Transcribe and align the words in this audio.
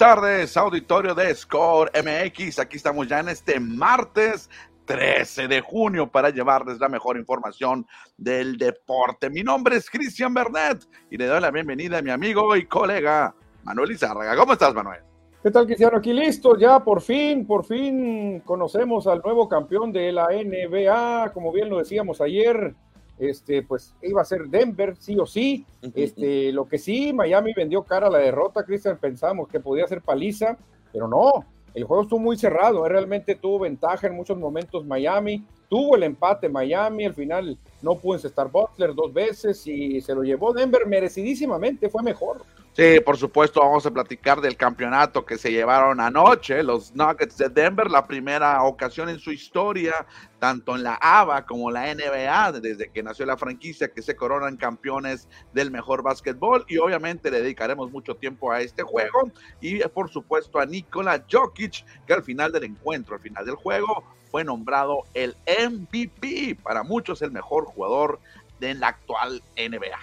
Tardes, 0.00 0.56
auditorio 0.56 1.14
de 1.14 1.34
Score 1.34 1.90
MX. 1.94 2.58
Aquí 2.58 2.78
estamos 2.78 3.06
ya 3.06 3.20
en 3.20 3.28
este 3.28 3.60
martes 3.60 4.48
13 4.86 5.46
de 5.46 5.60
junio 5.60 6.10
para 6.10 6.30
llevarles 6.30 6.80
la 6.80 6.88
mejor 6.88 7.18
información 7.18 7.86
del 8.16 8.56
deporte. 8.56 9.28
Mi 9.28 9.42
nombre 9.42 9.76
es 9.76 9.90
Cristian 9.90 10.32
Bernet 10.32 10.88
y 11.10 11.18
le 11.18 11.26
doy 11.26 11.38
la 11.42 11.50
bienvenida 11.50 11.98
a 11.98 12.02
mi 12.02 12.10
amigo 12.10 12.56
y 12.56 12.64
colega 12.64 13.34
Manuel 13.62 13.90
Izárraga. 13.90 14.34
¿Cómo 14.36 14.54
estás, 14.54 14.72
Manuel? 14.72 15.02
¿Qué 15.42 15.50
tal, 15.50 15.66
Cristiano? 15.66 15.98
Aquí 15.98 16.14
listo, 16.14 16.56
ya 16.56 16.82
por 16.82 17.02
fin, 17.02 17.46
por 17.46 17.66
fin 17.66 18.40
conocemos 18.40 19.06
al 19.06 19.20
nuevo 19.22 19.50
campeón 19.50 19.92
de 19.92 20.12
la 20.12 20.28
NBA, 20.28 21.30
como 21.34 21.52
bien 21.52 21.68
lo 21.68 21.76
decíamos 21.76 22.22
ayer, 22.22 22.74
este, 23.20 23.62
pues 23.62 23.94
iba 24.02 24.22
a 24.22 24.24
ser 24.24 24.46
Denver, 24.48 24.96
sí 24.98 25.16
o 25.18 25.26
sí. 25.26 25.66
Este, 25.94 26.52
lo 26.52 26.66
que 26.66 26.78
sí, 26.78 27.12
Miami 27.12 27.52
vendió 27.54 27.82
cara 27.82 28.06
a 28.06 28.10
la 28.10 28.18
derrota, 28.18 28.64
Cristian, 28.64 28.98
pensamos 28.98 29.48
que 29.48 29.60
podía 29.60 29.86
ser 29.86 30.00
paliza, 30.00 30.56
pero 30.92 31.06
no, 31.06 31.44
el 31.74 31.84
juego 31.84 32.02
estuvo 32.02 32.18
muy 32.18 32.36
cerrado, 32.36 32.84
¿eh? 32.84 32.88
realmente 32.88 33.34
tuvo 33.34 33.60
ventaja 33.60 34.06
en 34.06 34.16
muchos 34.16 34.38
momentos 34.38 34.86
Miami, 34.86 35.44
tuvo 35.68 35.96
el 35.96 36.02
empate 36.02 36.48
Miami, 36.48 37.04
al 37.04 37.14
final 37.14 37.58
no 37.82 37.96
pudo 37.96 38.14
encestar 38.14 38.50
Butler 38.50 38.94
dos 38.94 39.12
veces 39.12 39.64
y 39.66 40.00
se 40.00 40.14
lo 40.14 40.22
llevó 40.22 40.52
Denver 40.52 40.86
merecidísimamente, 40.86 41.88
fue 41.88 42.02
mejor. 42.02 42.42
Sí, 42.72 43.00
por 43.04 43.16
supuesto, 43.16 43.60
vamos 43.60 43.84
a 43.84 43.90
platicar 43.90 44.40
del 44.40 44.56
campeonato 44.56 45.26
que 45.26 45.36
se 45.36 45.50
llevaron 45.50 46.00
anoche, 46.00 46.62
los 46.62 46.94
Nuggets 46.94 47.36
de 47.36 47.48
Denver, 47.48 47.90
la 47.90 48.06
primera 48.06 48.62
ocasión 48.62 49.08
en 49.08 49.18
su 49.18 49.32
historia, 49.32 50.06
tanto 50.38 50.76
en 50.76 50.84
la 50.84 50.94
ABA 50.94 51.46
como 51.46 51.72
la 51.72 51.92
NBA, 51.92 52.60
desde 52.60 52.88
que 52.88 53.02
nació 53.02 53.26
la 53.26 53.36
franquicia, 53.36 53.92
que 53.92 54.02
se 54.02 54.14
coronan 54.14 54.56
campeones 54.56 55.28
del 55.52 55.72
mejor 55.72 56.04
básquetbol. 56.04 56.64
Y 56.68 56.78
obviamente 56.78 57.28
le 57.32 57.42
dedicaremos 57.42 57.90
mucho 57.90 58.14
tiempo 58.14 58.52
a 58.52 58.60
este 58.60 58.84
juego 58.84 59.32
y, 59.60 59.80
por 59.88 60.08
supuesto, 60.08 60.60
a 60.60 60.64
Nikola 60.64 61.24
Jokic, 61.28 61.84
que 62.06 62.12
al 62.12 62.22
final 62.22 62.52
del 62.52 62.64
encuentro, 62.64 63.16
al 63.16 63.20
final 63.20 63.44
del 63.44 63.56
juego, 63.56 64.04
fue 64.30 64.44
nombrado 64.44 65.02
el 65.14 65.34
MVP, 65.46 66.56
para 66.62 66.84
muchos 66.84 67.20
el 67.20 67.32
mejor 67.32 67.64
jugador 67.64 68.20
de 68.60 68.74
la 68.74 68.88
actual 68.88 69.42
NBA. 69.56 69.98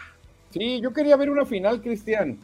Sí, 0.49 0.81
yo 0.81 0.91
quería 0.91 1.15
ver 1.15 1.29
una 1.29 1.45
final, 1.45 1.81
Cristian 1.81 2.37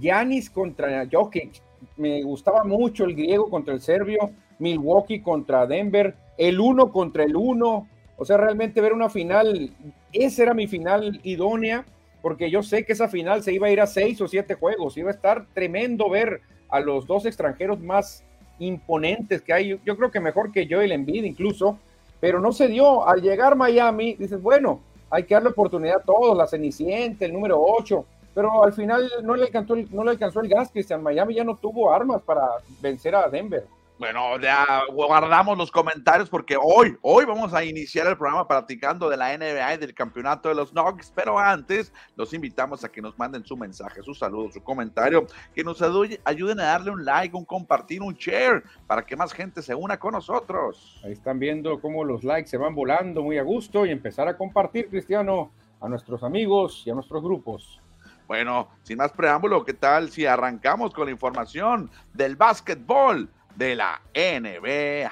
Yanis 0.00 0.50
contra 0.50 1.06
Jokic. 1.10 1.62
Me 1.96 2.22
gustaba 2.22 2.64
mucho 2.64 3.04
el 3.04 3.14
griego 3.14 3.50
contra 3.50 3.74
el 3.74 3.80
serbio, 3.80 4.30
Milwaukee 4.58 5.20
contra 5.20 5.66
Denver, 5.66 6.14
el 6.38 6.60
uno 6.60 6.90
contra 6.90 7.24
el 7.24 7.36
uno. 7.36 7.88
O 8.16 8.24
sea, 8.24 8.36
realmente 8.36 8.80
ver 8.80 8.92
una 8.92 9.10
final, 9.10 9.70
esa 10.12 10.42
era 10.44 10.54
mi 10.54 10.66
final 10.66 11.20
idónea, 11.24 11.84
porque 12.22 12.50
yo 12.50 12.62
sé 12.62 12.84
que 12.84 12.92
esa 12.92 13.08
final 13.08 13.42
se 13.42 13.52
iba 13.52 13.66
a 13.66 13.70
ir 13.70 13.80
a 13.80 13.86
seis 13.86 14.20
o 14.20 14.28
siete 14.28 14.54
juegos, 14.54 14.96
iba 14.96 15.10
a 15.10 15.14
estar 15.14 15.46
tremendo 15.52 16.08
ver 16.08 16.40
a 16.68 16.80
los 16.80 17.06
dos 17.06 17.26
extranjeros 17.26 17.80
más 17.80 18.24
imponentes 18.58 19.42
que 19.42 19.52
hay. 19.52 19.80
Yo 19.84 19.96
creo 19.96 20.10
que 20.10 20.20
mejor 20.20 20.52
que 20.52 20.66
Joel 20.68 20.92
Embiid 20.92 21.24
incluso, 21.24 21.78
pero 22.20 22.40
no 22.40 22.52
se 22.52 22.68
dio. 22.68 23.06
Al 23.06 23.20
llegar 23.20 23.56
Miami, 23.56 24.14
dices, 24.14 24.40
bueno, 24.40 24.80
hay 25.10 25.24
que 25.24 25.34
darle 25.34 25.50
oportunidad 25.50 25.96
a 25.96 26.02
todos, 26.02 26.36
la 26.36 26.46
Cenicienta, 26.46 27.24
el 27.24 27.32
número 27.32 27.60
8, 27.60 28.04
pero 28.34 28.64
al 28.64 28.72
final 28.72 29.10
no 29.22 29.36
le 29.36 29.44
alcanzó 29.44 29.74
el, 29.74 29.88
no 29.94 30.04
le 30.04 30.10
alcanzó 30.10 30.40
el 30.40 30.48
gas, 30.48 30.70
Cristian. 30.72 31.02
Miami 31.02 31.34
ya 31.34 31.44
no 31.44 31.56
tuvo 31.56 31.92
armas 31.92 32.22
para 32.22 32.42
vencer 32.80 33.14
a 33.14 33.28
Denver. 33.28 33.66
Bueno, 33.96 34.40
ya 34.40 34.82
guardamos 34.92 35.56
los 35.56 35.70
comentarios 35.70 36.28
porque 36.28 36.56
hoy, 36.60 36.96
hoy 37.00 37.24
vamos 37.24 37.54
a 37.54 37.64
iniciar 37.64 38.08
el 38.08 38.16
programa 38.16 38.48
platicando 38.48 39.08
de 39.08 39.16
la 39.16 39.38
NBA 39.38 39.74
y 39.74 39.78
del 39.78 39.94
campeonato 39.94 40.48
de 40.48 40.56
los 40.56 40.74
Nuggets, 40.74 41.12
pero 41.14 41.38
antes 41.38 41.92
los 42.16 42.34
invitamos 42.34 42.82
a 42.82 42.88
que 42.88 43.00
nos 43.00 43.16
manden 43.16 43.44
su 43.44 43.56
mensaje, 43.56 44.02
su 44.02 44.12
saludo, 44.12 44.50
su 44.50 44.60
comentario, 44.64 45.28
que 45.54 45.62
nos 45.62 45.80
ayuden 45.80 46.58
a 46.58 46.64
darle 46.64 46.90
un 46.90 47.04
like, 47.04 47.36
un 47.36 47.44
compartir, 47.44 48.02
un 48.02 48.14
share, 48.14 48.64
para 48.88 49.06
que 49.06 49.14
más 49.14 49.32
gente 49.32 49.62
se 49.62 49.76
una 49.76 49.96
con 49.96 50.14
nosotros. 50.14 51.00
Ahí 51.04 51.12
están 51.12 51.38
viendo 51.38 51.80
cómo 51.80 52.02
los 52.02 52.24
likes 52.24 52.48
se 52.48 52.56
van 52.56 52.74
volando 52.74 53.22
muy 53.22 53.38
a 53.38 53.44
gusto 53.44 53.86
y 53.86 53.90
empezar 53.90 54.26
a 54.26 54.36
compartir, 54.36 54.88
Cristiano, 54.88 55.52
a 55.80 55.88
nuestros 55.88 56.24
amigos 56.24 56.82
y 56.84 56.90
a 56.90 56.94
nuestros 56.94 57.22
grupos. 57.22 57.80
Bueno, 58.26 58.68
sin 58.82 58.96
más 58.96 59.12
preámbulo, 59.12 59.64
¿qué 59.64 59.74
tal 59.74 60.10
si 60.10 60.24
arrancamos 60.24 60.94
con 60.94 61.06
la 61.06 61.10
información 61.10 61.90
del 62.14 62.36
básquetbol 62.36 63.28
de 63.54 63.74
la 63.76 64.00
NBA? 64.14 65.10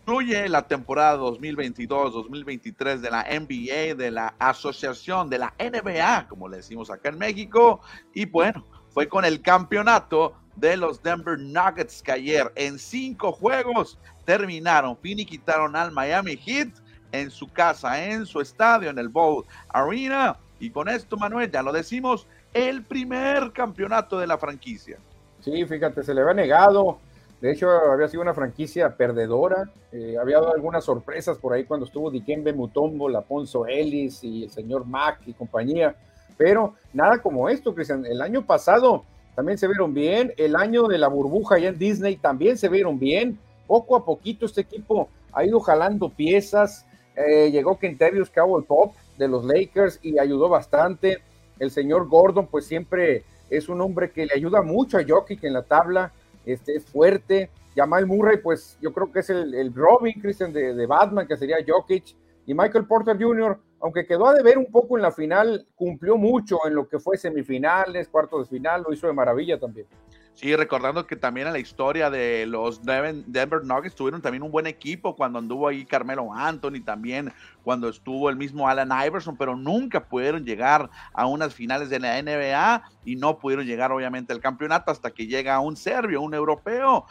Incluye 0.00 0.48
la 0.48 0.66
temporada 0.66 1.18
2022-2023 1.18 2.98
de 2.98 3.10
la 3.10 3.22
NBA, 3.24 3.94
de 3.96 4.10
la 4.10 4.34
Asociación 4.38 5.28
de 5.28 5.38
la 5.38 5.54
NBA, 5.58 6.28
como 6.28 6.48
le 6.48 6.58
decimos 6.58 6.90
acá 6.90 7.10
en 7.10 7.18
México, 7.18 7.80
y 8.14 8.26
bueno, 8.26 8.64
fue 8.90 9.08
con 9.08 9.24
el 9.24 9.42
campeonato 9.42 10.34
de 10.56 10.76
los 10.76 11.02
Denver 11.02 11.38
Nuggets 11.38 12.02
que 12.02 12.12
ayer 12.12 12.52
en 12.54 12.78
cinco 12.78 13.32
juegos 13.32 13.98
terminaron, 14.24 14.96
finiquitaron 14.96 15.76
al 15.76 15.92
Miami 15.92 16.36
Heat 16.36 16.68
en 17.12 17.30
su 17.30 17.48
casa, 17.48 18.04
en 18.04 18.26
su 18.26 18.40
estadio, 18.40 18.90
en 18.90 18.98
el 18.98 19.08
Bowl 19.08 19.44
Arena. 19.68 20.36
Y 20.58 20.70
con 20.70 20.88
esto, 20.88 21.16
Manuel, 21.16 21.50
ya 21.50 21.62
lo 21.62 21.72
decimos, 21.72 22.26
el 22.52 22.82
primer 22.84 23.52
campeonato 23.52 24.18
de 24.18 24.26
la 24.26 24.38
franquicia. 24.38 24.98
Sí, 25.40 25.64
fíjate, 25.66 26.02
se 26.02 26.14
le 26.14 26.22
había 26.22 26.34
negado. 26.34 26.98
De 27.40 27.52
hecho, 27.52 27.68
había 27.68 28.08
sido 28.08 28.22
una 28.22 28.32
franquicia 28.32 28.96
perdedora. 28.96 29.70
Eh, 29.92 30.16
había 30.18 30.36
dado 30.36 30.54
algunas 30.54 30.84
sorpresas 30.84 31.36
por 31.36 31.52
ahí 31.52 31.64
cuando 31.64 31.84
estuvo 31.86 32.10
Dikembe 32.10 32.52
Mutombo, 32.52 33.08
Laponzo 33.08 33.66
Ellis 33.66 34.24
y 34.24 34.44
el 34.44 34.50
señor 34.50 34.86
Mack 34.86 35.20
y 35.26 35.34
compañía. 35.34 35.94
Pero 36.38 36.74
nada 36.92 37.18
como 37.18 37.48
esto, 37.48 37.74
Cristian. 37.74 38.06
El 38.06 38.22
año 38.22 38.46
pasado 38.46 39.04
también 39.34 39.58
se 39.58 39.66
vieron 39.66 39.94
bien. 39.94 40.32
El 40.36 40.56
año 40.56 40.84
de 40.84 40.98
la 40.98 41.08
burbuja 41.08 41.56
allá 41.56 41.68
en 41.68 41.78
Disney 41.78 42.16
también 42.16 42.56
se 42.56 42.68
vieron 42.68 42.98
bien. 42.98 43.38
Poco 43.66 43.96
a 43.96 44.04
poquito 44.04 44.46
este 44.46 44.60
equipo 44.62 45.08
ha 45.32 45.44
ido 45.44 45.60
jalando 45.60 46.08
piezas. 46.08 46.86
Eh, 47.16 47.50
llegó 47.50 47.78
Kentavious 47.78 48.30
Cowboy 48.30 48.64
Pop 48.64 48.94
de 49.18 49.28
los 49.28 49.44
Lakers 49.44 49.98
y 50.02 50.18
ayudó 50.18 50.48
bastante. 50.48 51.18
El 51.58 51.70
señor 51.70 52.08
Gordon, 52.08 52.46
pues 52.46 52.66
siempre 52.66 53.24
es 53.50 53.68
un 53.68 53.80
hombre 53.80 54.10
que 54.10 54.26
le 54.26 54.34
ayuda 54.34 54.62
mucho 54.62 54.98
a 54.98 55.04
Jokic 55.06 55.44
en 55.44 55.52
la 55.52 55.62
tabla. 55.62 56.12
Este 56.46 56.76
es 56.76 56.84
fuerte. 56.84 57.50
Jamal 57.74 58.06
Murray, 58.06 58.38
pues 58.38 58.78
yo 58.80 58.92
creo 58.92 59.10
que 59.10 59.20
es 59.20 59.30
el, 59.30 59.74
Robin 59.74 60.20
Christian 60.20 60.52
de, 60.52 60.74
de 60.74 60.86
Batman, 60.86 61.26
que 61.26 61.36
sería 61.36 61.56
Jokic. 61.66 62.14
Y 62.46 62.54
Michael 62.54 62.86
Porter 62.86 63.16
Jr., 63.18 63.58
aunque 63.80 64.06
quedó 64.06 64.26
a 64.26 64.34
deber 64.34 64.58
un 64.58 64.70
poco 64.70 64.96
en 64.96 65.02
la 65.02 65.12
final, 65.12 65.66
cumplió 65.74 66.16
mucho 66.16 66.58
en 66.66 66.74
lo 66.74 66.88
que 66.88 66.98
fue 66.98 67.18
semifinales, 67.18 68.08
cuartos 68.08 68.48
de 68.48 68.56
final, 68.56 68.82
lo 68.86 68.92
hizo 68.92 69.06
de 69.06 69.12
maravilla 69.12 69.58
también. 69.58 69.86
Sí, 70.34 70.54
recordando 70.56 71.06
que 71.06 71.14
también 71.14 71.46
en 71.46 71.52
la 71.52 71.60
historia 71.60 72.10
de 72.10 72.44
los 72.46 72.82
Denver 72.84 73.62
Nuggets 73.62 73.94
tuvieron 73.94 74.20
también 74.20 74.42
un 74.42 74.50
buen 74.50 74.66
equipo 74.66 75.14
cuando 75.14 75.38
anduvo 75.38 75.68
ahí 75.68 75.84
Carmelo 75.84 76.32
Anthony, 76.34 76.82
también 76.84 77.32
cuando 77.64 77.88
estuvo 77.88 78.28
el 78.28 78.36
mismo 78.36 78.68
Alan 78.68 78.92
Iverson, 79.06 79.36
pero 79.36 79.56
nunca 79.56 80.04
pudieron 80.04 80.44
llegar 80.44 80.90
a 81.12 81.26
unas 81.26 81.54
finales 81.54 81.88
de 81.88 81.98
la 81.98 82.22
NBA 82.22 82.82
y 83.04 83.16
no 83.16 83.38
pudieron 83.38 83.66
llegar 83.66 83.90
obviamente 83.90 84.32
al 84.32 84.40
campeonato 84.40 84.90
hasta 84.90 85.10
que 85.10 85.26
llega 85.26 85.58
un 85.60 85.76
serbio, 85.76 86.20
un 86.20 86.34
europeo, 86.34 87.06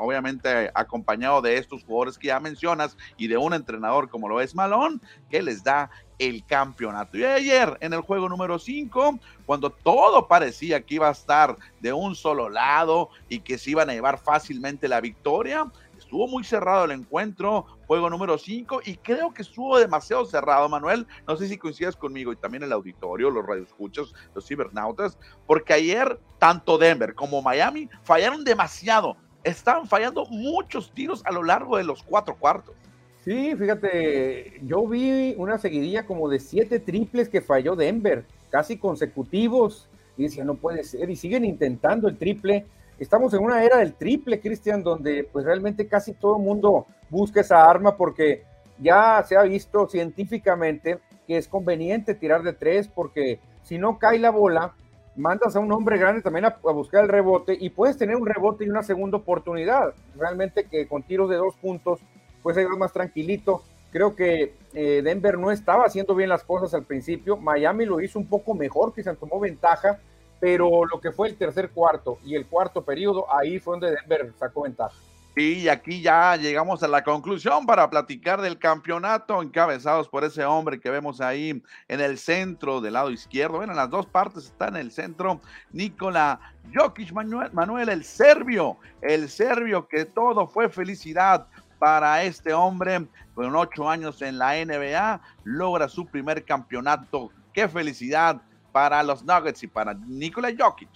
obviamente 0.00 0.70
acompañado 0.74 1.42
de 1.42 1.58
estos 1.58 1.84
jugadores 1.84 2.18
que 2.18 2.28
ya 2.28 2.40
mencionas 2.40 2.96
y 3.16 3.28
de 3.28 3.36
un 3.36 3.52
entrenador 3.52 4.08
como 4.08 4.28
lo 4.28 4.40
es 4.40 4.54
Malón, 4.54 5.00
que 5.30 5.42
les 5.42 5.62
da 5.62 5.90
el 6.18 6.44
campeonato. 6.44 7.16
Y 7.16 7.24
ayer, 7.24 7.76
en 7.80 7.92
el 7.92 8.00
juego 8.00 8.28
número 8.28 8.58
5, 8.58 9.20
cuando 9.46 9.70
todo 9.70 10.26
parecía 10.26 10.80
que 10.80 10.96
iba 10.96 11.08
a 11.08 11.12
estar 11.12 11.56
de 11.80 11.92
un 11.92 12.16
solo 12.16 12.48
lado 12.48 13.10
y 13.28 13.38
que 13.38 13.56
se 13.56 13.70
iban 13.70 13.88
a 13.88 13.92
llevar 13.92 14.18
fácilmente 14.18 14.88
la 14.88 15.00
victoria, 15.00 15.70
estuvo 16.08 16.26
muy 16.26 16.42
cerrado 16.42 16.86
el 16.86 16.92
encuentro, 16.92 17.66
juego 17.86 18.08
número 18.08 18.38
5, 18.38 18.80
y 18.86 18.96
creo 18.96 19.34
que 19.34 19.42
estuvo 19.42 19.78
demasiado 19.78 20.24
cerrado, 20.24 20.66
Manuel. 20.66 21.06
No 21.26 21.36
sé 21.36 21.48
si 21.48 21.58
coincidas 21.58 21.96
conmigo 21.96 22.32
y 22.32 22.36
también 22.36 22.62
el 22.62 22.72
auditorio, 22.72 23.28
los 23.28 23.44
radioescuchas, 23.44 24.14
los 24.34 24.46
cibernautas, 24.46 25.18
porque 25.46 25.74
ayer 25.74 26.18
tanto 26.38 26.78
Denver 26.78 27.14
como 27.14 27.42
Miami 27.42 27.90
fallaron 28.04 28.42
demasiado. 28.42 29.18
Estaban 29.44 29.86
fallando 29.86 30.24
muchos 30.30 30.90
tiros 30.92 31.20
a 31.26 31.30
lo 31.30 31.42
largo 31.42 31.76
de 31.76 31.84
los 31.84 32.02
cuatro 32.02 32.34
cuartos. 32.36 32.74
Sí, 33.22 33.54
fíjate, 33.54 34.60
yo 34.62 34.86
vi 34.86 35.34
una 35.36 35.58
seguidilla 35.58 36.06
como 36.06 36.30
de 36.30 36.40
siete 36.40 36.80
triples 36.80 37.28
que 37.28 37.42
falló 37.42 37.76
Denver, 37.76 38.24
casi 38.48 38.78
consecutivos, 38.78 39.90
y 40.16 40.22
decía, 40.22 40.42
no 40.42 40.54
puede 40.54 40.84
ser, 40.84 41.10
y 41.10 41.16
siguen 41.16 41.44
intentando 41.44 42.08
el 42.08 42.16
triple. 42.16 42.64
Estamos 42.98 43.32
en 43.32 43.40
una 43.40 43.62
era 43.62 43.78
del 43.78 43.94
triple, 43.94 44.40
Cristian, 44.40 44.82
donde 44.82 45.28
pues 45.30 45.44
realmente 45.44 45.86
casi 45.86 46.12
todo 46.12 46.36
el 46.36 46.42
mundo 46.42 46.86
busca 47.10 47.40
esa 47.40 47.64
arma 47.64 47.96
porque 47.96 48.42
ya 48.78 49.24
se 49.26 49.36
ha 49.36 49.42
visto 49.42 49.88
científicamente 49.88 50.98
que 51.26 51.36
es 51.36 51.46
conveniente 51.46 52.14
tirar 52.14 52.42
de 52.42 52.52
tres 52.52 52.88
porque 52.88 53.38
si 53.62 53.78
no 53.78 53.98
cae 53.98 54.18
la 54.18 54.30
bola, 54.30 54.74
mandas 55.14 55.54
a 55.54 55.60
un 55.60 55.70
hombre 55.72 55.98
grande 55.98 56.22
también 56.22 56.46
a, 56.46 56.56
buscar 56.72 57.04
el 57.04 57.08
rebote 57.08 57.56
y 57.58 57.70
puedes 57.70 57.96
tener 57.98 58.16
un 58.16 58.26
rebote 58.26 58.64
y 58.64 58.68
una 58.68 58.82
segunda 58.82 59.18
oportunidad. 59.18 59.94
Realmente 60.16 60.64
que 60.64 60.88
con 60.88 61.02
tiros 61.02 61.28
de 61.28 61.36
dos 61.36 61.54
puntos, 61.56 62.00
pues 62.42 62.56
ahí 62.56 62.66
más 62.78 62.92
tranquilito. 62.92 63.62
Creo 63.92 64.14
que 64.14 64.54
eh, 64.74 65.02
Denver 65.02 65.38
no 65.38 65.50
estaba 65.50 65.84
haciendo 65.84 66.14
bien 66.14 66.28
las 66.28 66.44
cosas 66.44 66.74
al 66.74 66.84
principio. 66.84 67.36
Miami 67.36 67.84
lo 67.84 68.00
hizo 68.00 68.18
un 68.18 68.26
poco 68.26 68.54
mejor, 68.54 68.92
se 68.94 69.14
tomó 69.14 69.40
ventaja, 69.40 69.98
pero 70.40 70.84
lo 70.84 71.00
que 71.00 71.12
fue 71.12 71.28
el 71.28 71.36
tercer 71.36 71.70
cuarto 71.70 72.18
y 72.24 72.34
el 72.34 72.46
cuarto 72.46 72.84
periodo, 72.84 73.26
ahí 73.32 73.58
fue 73.58 73.78
donde 73.78 73.96
Denver 73.96 74.32
sacó 74.38 74.62
ventaja. 74.62 74.94
Y 75.36 75.68
aquí 75.68 76.02
ya 76.02 76.34
llegamos 76.34 76.82
a 76.82 76.88
la 76.88 77.04
conclusión 77.04 77.64
para 77.64 77.88
platicar 77.88 78.40
del 78.40 78.58
campeonato, 78.58 79.40
encabezados 79.40 80.08
por 80.08 80.24
ese 80.24 80.44
hombre 80.44 80.80
que 80.80 80.90
vemos 80.90 81.20
ahí 81.20 81.62
en 81.86 82.00
el 82.00 82.18
centro 82.18 82.80
del 82.80 82.94
lado 82.94 83.12
izquierdo. 83.12 83.58
Bueno, 83.58 83.72
en 83.72 83.76
las 83.76 83.88
dos 83.88 84.06
partes 84.06 84.46
está 84.46 84.66
en 84.66 84.76
el 84.76 84.90
centro 84.90 85.40
Nikola 85.70 86.40
Jokic 86.74 87.12
Manuel, 87.12 87.52
Manuel, 87.52 87.88
el 87.88 88.02
serbio, 88.02 88.78
el 89.00 89.28
serbio 89.28 89.86
que 89.86 90.06
todo 90.06 90.48
fue 90.48 90.68
felicidad 90.68 91.46
para 91.78 92.24
este 92.24 92.52
hombre 92.52 93.06
con 93.34 93.54
ocho 93.54 93.88
años 93.88 94.20
en 94.22 94.38
la 94.38 94.54
NBA, 94.54 95.20
logra 95.44 95.88
su 95.88 96.04
primer 96.04 96.44
campeonato. 96.44 97.30
Qué 97.52 97.68
felicidad 97.68 98.42
para 98.72 99.02
los 99.02 99.24
Nuggets 99.24 99.62
y 99.62 99.66
para 99.66 99.94
Nikola 99.94 100.50
Jokic. 100.56 100.88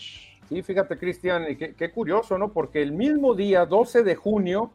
Sí, 0.49 0.63
fíjate, 0.63 0.99
Cristian, 0.99 1.45
qué, 1.57 1.75
qué, 1.75 1.91
curioso, 1.91 2.37
¿no? 2.37 2.53
Porque 2.53 2.83
el 2.83 2.93
mismo 2.93 3.35
día, 3.35 3.65
12 3.65 4.03
de 4.03 4.15
junio, 4.15 4.71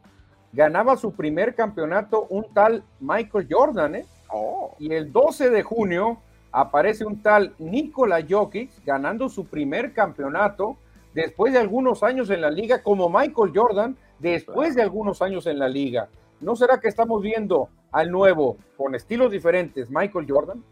ganaba 0.52 0.96
su 0.96 1.12
primer 1.12 1.54
campeonato 1.54 2.26
un 2.30 2.52
tal 2.52 2.82
Michael 3.00 3.46
Jordan, 3.50 3.94
¿eh? 3.96 4.06
Oh. 4.30 4.74
Y 4.78 4.92
el 4.92 5.12
12 5.12 5.50
de 5.50 5.62
junio 5.62 6.18
aparece 6.52 7.04
un 7.04 7.22
tal 7.22 7.54
Nikola 7.58 8.24
Jokic 8.28 8.70
ganando 8.84 9.28
su 9.28 9.46
primer 9.46 9.92
campeonato 9.92 10.76
después 11.14 11.52
de 11.52 11.58
algunos 11.58 12.02
años 12.02 12.30
en 12.30 12.40
la 12.40 12.50
liga, 12.50 12.82
como 12.82 13.08
Michael 13.08 13.52
Jordan, 13.54 13.96
después 14.18 14.74
de 14.74 14.82
algunos 14.82 15.22
años 15.22 15.46
en 15.46 15.58
la 15.58 15.68
liga. 15.68 16.08
¿No 16.40 16.56
será 16.56 16.78
que 16.80 16.88
estamos 16.88 17.22
viendo 17.22 17.68
al 17.90 18.10
nuevo, 18.10 18.56
con 18.76 18.94
estilos 18.94 19.30
diferentes, 19.32 19.90
Michael 19.90 20.26
Jordan? 20.28 20.62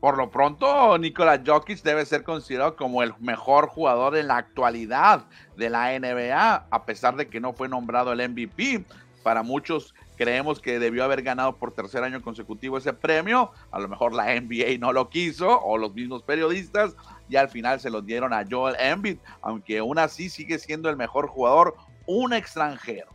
Por 0.00 0.18
lo 0.18 0.30
pronto, 0.30 0.98
Nikola 0.98 1.42
Jokic 1.44 1.82
debe 1.82 2.04
ser 2.04 2.22
considerado 2.22 2.76
como 2.76 3.02
el 3.02 3.14
mejor 3.18 3.68
jugador 3.68 4.16
en 4.16 4.28
la 4.28 4.36
actualidad 4.36 5.24
de 5.56 5.70
la 5.70 5.98
NBA, 5.98 6.66
a 6.70 6.84
pesar 6.84 7.16
de 7.16 7.28
que 7.28 7.40
no 7.40 7.54
fue 7.54 7.68
nombrado 7.68 8.12
el 8.12 8.28
MVP. 8.28 8.84
Para 9.22 9.42
muchos 9.42 9.94
creemos 10.16 10.60
que 10.60 10.78
debió 10.78 11.02
haber 11.02 11.22
ganado 11.22 11.56
por 11.56 11.72
tercer 11.72 12.04
año 12.04 12.22
consecutivo 12.22 12.78
ese 12.78 12.92
premio. 12.92 13.52
A 13.70 13.80
lo 13.80 13.88
mejor 13.88 14.12
la 14.12 14.38
NBA 14.38 14.78
no 14.78 14.92
lo 14.92 15.08
quiso, 15.08 15.60
o 15.60 15.78
los 15.78 15.94
mismos 15.94 16.22
periodistas, 16.22 16.94
y 17.28 17.36
al 17.36 17.48
final 17.48 17.80
se 17.80 17.90
lo 17.90 18.02
dieron 18.02 18.32
a 18.32 18.44
Joel 18.48 18.76
Embiid, 18.78 19.18
aunque 19.40 19.78
aún 19.78 19.98
así 19.98 20.28
sigue 20.28 20.58
siendo 20.58 20.90
el 20.90 20.96
mejor 20.96 21.26
jugador, 21.26 21.74
un 22.06 22.34
extranjero. 22.34 23.10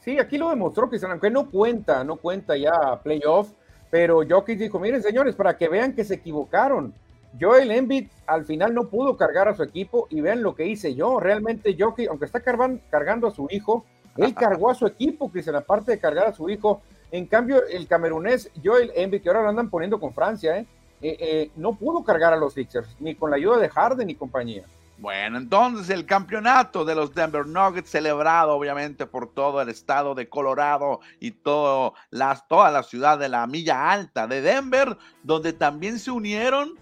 Sí, 0.00 0.18
aquí 0.18 0.36
lo 0.36 0.50
demostró 0.50 0.90
que 0.90 0.98
aunque 1.02 1.30
no 1.30 1.48
cuenta, 1.48 2.02
no 2.02 2.16
cuenta 2.16 2.56
ya 2.56 3.00
playoff 3.02 3.50
pero 3.90 4.20
Jokic 4.28 4.58
dijo, 4.58 4.78
miren 4.78 5.02
señores, 5.02 5.34
para 5.34 5.56
que 5.56 5.68
vean 5.68 5.94
que 5.94 6.04
se 6.04 6.14
equivocaron. 6.14 6.94
Joel 7.38 7.70
Embiid 7.70 8.08
al 8.26 8.44
final 8.44 8.74
no 8.74 8.88
pudo 8.88 9.16
cargar 9.16 9.48
a 9.48 9.54
su 9.54 9.62
equipo 9.62 10.06
y 10.10 10.20
vean 10.20 10.42
lo 10.42 10.54
que 10.54 10.66
hice 10.66 10.94
yo. 10.94 11.20
Realmente 11.20 11.76
Jokic, 11.78 12.08
aunque 12.08 12.24
está 12.24 12.40
cargando 12.40 13.26
a 13.26 13.30
su 13.30 13.48
hijo, 13.50 13.84
él 14.16 14.34
cargó 14.38 14.70
a 14.70 14.74
su 14.74 14.86
equipo, 14.86 15.30
que 15.30 15.42
la 15.50 15.60
parte 15.60 15.92
de 15.92 15.98
cargar 15.98 16.26
a 16.26 16.32
su 16.32 16.48
hijo. 16.50 16.82
En 17.10 17.26
cambio, 17.26 17.66
el 17.66 17.86
camerunés 17.86 18.50
Joel 18.62 18.92
Embiid, 18.94 19.22
que 19.22 19.28
ahora 19.28 19.42
lo 19.42 19.48
andan 19.48 19.70
poniendo 19.70 19.98
con 19.98 20.12
Francia, 20.12 20.58
¿eh? 20.58 20.66
Eh, 21.00 21.16
eh, 21.20 21.50
no 21.56 21.76
pudo 21.76 22.02
cargar 22.02 22.32
a 22.32 22.36
los 22.36 22.54
Sixers, 22.54 22.96
ni 22.98 23.14
con 23.14 23.30
la 23.30 23.36
ayuda 23.36 23.58
de 23.58 23.68
Harden 23.68 24.10
y 24.10 24.16
compañía. 24.16 24.64
Bueno, 24.98 25.38
entonces 25.38 25.90
el 25.90 26.06
campeonato 26.06 26.84
de 26.84 26.96
los 26.96 27.14
Denver 27.14 27.46
Nuggets 27.46 27.88
celebrado 27.88 28.54
obviamente 28.54 29.06
por 29.06 29.32
todo 29.32 29.62
el 29.62 29.68
estado 29.68 30.16
de 30.16 30.28
Colorado 30.28 30.98
y 31.20 31.30
todo 31.30 31.94
las, 32.10 32.48
toda 32.48 32.72
la 32.72 32.82
ciudad 32.82 33.16
de 33.16 33.28
la 33.28 33.46
Milla 33.46 33.92
Alta 33.92 34.26
de 34.26 34.40
Denver, 34.40 34.98
donde 35.22 35.52
también 35.52 36.00
se 36.00 36.10
unieron 36.10 36.74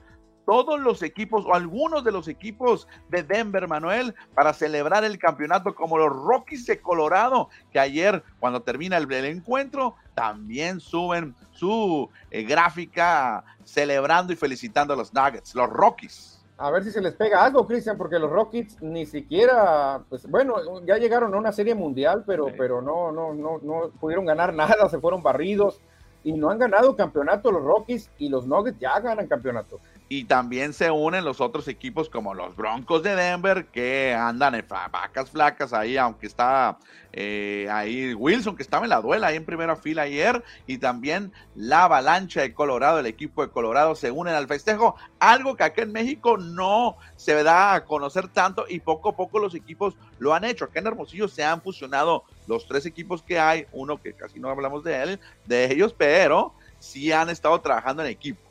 todos 0.47 0.81
los 0.81 1.03
equipos 1.03 1.45
o 1.45 1.55
algunos 1.55 2.05
de 2.05 2.13
los 2.13 2.27
equipos 2.27 2.89
de 3.11 3.23
Denver, 3.23 3.69
Manuel, 3.69 4.15
para 4.35 4.55
celebrar 4.55 5.05
el 5.05 5.19
campeonato 5.19 5.75
como 5.75 5.99
los 5.99 6.11
Rockies 6.11 6.65
de 6.65 6.81
Colorado, 6.81 7.51
que 7.71 7.81
ayer 7.81 8.23
cuando 8.39 8.63
termina 8.63 8.97
el, 8.97 9.13
encuentro 9.27 9.97
también 10.15 10.81
suben 10.81 11.35
su 11.51 12.09
eh, 12.31 12.45
gráfica 12.45 13.45
celebrando 13.65 14.33
y 14.33 14.37
felicitando 14.37 14.95
a 14.95 14.97
los 14.97 15.13
Nuggets, 15.13 15.55
los 15.55 15.69
Rockies. 15.69 16.36
A 16.59 16.71
ver 16.71 16.85
si 16.85 16.91
se 16.91 17.03
les 17.03 17.13
pega 17.15 17.45
algo, 17.45 17.67
Cristian, 17.67 17.99
porque 17.99 18.19
los 18.19 18.31
Rockets 18.31 18.81
ni 18.81 19.05
siquiera, 19.05 20.03
pues 20.09 20.27
bueno, 20.27 20.55
ya 20.87 20.97
llegaron 20.97 21.35
a 21.35 21.37
una 21.37 21.53
serie 21.53 21.75
mundial, 21.75 22.25
pero, 22.27 22.47
pero 22.57 22.81
no, 22.81 23.13
no, 23.13 23.35
no, 23.35 23.59
no 23.63 23.91
pudieron 24.01 24.25
ganar 24.25 24.55
nada, 24.55 24.89
se 24.89 24.99
fueron 24.99 25.23
barridos 25.23 25.83
y 26.25 26.33
no 26.33 26.51
han 26.51 26.59
ganado 26.59 26.97
campeonato 26.97 27.53
los 27.53 27.63
Rockies 27.63 28.11
y 28.19 28.31
los 28.31 28.47
Nuggets 28.47 28.81
ya 28.81 28.99
ganan 29.01 29.27
campeonato. 29.27 29.81
Y 30.09 30.25
también 30.25 30.73
se 30.73 30.91
unen 30.91 31.25
los 31.25 31.41
otros 31.41 31.67
equipos 31.67 32.09
como 32.09 32.33
los 32.33 32.55
Broncos 32.55 33.03
de 33.03 33.17
Denver, 33.17 33.67
que 33.67 34.15
andan 34.15 34.55
en 34.55 34.65
vacas 34.69 35.31
flacas 35.31 35.73
ahí, 35.73 35.97
aunque 35.97 36.29
está 36.29 36.79
eh, 37.13 37.67
ahí 37.73 38.15
Wilson, 38.15 38.55
que 38.55 38.63
estaba 38.63 38.85
en 38.85 38.91
la 38.91 39.01
duela 39.01 39.27
ahí 39.27 39.37
en 39.37 39.45
primera 39.45 39.75
fila 39.75 40.03
ayer, 40.03 40.45
y 40.69 40.79
también 40.79 41.33
la 41.57 41.85
avalancha 41.85 42.43
de 42.43 42.55
Colorado, 42.55 43.01
el 43.01 43.07
equipo 43.07 43.43
de 43.43 43.51
Colorado, 43.51 43.97
se 43.97 44.13
unen 44.13 44.35
al 44.35 44.47
festejo, 44.47 44.95
algo 45.19 45.57
que 45.57 45.65
acá 45.65 45.83
en 45.83 45.91
México 45.91 46.37
no 46.37 46.97
se 47.17 47.43
da 47.43 47.75
a 47.75 47.85
conocer 47.85 48.29
tanto 48.29 48.67
y 48.69 48.79
poco 48.79 49.09
a 49.09 49.17
poco 49.17 49.41
los 49.41 49.57
equipos 49.57 49.97
lo 50.21 50.35
han 50.35 50.45
hecho. 50.45 50.67
Acá 50.67 50.79
en 50.79 50.87
Hermosillo 50.87 51.27
se 51.27 51.43
han 51.43 51.63
fusionado 51.63 52.23
los 52.47 52.69
tres 52.69 52.87
equipos 52.87 53.23
que 53.23 53.41
hay, 53.41 53.67
uno 53.73 54.01
que 54.01 54.13
casi 54.13 54.39
no 54.39 54.51
hablamos 54.51 54.85
de 54.85 55.03
él, 55.03 55.21
de 55.47 55.73
ellos, 55.73 55.95
pero 55.99 56.55
sí 56.79 57.11
han 57.11 57.29
estado 57.29 57.61
trabajando 57.61 58.05
en 58.05 58.11
equipo. 58.11 58.46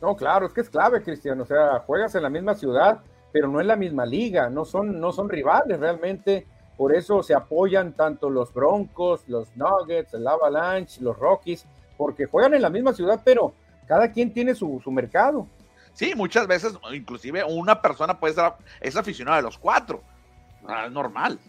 No, 0.00 0.16
claro, 0.16 0.46
es 0.46 0.52
que 0.52 0.60
es 0.60 0.70
clave, 0.70 1.02
Cristian. 1.02 1.40
O 1.40 1.46
sea, 1.46 1.80
juegas 1.80 2.14
en 2.14 2.22
la 2.22 2.30
misma 2.30 2.54
ciudad, 2.54 3.00
pero 3.32 3.48
no 3.48 3.60
en 3.60 3.66
la 3.66 3.76
misma 3.76 4.06
liga. 4.06 4.48
No 4.48 4.64
son, 4.64 5.00
no 5.00 5.12
son 5.12 5.28
rivales 5.28 5.78
realmente. 5.80 6.46
Por 6.76 6.94
eso 6.94 7.24
se 7.24 7.34
apoyan 7.34 7.92
tanto 7.94 8.30
los 8.30 8.54
Broncos, 8.54 9.28
los 9.28 9.48
Nuggets, 9.56 10.14
el 10.14 10.26
Avalanche, 10.26 11.00
los 11.00 11.18
Rockies, 11.18 11.66
porque 11.96 12.26
juegan 12.26 12.54
en 12.54 12.62
la 12.62 12.70
misma 12.70 12.92
ciudad, 12.92 13.20
pero 13.24 13.52
cada 13.88 14.12
quien 14.12 14.32
tiene 14.32 14.54
su, 14.54 14.80
mercado. 14.86 15.48
Sí, 15.92 16.12
muchas 16.14 16.46
veces, 16.46 16.78
inclusive 16.92 17.42
una 17.42 17.82
persona 17.82 18.20
puede 18.20 18.34
ser 18.34 18.52
es 18.80 18.94
aficionado 18.94 19.38
de 19.38 19.42
los 19.42 19.58
cuatro. 19.58 20.02
Ah, 20.68 20.84
es 20.86 20.92
normal. 20.92 21.40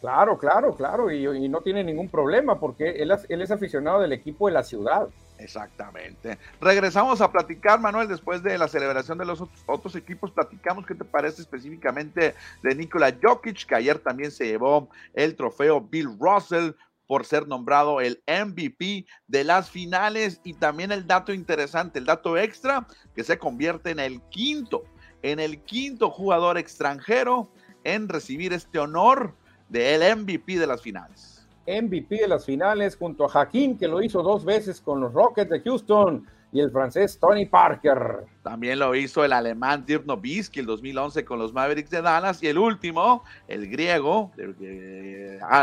Claro, 0.00 0.36
claro, 0.36 0.74
claro, 0.74 1.12
y, 1.12 1.48
no 1.48 1.60
tiene 1.60 1.84
ningún 1.84 2.08
problema 2.08 2.58
porque 2.58 2.90
él, 2.90 3.12
él 3.28 3.40
es 3.40 3.50
aficionado 3.52 4.00
del 4.00 4.12
equipo 4.12 4.48
de 4.48 4.54
la 4.54 4.64
ciudad. 4.64 5.06
Exactamente. 5.42 6.38
Regresamos 6.60 7.20
a 7.20 7.32
platicar, 7.32 7.80
Manuel, 7.80 8.06
después 8.06 8.42
de 8.42 8.56
la 8.56 8.68
celebración 8.68 9.18
de 9.18 9.24
los 9.24 9.42
otros, 9.66 9.96
equipos. 9.96 10.30
Platicamos 10.30 10.86
qué 10.86 10.94
te 10.94 11.04
parece 11.04 11.42
específicamente 11.42 12.34
de 12.62 12.74
Nikola 12.74 13.16
Jokic, 13.20 13.66
que 13.66 13.74
ayer 13.74 13.98
también 13.98 14.30
se 14.30 14.46
llevó 14.46 14.88
el 15.14 15.34
trofeo 15.34 15.80
Bill 15.80 16.16
Russell 16.18 16.70
por 17.08 17.26
ser 17.26 17.48
nombrado 17.48 18.00
el 18.00 18.22
MVP 18.26 19.04
de 19.26 19.44
las 19.44 19.68
finales 19.68 20.40
y 20.44 20.54
también 20.54 20.92
el 20.92 21.06
dato 21.06 21.32
interesante, 21.32 21.98
el 21.98 22.06
dato 22.06 22.38
extra, 22.38 22.86
que 23.14 23.24
se 23.24 23.36
convierte 23.36 23.90
en 23.90 23.98
el 23.98 24.22
quinto, 24.30 24.84
en 25.22 25.40
el 25.40 25.60
quinto 25.62 26.10
jugador 26.10 26.56
extranjero 26.56 27.50
en 27.82 28.08
recibir 28.08 28.52
este 28.52 28.78
honor 28.78 29.34
del 29.68 30.16
MVP 30.18 30.58
de 30.58 30.66
las 30.68 30.80
finales. 30.80 31.41
MVP 31.66 32.16
de 32.16 32.28
las 32.28 32.44
finales 32.44 32.96
junto 32.96 33.24
a 33.24 33.42
Hakim, 33.42 33.78
que 33.78 33.88
lo 33.88 34.02
hizo 34.02 34.22
dos 34.22 34.44
veces 34.44 34.80
con 34.80 35.00
los 35.00 35.12
Rockets 35.12 35.50
de 35.50 35.60
Houston, 35.60 36.26
y 36.54 36.60
el 36.60 36.70
francés 36.70 37.18
Tony 37.18 37.46
Parker. 37.46 38.26
También 38.42 38.78
lo 38.78 38.94
hizo 38.94 39.24
el 39.24 39.32
alemán 39.32 39.86
Dirk 39.86 40.04
Nowitzki 40.04 40.60
el 40.60 40.66
2011 40.66 41.24
con 41.24 41.38
los 41.38 41.54
Mavericks 41.54 41.88
de 41.88 42.02
Dallas, 42.02 42.42
y 42.42 42.48
el 42.48 42.58
último, 42.58 43.24
el 43.48 43.70
griego, 43.70 44.30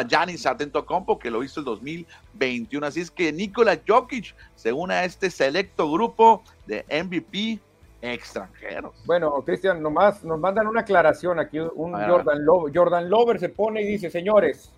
Janis 0.09 0.47
Atentocompo, 0.47 1.19
que 1.19 1.29
lo 1.29 1.43
hizo 1.43 1.59
el 1.59 1.65
2021. 1.67 2.87
Así 2.87 3.01
es 3.01 3.11
que 3.11 3.31
Nikola 3.31 3.79
Jokic 3.87 4.35
se 4.55 4.73
une 4.73 4.95
a 4.95 5.05
este 5.05 5.29
selecto 5.29 5.91
grupo 5.91 6.43
de 6.65 6.83
MVP 6.89 7.59
extranjeros. 8.01 8.95
Bueno, 9.05 9.43
Cristian, 9.45 9.83
nomás 9.83 10.23
nos 10.23 10.39
mandan 10.39 10.65
una 10.65 10.81
aclaración 10.81 11.39
aquí, 11.39 11.59
un 11.59 11.91
Jordan 11.91 12.43
Lover, 12.45 12.73
Jordan 12.75 13.09
Lover 13.09 13.39
se 13.39 13.49
pone 13.49 13.81
y 13.81 13.85
dice, 13.85 14.09
señores, 14.09 14.71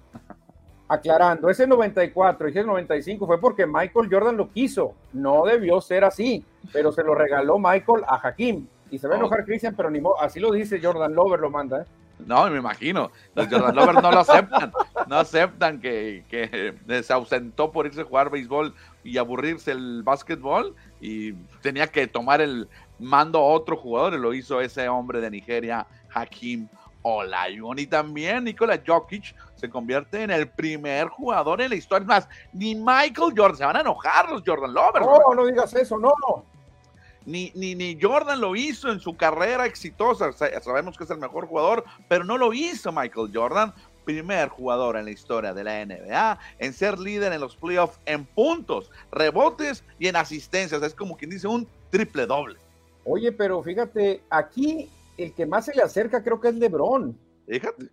aclarando, 0.92 1.50
ese 1.50 1.66
94 1.66 2.50
y 2.50 2.52
ese 2.52 2.64
95 2.66 3.26
fue 3.26 3.40
porque 3.40 3.66
Michael 3.66 4.10
Jordan 4.12 4.36
lo 4.36 4.50
quiso, 4.50 4.94
no 5.14 5.46
debió 5.46 5.80
ser 5.80 6.04
así, 6.04 6.44
pero 6.74 6.92
se 6.92 7.02
lo 7.02 7.16
regaló 7.16 7.58
Michael 7.58 8.04
a 8.06 8.16
Hakim. 8.22 8.68
Y 8.90 9.00
se 9.00 9.08
va 9.08 9.16
a 9.16 9.18
enojar 9.18 9.46
Christian, 9.46 9.74
pero 9.74 9.90
ni 9.90 10.02
modo, 10.02 10.22
así 10.22 10.42
lo 10.42 10.52
dice 10.52 10.82
Jordan 10.84 11.16
Lover, 11.16 11.40
lo 11.40 11.50
manda. 11.50 11.84
¿eh? 11.84 11.86
No, 12.28 12.50
me 12.50 12.58
imagino. 12.58 13.10
Los 13.36 13.48
Jordan 13.48 13.74
Lovers 13.74 14.02
no 14.02 14.12
lo 14.12 14.20
aceptan. 14.20 14.74
No 15.08 15.16
aceptan 15.18 15.80
que, 15.80 16.26
que, 16.30 16.74
se 17.04 17.14
ausentó 17.14 17.72
por 17.72 17.86
irse 17.86 18.02
a 18.02 18.04
jugar 18.04 18.30
béisbol 18.30 18.74
y 19.06 19.18
aburrirse 19.18 19.72
el 19.72 20.04
básquetbol 20.04 20.76
y 21.00 21.34
tenía 21.62 21.88
que 21.88 22.06
tomar 22.08 22.42
el 22.42 22.68
mando 23.00 23.42
otro 23.42 23.78
jugador 23.78 24.14
y 24.14 24.18
lo 24.20 24.34
hizo 24.34 24.60
ese 24.60 24.90
hombre 24.90 25.22
de 25.22 25.32
Nigeria, 25.32 25.88
Hakim 26.14 26.68
Olajuwon. 27.02 27.80
Y 27.80 27.88
también 27.88 28.44
Nikola 28.44 28.82
Jokic 28.86 29.34
se 29.62 29.70
convierte 29.70 30.24
en 30.24 30.32
el 30.32 30.50
primer 30.50 31.08
jugador 31.08 31.62
en 31.62 31.70
la 31.70 31.76
historia. 31.76 32.06
Más, 32.06 32.28
ni 32.52 32.74
Michael 32.74 33.34
Jordan, 33.38 33.56
se 33.56 33.64
van 33.64 33.78
a 33.78 33.82
enojar 33.82 34.30
los 34.30 34.42
Jordan 34.44 34.74
Lovers. 34.74 35.06
No, 35.06 35.36
no 35.36 35.46
digas 35.46 35.74
eso, 35.76 36.00
no. 36.00 36.12
Ni, 37.28 37.52
ni, 37.54 37.76
ni, 37.76 38.02
Jordan 38.02 38.42
lo 38.42 38.56
hizo 38.56 38.92
en 38.92 39.00
su 39.00 39.16
carrera 39.16 39.68
exitosa. 39.68 40.32
Sabemos 40.34 40.98
que 40.98 41.04
es 41.04 41.10
el 41.12 41.20
mejor 41.20 41.46
jugador, 41.46 41.86
pero 42.10 42.24
no 42.24 42.40
lo 42.40 42.52
hizo 42.52 42.92
Michael 42.92 43.30
Jordan. 43.32 43.72
Primer 44.04 44.50
jugador 44.50 44.98
en 44.98 45.06
la 45.06 45.12
historia 45.12 45.54
de 45.54 45.64
la 45.64 45.86
NBA 45.86 46.40
en 46.58 46.74
ser 46.74 46.98
líder 46.98 47.34
en 47.34 47.40
los 47.40 47.56
playoffs 47.56 48.00
en 48.08 48.26
puntos, 48.26 48.90
rebotes 49.12 49.84
y 50.00 50.08
en 50.08 50.16
asistencias. 50.16 50.82
Es 50.82 50.96
como 50.96 51.16
quien 51.16 51.30
dice 51.30 51.48
un 51.48 51.68
triple 51.92 52.26
doble. 52.26 52.58
Oye, 53.06 53.32
pero 53.32 53.62
fíjate, 53.62 54.24
aquí 54.32 54.90
el 55.18 55.34
que 55.34 55.46
más 55.46 55.66
se 55.66 55.76
le 55.76 55.84
acerca 55.84 56.24
creo 56.24 56.42
que 56.42 56.48
es 56.48 56.56
LeBron. 56.56 57.16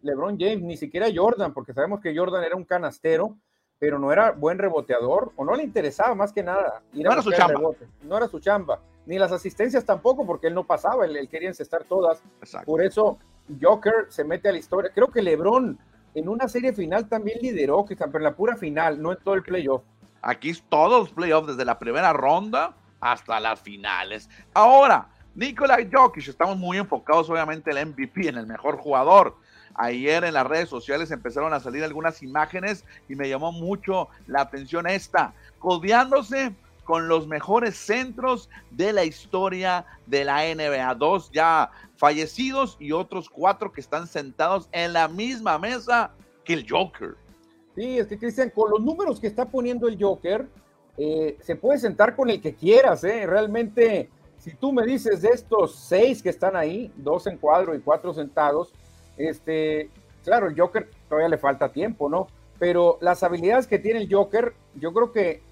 LeBron 0.02 0.38
James, 0.38 0.62
ni 0.62 0.76
siquiera 0.76 1.08
Jordan, 1.14 1.52
porque 1.52 1.72
sabemos 1.72 2.00
que 2.00 2.16
Jordan 2.16 2.44
era 2.44 2.56
un 2.56 2.64
canastero, 2.64 3.36
pero 3.78 3.98
no 3.98 4.12
era 4.12 4.32
buen 4.32 4.58
reboteador, 4.58 5.32
o 5.36 5.44
no 5.44 5.54
le 5.54 5.62
interesaba 5.62 6.14
más 6.14 6.32
que 6.32 6.42
nada. 6.42 6.82
no 6.92 7.12
era 7.12 7.22
su 7.22 7.32
chamba. 7.32 7.70
No 8.02 8.16
era 8.16 8.28
su 8.28 8.40
chamba. 8.40 8.80
Ni 9.06 9.18
las 9.18 9.32
asistencias 9.32 9.84
tampoco, 9.84 10.26
porque 10.26 10.48
él 10.48 10.54
no 10.54 10.66
pasaba, 10.66 11.06
él, 11.06 11.28
quería 11.28 11.48
encestar 11.48 11.84
todas. 11.84 12.22
Por 12.64 12.82
eso 12.82 13.18
Joker 13.60 14.06
se 14.08 14.24
mete 14.24 14.48
a 14.48 14.52
la 14.52 14.58
historia. 14.58 14.90
Creo 14.94 15.08
que 15.08 15.22
LeBron 15.22 15.78
en 16.14 16.28
una 16.28 16.48
serie 16.48 16.72
final 16.72 17.08
también 17.08 17.38
lideró, 17.40 17.84
que 17.84 17.96
pero 17.96 18.18
en 18.18 18.24
la 18.24 18.34
pura 18.34 18.56
final, 18.56 19.00
no 19.00 19.12
en 19.12 19.18
todo 19.18 19.34
el 19.34 19.42
playoff. 19.42 19.82
Aquí 20.20 20.50
es 20.50 20.62
todos 20.68 21.00
los 21.00 21.10
playoffs, 21.10 21.48
desde 21.48 21.64
la 21.64 21.78
primera 21.78 22.12
ronda 22.12 22.74
hasta 23.00 23.38
las 23.38 23.60
finales. 23.60 24.28
Ahora, 24.52 25.08
Nikola 25.34 25.78
Jokic, 25.90 26.26
estamos 26.28 26.56
muy 26.56 26.78
enfocados 26.78 27.30
obviamente 27.30 27.70
en 27.70 27.78
el 27.78 27.86
MVP, 27.86 28.28
en 28.28 28.38
el 28.38 28.46
mejor 28.46 28.76
jugador. 28.76 29.36
Ayer 29.78 30.24
en 30.24 30.34
las 30.34 30.46
redes 30.46 30.68
sociales 30.68 31.10
empezaron 31.10 31.54
a 31.54 31.60
salir 31.60 31.84
algunas 31.84 32.22
imágenes 32.22 32.84
y 33.08 33.14
me 33.14 33.28
llamó 33.28 33.52
mucho 33.52 34.08
la 34.26 34.42
atención 34.42 34.88
esta, 34.88 35.32
codeándose 35.60 36.52
con 36.82 37.06
los 37.06 37.28
mejores 37.28 37.76
centros 37.76 38.50
de 38.70 38.92
la 38.92 39.04
historia 39.04 39.86
de 40.06 40.24
la 40.24 40.42
NBA. 40.42 40.94
Dos 40.96 41.30
ya 41.32 41.70
fallecidos 41.96 42.76
y 42.80 42.92
otros 42.92 43.30
cuatro 43.30 43.72
que 43.72 43.80
están 43.80 44.06
sentados 44.06 44.68
en 44.72 44.92
la 44.92 45.06
misma 45.06 45.58
mesa 45.58 46.10
que 46.44 46.54
el 46.54 46.66
Joker. 46.68 47.14
Sí, 47.76 47.98
es 47.98 48.08
que 48.08 48.18
Cristian, 48.18 48.50
con 48.50 48.70
los 48.70 48.80
números 48.80 49.20
que 49.20 49.28
está 49.28 49.44
poniendo 49.44 49.86
el 49.86 50.02
Joker, 50.02 50.48
eh, 50.96 51.36
se 51.40 51.54
puede 51.54 51.78
sentar 51.78 52.16
con 52.16 52.30
el 52.30 52.40
que 52.40 52.54
quieras, 52.54 53.04
¿eh? 53.04 53.24
Realmente 53.26 54.10
si 54.38 54.54
tú 54.54 54.72
me 54.72 54.84
dices 54.84 55.22
de 55.22 55.28
estos 55.28 55.74
seis 55.74 56.22
que 56.22 56.30
están 56.30 56.56
ahí, 56.56 56.92
dos 56.96 57.26
en 57.26 57.36
cuadro 57.36 57.74
y 57.74 57.80
cuatro 57.80 58.14
sentados, 58.14 58.72
este, 59.18 59.90
claro, 60.24 60.48
el 60.48 60.58
Joker 60.58 60.88
todavía 61.08 61.28
le 61.28 61.38
falta 61.38 61.70
tiempo, 61.70 62.08
¿no? 62.08 62.28
Pero 62.58 62.98
las 63.00 63.22
habilidades 63.22 63.66
que 63.66 63.78
tiene 63.78 64.00
el 64.00 64.12
Joker, 64.12 64.54
yo 64.74 64.92
creo 64.92 65.12
que 65.12 65.42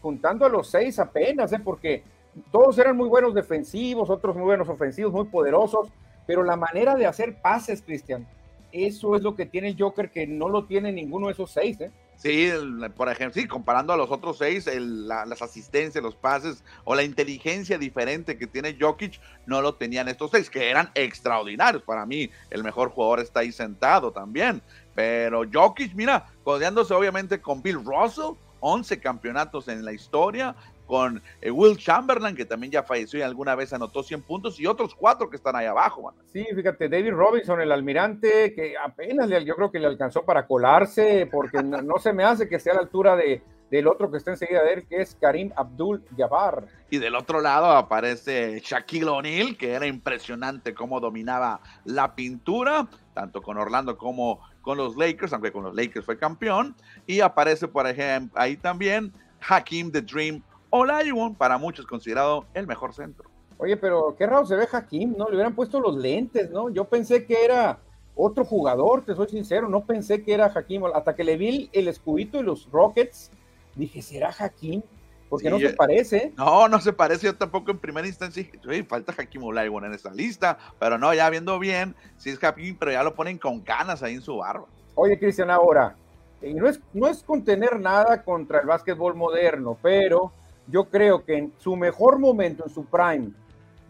juntando 0.00 0.44
a 0.44 0.48
los 0.48 0.68
seis 0.68 0.98
apenas, 0.98 1.52
¿eh? 1.52 1.60
Porque 1.62 2.02
todos 2.50 2.78
eran 2.78 2.96
muy 2.96 3.08
buenos 3.08 3.34
defensivos, 3.34 4.10
otros 4.10 4.34
muy 4.36 4.44
buenos 4.44 4.68
ofensivos, 4.68 5.12
muy 5.12 5.24
poderosos, 5.24 5.88
pero 6.26 6.42
la 6.42 6.56
manera 6.56 6.94
de 6.94 7.06
hacer 7.06 7.40
pases, 7.40 7.82
Cristian, 7.82 8.26
eso 8.72 9.16
es 9.16 9.22
lo 9.22 9.34
que 9.34 9.46
tiene 9.46 9.68
el 9.68 9.76
Joker 9.78 10.10
que 10.10 10.26
no 10.26 10.48
lo 10.48 10.64
tiene 10.64 10.92
ninguno 10.92 11.26
de 11.26 11.34
esos 11.34 11.50
seis, 11.50 11.80
¿eh? 11.80 11.90
Sí, 12.22 12.52
por 12.96 13.08
ejemplo, 13.08 13.42
sí, 13.42 13.48
comparando 13.48 13.92
a 13.92 13.96
los 13.96 14.08
otros 14.08 14.38
seis, 14.38 14.70
las 14.72 15.42
asistencias, 15.42 16.04
los 16.04 16.14
pases 16.14 16.62
o 16.84 16.94
la 16.94 17.02
inteligencia 17.02 17.78
diferente 17.78 18.38
que 18.38 18.46
tiene 18.46 18.76
Jokic, 18.78 19.20
no 19.44 19.60
lo 19.60 19.74
tenían 19.74 20.06
estos 20.06 20.30
seis, 20.30 20.48
que 20.48 20.70
eran 20.70 20.88
extraordinarios. 20.94 21.82
Para 21.82 22.06
mí, 22.06 22.30
el 22.50 22.62
mejor 22.62 22.90
jugador 22.90 23.18
está 23.18 23.40
ahí 23.40 23.50
sentado 23.50 24.12
también. 24.12 24.62
Pero 24.94 25.42
Jokic, 25.52 25.94
mira, 25.94 26.28
codeándose 26.44 26.94
obviamente 26.94 27.40
con 27.40 27.60
Bill 27.60 27.84
Russell, 27.84 28.36
11 28.60 29.00
campeonatos 29.00 29.66
en 29.66 29.84
la 29.84 29.92
historia, 29.92 30.54
con 30.92 31.22
eh, 31.40 31.50
Will 31.50 31.78
Chamberlain, 31.78 32.36
que 32.36 32.44
también 32.44 32.70
ya 32.70 32.82
falleció 32.82 33.18
y 33.18 33.22
alguna 33.22 33.54
vez 33.54 33.72
anotó 33.72 34.02
100 34.02 34.20
puntos, 34.20 34.60
y 34.60 34.66
otros 34.66 34.94
cuatro 34.94 35.30
que 35.30 35.36
están 35.36 35.56
ahí 35.56 35.64
abajo. 35.64 36.12
Sí, 36.30 36.44
fíjate, 36.54 36.86
David 36.86 37.12
Robinson, 37.12 37.62
el 37.62 37.72
almirante, 37.72 38.52
que 38.52 38.74
apenas 38.76 39.26
le, 39.26 39.42
yo 39.42 39.56
creo 39.56 39.70
que 39.70 39.78
le 39.78 39.86
alcanzó 39.86 40.22
para 40.22 40.46
colarse, 40.46 41.26
porque 41.32 41.62
no, 41.62 41.98
se 41.98 42.12
me 42.12 42.24
hace 42.24 42.46
que 42.46 42.60
sea 42.60 42.74
a 42.74 42.76
la 42.76 42.82
altura 42.82 43.16
de, 43.16 43.42
del 43.70 43.88
otro 43.88 44.10
que 44.10 44.18
está 44.18 44.32
enseguida 44.32 44.62
de 44.64 44.74
él, 44.74 44.86
que 44.86 45.00
es 45.00 45.16
Karim 45.18 45.50
Abdul 45.56 46.04
Jabbar. 46.14 46.66
Y 46.90 46.98
del 46.98 47.14
otro 47.14 47.40
lado 47.40 47.70
aparece 47.70 48.60
Shaquille 48.62 49.08
O'Neal, 49.08 49.56
que 49.56 49.72
era 49.72 49.86
impresionante 49.86 50.74
cómo 50.74 51.00
dominaba 51.00 51.62
la 51.86 52.14
pintura, 52.14 52.86
tanto 53.14 53.40
con 53.40 53.56
Orlando 53.56 53.96
como 53.96 54.40
con 54.60 54.76
los 54.76 54.94
Lakers, 54.96 55.32
aunque 55.32 55.52
con 55.52 55.64
los 55.64 55.74
Lakers 55.74 56.04
fue 56.04 56.18
campeón. 56.18 56.76
Y 57.06 57.20
aparece, 57.20 57.66
por 57.66 57.86
ejemplo, 57.86 58.38
ahí 58.38 58.58
también 58.58 59.10
Hakim 59.48 59.90
the 59.90 60.02
Dream 60.02 60.42
Olajuwon, 60.72 61.34
para 61.34 61.58
muchos 61.58 61.86
considerado 61.86 62.46
el 62.54 62.66
mejor 62.66 62.94
centro. 62.94 63.28
Oye, 63.58 63.76
pero 63.76 64.16
qué 64.16 64.26
raro 64.26 64.46
se 64.46 64.56
ve 64.56 64.66
Hakim, 64.72 65.14
¿no? 65.16 65.28
Le 65.28 65.34
hubieran 65.34 65.54
puesto 65.54 65.78
los 65.78 65.96
lentes, 65.96 66.50
¿no? 66.50 66.70
Yo 66.70 66.86
pensé 66.86 67.26
que 67.26 67.44
era 67.44 67.78
otro 68.16 68.44
jugador, 68.46 69.04
te 69.04 69.14
soy 69.14 69.28
sincero, 69.28 69.68
no 69.68 69.84
pensé 69.84 70.22
que 70.22 70.32
era 70.32 70.46
Hakim. 70.46 70.84
Hasta 70.94 71.14
que 71.14 71.24
le 71.24 71.36
vi 71.36 71.68
el 71.74 71.88
escudito 71.88 72.40
y 72.40 72.42
los 72.42 72.70
Rockets, 72.72 73.30
dije, 73.74 74.00
¿será 74.00 74.34
Hakim? 74.36 74.82
Porque 75.28 75.50
no 75.50 75.58
se 75.58 75.74
parece. 75.74 76.32
No, 76.38 76.68
no 76.68 76.80
se 76.80 76.94
parece. 76.94 77.26
Yo 77.26 77.36
tampoco 77.36 77.70
en 77.70 77.78
primera 77.78 78.06
instancia 78.06 78.42
dije, 78.42 78.84
falta 78.84 79.14
Hakim 79.16 79.44
Olajuwon 79.44 79.84
en 79.84 79.92
esta 79.92 80.12
lista. 80.12 80.56
Pero 80.78 80.96
no, 80.96 81.12
ya 81.12 81.28
viendo 81.28 81.58
bien, 81.58 81.94
sí 82.16 82.30
es 82.30 82.42
Hakim, 82.42 82.76
pero 82.78 82.92
ya 82.92 83.02
lo 83.02 83.14
ponen 83.14 83.36
con 83.36 83.60
canas 83.60 84.02
ahí 84.02 84.14
en 84.14 84.22
su 84.22 84.38
barba. 84.38 84.64
Oye, 84.94 85.18
Cristian, 85.18 85.50
ahora, 85.50 85.96
y 86.40 86.54
no 86.54 86.66
es, 86.66 86.80
no 86.94 87.08
es 87.08 87.22
contener 87.22 87.78
nada 87.78 88.22
contra 88.22 88.60
el 88.60 88.66
básquetbol 88.66 89.14
moderno, 89.14 89.76
pero 89.82 90.32
yo 90.66 90.84
creo 90.84 91.24
que 91.24 91.36
en 91.36 91.52
su 91.58 91.76
mejor 91.76 92.18
momento, 92.18 92.64
en 92.64 92.70
su 92.70 92.84
prime, 92.84 93.30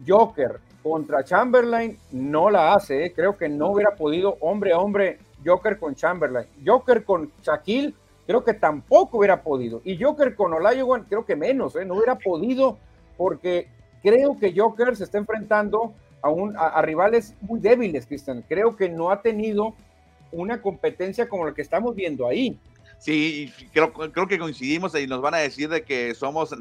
Joker 0.05 0.59
contra 0.81 1.23
Chamberlain 1.23 1.97
no 2.11 2.49
la 2.49 2.73
hace. 2.73 3.05
¿eh? 3.05 3.13
Creo 3.13 3.37
que 3.37 3.47
no 3.47 3.71
hubiera 3.71 3.95
podido 3.95 4.37
hombre 4.41 4.73
a 4.73 4.79
hombre 4.79 5.19
Joker 5.45 5.77
con 5.77 5.95
Chamberlain. 5.95 6.47
Joker 6.65 7.03
con 7.03 7.31
Shaquille, 7.41 7.93
creo 8.27 8.43
que 8.43 8.53
tampoco 8.53 9.19
hubiera 9.19 9.41
podido. 9.41 9.81
Y 9.85 10.01
Joker 10.01 10.35
con 10.35 10.53
Olajuwon, 10.53 11.05
creo 11.05 11.25
que 11.25 11.35
menos. 11.35 11.75
¿eh? 11.75 11.85
No 11.85 11.95
hubiera 11.95 12.17
podido 12.17 12.77
porque 13.17 13.67
creo 14.01 14.37
que 14.37 14.53
Joker 14.55 14.95
se 14.95 15.05
está 15.05 15.17
enfrentando 15.17 15.93
a, 16.21 16.29
un, 16.29 16.55
a 16.57 16.81
rivales 16.81 17.35
muy 17.41 17.59
débiles, 17.59 18.05
Cristian. 18.05 18.43
Creo 18.47 18.75
que 18.75 18.89
no 18.89 19.11
ha 19.11 19.21
tenido 19.21 19.73
una 20.31 20.61
competencia 20.61 21.29
como 21.29 21.45
la 21.45 21.53
que 21.53 21.61
estamos 21.61 21.95
viendo 21.95 22.27
ahí. 22.27 22.59
Sí, 23.03 23.51
creo, 23.73 23.91
creo 23.91 24.27
que 24.29 24.39
coincidimos 24.39 24.95
y 24.95 25.07
nos 25.07 25.19
van 25.19 25.33
a 25.33 25.39
decir 25.39 25.67
de 25.67 25.83
que 25.83 26.15
somos 26.15 26.55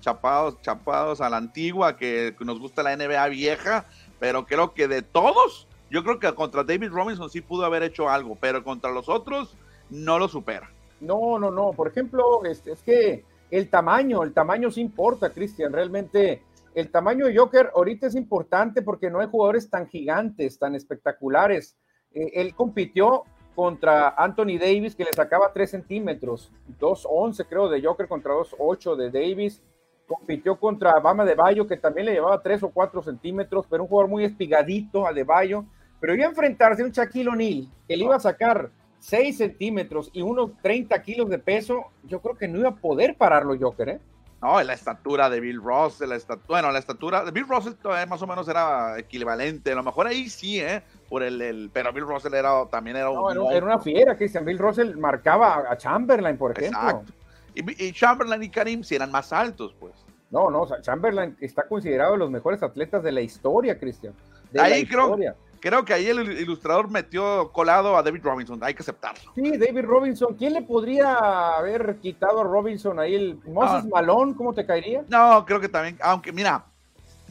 chapados, 0.00 0.60
chapados 0.60 1.22
a 1.22 1.30
la 1.30 1.38
antigua, 1.38 1.96
que 1.96 2.36
nos 2.40 2.60
gusta 2.60 2.82
la 2.82 2.94
NBA 2.94 3.28
vieja, 3.28 3.86
pero 4.20 4.44
creo 4.44 4.74
que 4.74 4.88
de 4.88 5.00
todos, 5.00 5.66
yo 5.90 6.04
creo 6.04 6.18
que 6.18 6.34
contra 6.34 6.64
David 6.64 6.90
Robinson 6.90 7.30
sí 7.30 7.40
pudo 7.40 7.64
haber 7.64 7.82
hecho 7.82 8.10
algo, 8.10 8.36
pero 8.38 8.62
contra 8.62 8.92
los 8.92 9.08
otros 9.08 9.56
no 9.88 10.18
lo 10.18 10.28
supera. 10.28 10.70
No, 11.00 11.38
no, 11.38 11.50
no. 11.50 11.72
Por 11.72 11.88
ejemplo, 11.88 12.44
es, 12.44 12.66
es 12.66 12.82
que 12.82 13.24
el 13.50 13.70
tamaño, 13.70 14.24
el 14.24 14.34
tamaño 14.34 14.70
sí 14.70 14.82
importa, 14.82 15.30
Cristian. 15.30 15.72
Realmente 15.72 16.42
el 16.74 16.90
tamaño 16.90 17.24
de 17.24 17.34
Joker 17.34 17.70
ahorita 17.74 18.06
es 18.06 18.16
importante 18.16 18.82
porque 18.82 19.08
no 19.08 19.20
hay 19.20 19.28
jugadores 19.28 19.70
tan 19.70 19.88
gigantes, 19.88 20.58
tan 20.58 20.74
espectaculares. 20.74 21.74
Eh, 22.12 22.32
él 22.34 22.54
compitió 22.54 23.24
contra 23.54 24.10
Anthony 24.10 24.58
Davis, 24.58 24.94
que 24.94 25.04
le 25.04 25.12
sacaba 25.12 25.52
3 25.52 25.70
centímetros, 25.70 26.50
2.11 26.80 27.46
creo 27.48 27.68
de 27.68 27.82
Joker 27.82 28.08
contra 28.08 28.34
2.8 28.34 28.96
de 28.96 29.10
Davis. 29.10 29.62
Compitió 30.06 30.58
contra 30.58 30.98
Bama 31.00 31.24
de 31.24 31.34
Bayo, 31.34 31.66
que 31.66 31.76
también 31.76 32.06
le 32.06 32.12
llevaba 32.12 32.42
3 32.42 32.64
o 32.64 32.70
4 32.70 33.02
centímetros, 33.02 33.66
pero 33.70 33.84
un 33.84 33.88
jugador 33.88 34.10
muy 34.10 34.24
espigadito 34.24 35.06
a 35.06 35.12
de 35.12 35.24
Bayo. 35.24 35.64
Pero 36.00 36.14
iba 36.14 36.26
a 36.26 36.30
enfrentarse 36.30 36.82
a 36.82 36.84
un 36.84 36.90
Shaquille 36.90 37.28
O'Neal, 37.28 37.68
que 37.86 37.96
le 37.96 38.04
iba 38.04 38.16
a 38.16 38.20
sacar 38.20 38.70
6 38.98 39.36
centímetros 39.36 40.10
y 40.12 40.22
unos 40.22 40.50
30 40.62 41.00
kilos 41.02 41.30
de 41.30 41.38
peso. 41.38 41.86
Yo 42.04 42.20
creo 42.20 42.36
que 42.36 42.48
no 42.48 42.58
iba 42.58 42.70
a 42.70 42.76
poder 42.76 43.16
pararlo 43.16 43.56
Joker, 43.58 43.88
¿eh? 43.88 44.00
No, 44.42 44.60
la 44.60 44.72
estatura 44.72 45.30
de 45.30 45.38
Bill 45.38 45.62
Ross, 45.62 46.00
la 46.00 46.16
estatura, 46.16 46.46
bueno, 46.48 46.72
la 46.72 46.80
estatura 46.80 47.24
de 47.24 47.30
Bill 47.30 47.46
Russell 47.48 47.74
más 48.08 48.20
o 48.20 48.26
menos 48.26 48.48
era 48.48 48.98
equivalente, 48.98 49.70
a 49.70 49.76
lo 49.76 49.84
mejor 49.84 50.08
ahí 50.08 50.28
sí, 50.28 50.60
¿eh? 50.60 50.82
Por 51.08 51.22
el, 51.22 51.40
el 51.40 51.70
pero 51.72 51.92
Bill 51.92 52.08
Russell 52.08 52.34
era, 52.34 52.66
también 52.66 52.96
era 52.96 53.08
un... 53.08 53.52
era, 53.52 53.64
una 53.64 53.78
fiera, 53.78 54.16
Christian, 54.16 54.44
Bill 54.44 54.58
Russell 54.58 54.96
marcaba 54.96 55.62
a 55.70 55.76
Chamberlain, 55.76 56.36
por 56.36 56.58
ejemplo. 56.58 56.80
Exacto. 56.80 57.12
Y, 57.54 57.92
Chamberlain 57.92 58.42
y 58.42 58.48
Karim 58.48 58.82
sí 58.82 58.96
eran 58.96 59.12
más 59.12 59.32
altos, 59.32 59.76
pues. 59.78 59.94
No, 60.30 60.50
no, 60.50 60.66
Chamberlain 60.80 61.36
está 61.40 61.68
considerado 61.68 62.12
de 62.12 62.18
los 62.18 62.30
mejores 62.30 62.62
atletas 62.64 63.04
de 63.04 63.12
la 63.12 63.20
historia, 63.20 63.78
Cristian. 63.78 64.12
Ahí 64.58 64.84
creo, 64.86 65.16
creo 65.62 65.84
que 65.84 65.94
ahí 65.94 66.08
el 66.08 66.40
ilustrador 66.40 66.90
metió 66.90 67.52
colado 67.52 67.96
a 67.96 68.02
David 68.02 68.20
Robinson, 68.22 68.58
hay 68.62 68.74
que 68.74 68.82
aceptarlo. 68.82 69.32
Sí, 69.34 69.56
David 69.56 69.84
Robinson, 69.84 70.34
¿quién 70.34 70.54
le 70.54 70.62
podría 70.62 71.56
haber 71.56 71.96
quitado 72.00 72.40
a 72.40 72.44
Robinson 72.44 72.98
ahí? 72.98 73.14
¿El 73.14 73.38
Moses 73.46 73.84
ah. 73.84 73.88
Malone, 73.90 74.34
cómo 74.36 74.52
te 74.52 74.66
caería? 74.66 75.04
No, 75.08 75.46
creo 75.46 75.60
que 75.60 75.68
también, 75.68 75.96
aunque 76.02 76.32
mira, 76.32 76.64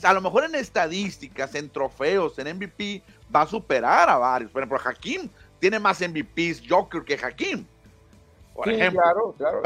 a 0.02 0.14
lo 0.14 0.22
mejor 0.22 0.46
en 0.46 0.56
estadísticas, 0.56 1.54
en 1.56 1.70
trofeos, 1.70 2.40
en 2.40 2.56
MVP, 2.56 3.04
va 3.36 3.42
a 3.42 3.48
superar 3.48 4.10
a 4.10 4.18
varios. 4.18 4.50
Por 4.50 4.64
ejemplo, 4.64 4.80
Hakim 4.84 5.30
tiene 5.60 5.78
más 5.78 6.00
MVPs 6.00 6.64
Joker 6.68 7.04
que 7.04 7.20
Hakim. 7.22 7.66
Por 8.56 8.70
ejemplo. 8.70 9.02
Claro, 9.02 9.36
claro. 9.38 9.62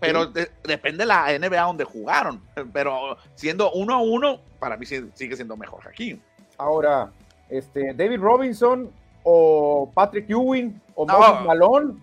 Pero, 0.00 0.26
depende 0.26 0.98
de 0.98 1.06
la 1.06 1.38
NBA 1.38 1.62
donde 1.62 1.84
jugaron. 1.84 2.40
Pero 2.72 3.18
siendo 3.34 3.70
uno 3.72 3.94
a 3.94 4.02
uno, 4.02 4.40
para 4.58 4.76
mí 4.76 4.86
sigue 4.86 5.36
siendo 5.36 5.56
mejor 5.56 5.86
Hakim. 5.86 6.18
Ahora, 6.58 7.10
este, 7.58 7.94
David 7.94 8.20
Robinson 8.20 8.90
o 9.22 9.90
Patrick 9.94 10.28
Ewing 10.28 10.80
o 10.94 11.06
no. 11.06 11.40
Malone. 11.44 11.94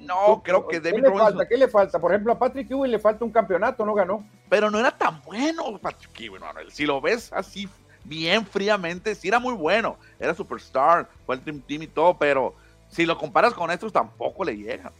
No, 0.00 0.42
creo 0.42 0.66
que 0.66 0.80
David 0.80 1.02
¿Qué 1.02 1.10
le 1.10 1.18
falta? 1.18 1.48
¿Qué 1.48 1.56
le 1.56 1.68
falta? 1.68 1.98
Por 2.00 2.10
ejemplo, 2.10 2.32
a 2.32 2.38
Patrick 2.38 2.70
Ewing 2.70 2.90
le 2.90 2.98
falta 2.98 3.24
un 3.24 3.30
campeonato, 3.30 3.86
no 3.86 3.94
ganó. 3.94 4.24
Pero 4.48 4.70
no 4.70 4.78
era 4.80 4.90
tan 4.90 5.22
bueno 5.22 5.78
Patrick 5.78 6.18
Ewing, 6.20 6.40
Manuel. 6.40 6.72
Si 6.72 6.84
lo 6.84 7.00
ves 7.00 7.32
así 7.32 7.68
bien 8.04 8.44
fríamente, 8.44 9.14
sí 9.14 9.28
era 9.28 9.38
muy 9.38 9.54
bueno. 9.54 9.96
Era 10.18 10.34
superstar, 10.34 11.08
fue 11.24 11.36
el 11.36 11.42
Team 11.42 11.60
Team 11.60 11.82
y 11.82 11.86
todo, 11.86 12.18
pero 12.18 12.54
si 12.88 13.06
lo 13.06 13.16
comparas 13.16 13.54
con 13.54 13.70
estos, 13.70 13.92
tampoco 13.92 14.44
le 14.44 14.56
llega. 14.56 14.92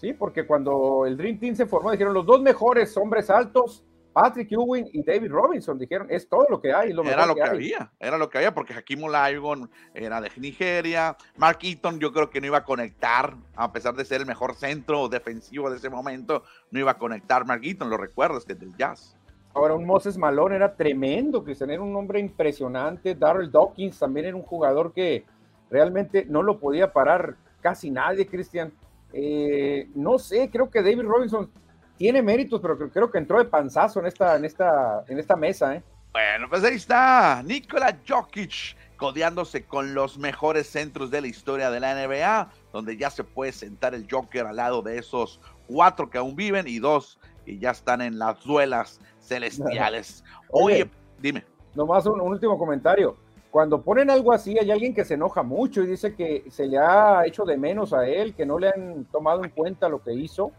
Sí, 0.00 0.12
porque 0.12 0.46
cuando 0.46 1.06
el 1.06 1.16
Dream 1.16 1.38
Team 1.38 1.56
se 1.56 1.66
formó, 1.66 1.90
dijeron 1.90 2.14
los 2.14 2.26
dos 2.26 2.40
mejores 2.40 2.96
hombres 2.96 3.30
altos 3.30 3.82
Patrick 4.16 4.50
Ewing 4.50 4.88
y 4.94 5.02
David 5.02 5.30
Robinson 5.30 5.78
dijeron, 5.78 6.06
es 6.08 6.26
todo 6.26 6.46
lo 6.48 6.58
que 6.58 6.72
hay. 6.72 6.90
Lo 6.94 7.04
era 7.04 7.26
lo 7.26 7.34
que, 7.34 7.42
había, 7.42 7.92
era 8.00 8.16
lo 8.16 8.30
que 8.30 8.38
había, 8.38 8.54
porque 8.54 8.72
Hakim 8.72 9.04
Olajuwon 9.04 9.68
era 9.92 10.22
de 10.22 10.30
Nigeria, 10.38 11.14
Mark 11.36 11.58
Eaton 11.60 11.98
yo 12.00 12.14
creo 12.14 12.30
que 12.30 12.40
no 12.40 12.46
iba 12.46 12.56
a 12.56 12.64
conectar, 12.64 13.36
a 13.54 13.70
pesar 13.72 13.94
de 13.94 14.06
ser 14.06 14.22
el 14.22 14.26
mejor 14.26 14.54
centro 14.54 15.10
defensivo 15.10 15.68
de 15.68 15.76
ese 15.76 15.90
momento, 15.90 16.44
no 16.70 16.80
iba 16.80 16.92
a 16.92 16.98
conectar 16.98 17.44
Mark 17.44 17.60
Eaton, 17.62 17.90
lo 17.90 17.98
recuerdas, 17.98 18.46
que 18.46 18.54
es 18.54 18.58
del 18.58 18.74
Jazz. 18.78 19.14
Ahora, 19.52 19.74
un 19.74 19.84
Moses 19.84 20.16
Malone 20.16 20.56
era 20.56 20.74
tremendo, 20.74 21.44
Cristian, 21.44 21.68
era 21.68 21.82
un 21.82 21.94
hombre 21.94 22.18
impresionante. 22.18 23.14
Darrell 23.14 23.50
Dawkins 23.50 23.98
también 23.98 24.24
era 24.24 24.36
un 24.36 24.44
jugador 24.44 24.94
que 24.94 25.26
realmente 25.70 26.24
no 26.24 26.42
lo 26.42 26.58
podía 26.58 26.90
parar 26.90 27.36
casi 27.60 27.90
nadie, 27.90 28.26
Cristian. 28.26 28.72
Eh, 29.12 29.90
no 29.94 30.18
sé, 30.18 30.48
creo 30.50 30.70
que 30.70 30.80
David 30.80 31.02
Robinson 31.02 31.50
tiene 31.96 32.22
méritos, 32.22 32.60
pero 32.60 32.78
creo 32.78 33.10
que 33.10 33.18
entró 33.18 33.38
de 33.38 33.46
panzazo 33.46 34.00
en 34.00 34.06
esta, 34.06 34.36
en 34.36 34.44
esta, 34.44 35.04
en 35.08 35.18
esta 35.18 35.36
mesa, 35.36 35.74
¿eh? 35.74 35.82
Bueno, 36.12 36.48
pues 36.48 36.64
ahí 36.64 36.76
está 36.76 37.42
Nikola 37.44 37.98
Jokic 38.08 38.74
codeándose 38.96 39.64
con 39.64 39.94
los 39.94 40.18
mejores 40.18 40.66
centros 40.66 41.10
de 41.10 41.20
la 41.20 41.26
historia 41.26 41.70
de 41.70 41.80
la 41.80 41.94
NBA, 41.94 42.50
donde 42.72 42.96
ya 42.96 43.10
se 43.10 43.22
puede 43.24 43.52
sentar 43.52 43.94
el 43.94 44.06
Joker 44.10 44.46
al 44.46 44.56
lado 44.56 44.80
de 44.80 44.98
esos 44.98 45.40
cuatro 45.66 46.08
que 46.08 46.18
aún 46.18 46.34
viven 46.34 46.66
y 46.66 46.78
dos 46.78 47.18
que 47.44 47.58
ya 47.58 47.70
están 47.70 48.00
en 48.00 48.18
las 48.18 48.42
duelas 48.42 49.00
celestiales. 49.20 50.24
Oye, 50.50 50.90
dime. 51.20 51.44
Nomás 51.74 52.06
un, 52.06 52.20
un 52.20 52.32
último 52.32 52.58
comentario. 52.58 53.16
Cuando 53.50 53.80
ponen 53.80 54.10
algo 54.10 54.32
así, 54.32 54.58
hay 54.58 54.70
alguien 54.70 54.94
que 54.94 55.04
se 55.04 55.14
enoja 55.14 55.42
mucho 55.42 55.82
y 55.82 55.86
dice 55.86 56.14
que 56.14 56.44
se 56.50 56.66
le 56.66 56.78
ha 56.78 57.24
hecho 57.26 57.44
de 57.44 57.56
menos 57.56 57.92
a 57.92 58.06
él, 58.06 58.34
que 58.34 58.44
no 58.44 58.58
le 58.58 58.68
han 58.68 59.04
tomado 59.06 59.44
en 59.44 59.50
cuenta 59.50 59.88
lo 59.88 60.02
que 60.02 60.12
hizo. 60.12 60.52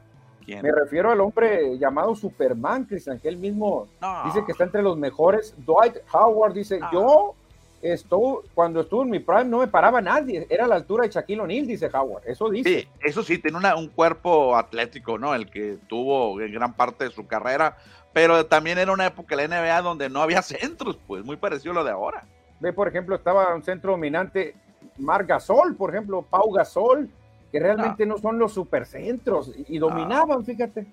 Me 0.48 0.72
refiero 0.72 1.12
al 1.12 1.20
hombre 1.20 1.78
llamado 1.78 2.16
Superman, 2.16 2.86
Cristian, 2.86 3.20
que 3.20 3.28
él 3.28 3.38
mismo 3.38 3.88
dice 4.26 4.44
que 4.46 4.54
está 4.54 4.64
entre 4.64 4.82
los 4.82 4.98
mejores. 4.98 5.54
Dwight 5.58 5.98
Howard 6.14 6.54
dice, 6.54 6.80
yo 6.92 7.36
estuve, 7.82 8.48
cuando 8.54 8.82
estuve 8.82 9.04
en 9.04 9.10
mi 9.10 9.20
prime 9.20 9.46
no 9.46 9.60
me 9.60 9.68
paraba 9.68 10.02
nadie, 10.02 10.48
era 10.50 10.66
la 10.66 10.76
altura 10.76 11.04
de 11.04 11.10
Shaquille 11.10 11.42
O'Neal, 11.42 11.68
dice 11.68 11.90
Howard, 11.94 12.24
eso 12.26 12.50
dice. 12.50 12.82
Sí, 12.82 12.88
eso 13.02 13.24
sí, 13.24 13.38
tiene 13.38 13.60
un 13.76 13.90
cuerpo 13.90 14.56
atlético, 14.56 15.18
¿no? 15.18 15.36
El 15.36 15.50
que 15.50 15.78
tuvo 15.88 16.40
en 16.42 16.54
gran 16.54 16.74
parte 16.74 17.04
de 17.04 17.12
su 17.12 17.28
carrera, 17.28 17.78
pero 18.14 18.46
también 18.46 18.78
era 18.78 18.92
una 18.94 19.08
época 19.08 19.36
en 19.36 19.50
la 19.50 19.62
NBA 19.62 19.82
donde 19.82 20.10
no 20.10 20.22
había 20.22 20.42
centros, 20.42 20.98
pues 21.06 21.24
muy 21.26 21.36
parecido 21.36 21.74
a 21.74 21.76
lo 21.76 21.84
de 21.84 21.92
ahora. 21.92 22.24
Ve, 22.60 22.74
por 22.74 22.88
ejemplo, 22.88 23.16
estaba 23.16 23.54
un 23.54 23.64
centro 23.64 23.92
dominante, 23.92 24.56
Mar 24.98 25.26
Gasol, 25.26 25.76
por 25.76 25.92
ejemplo, 25.92 26.24
Pau 26.24 26.52
Gasol, 26.52 27.10
que 27.52 27.60
realmente 27.60 28.06
no, 28.06 28.18
son 28.18 28.40
los 28.40 28.54
supercentros 28.54 29.52
y 29.68 29.78
dominaban, 29.78 30.44
fíjate. 30.44 30.86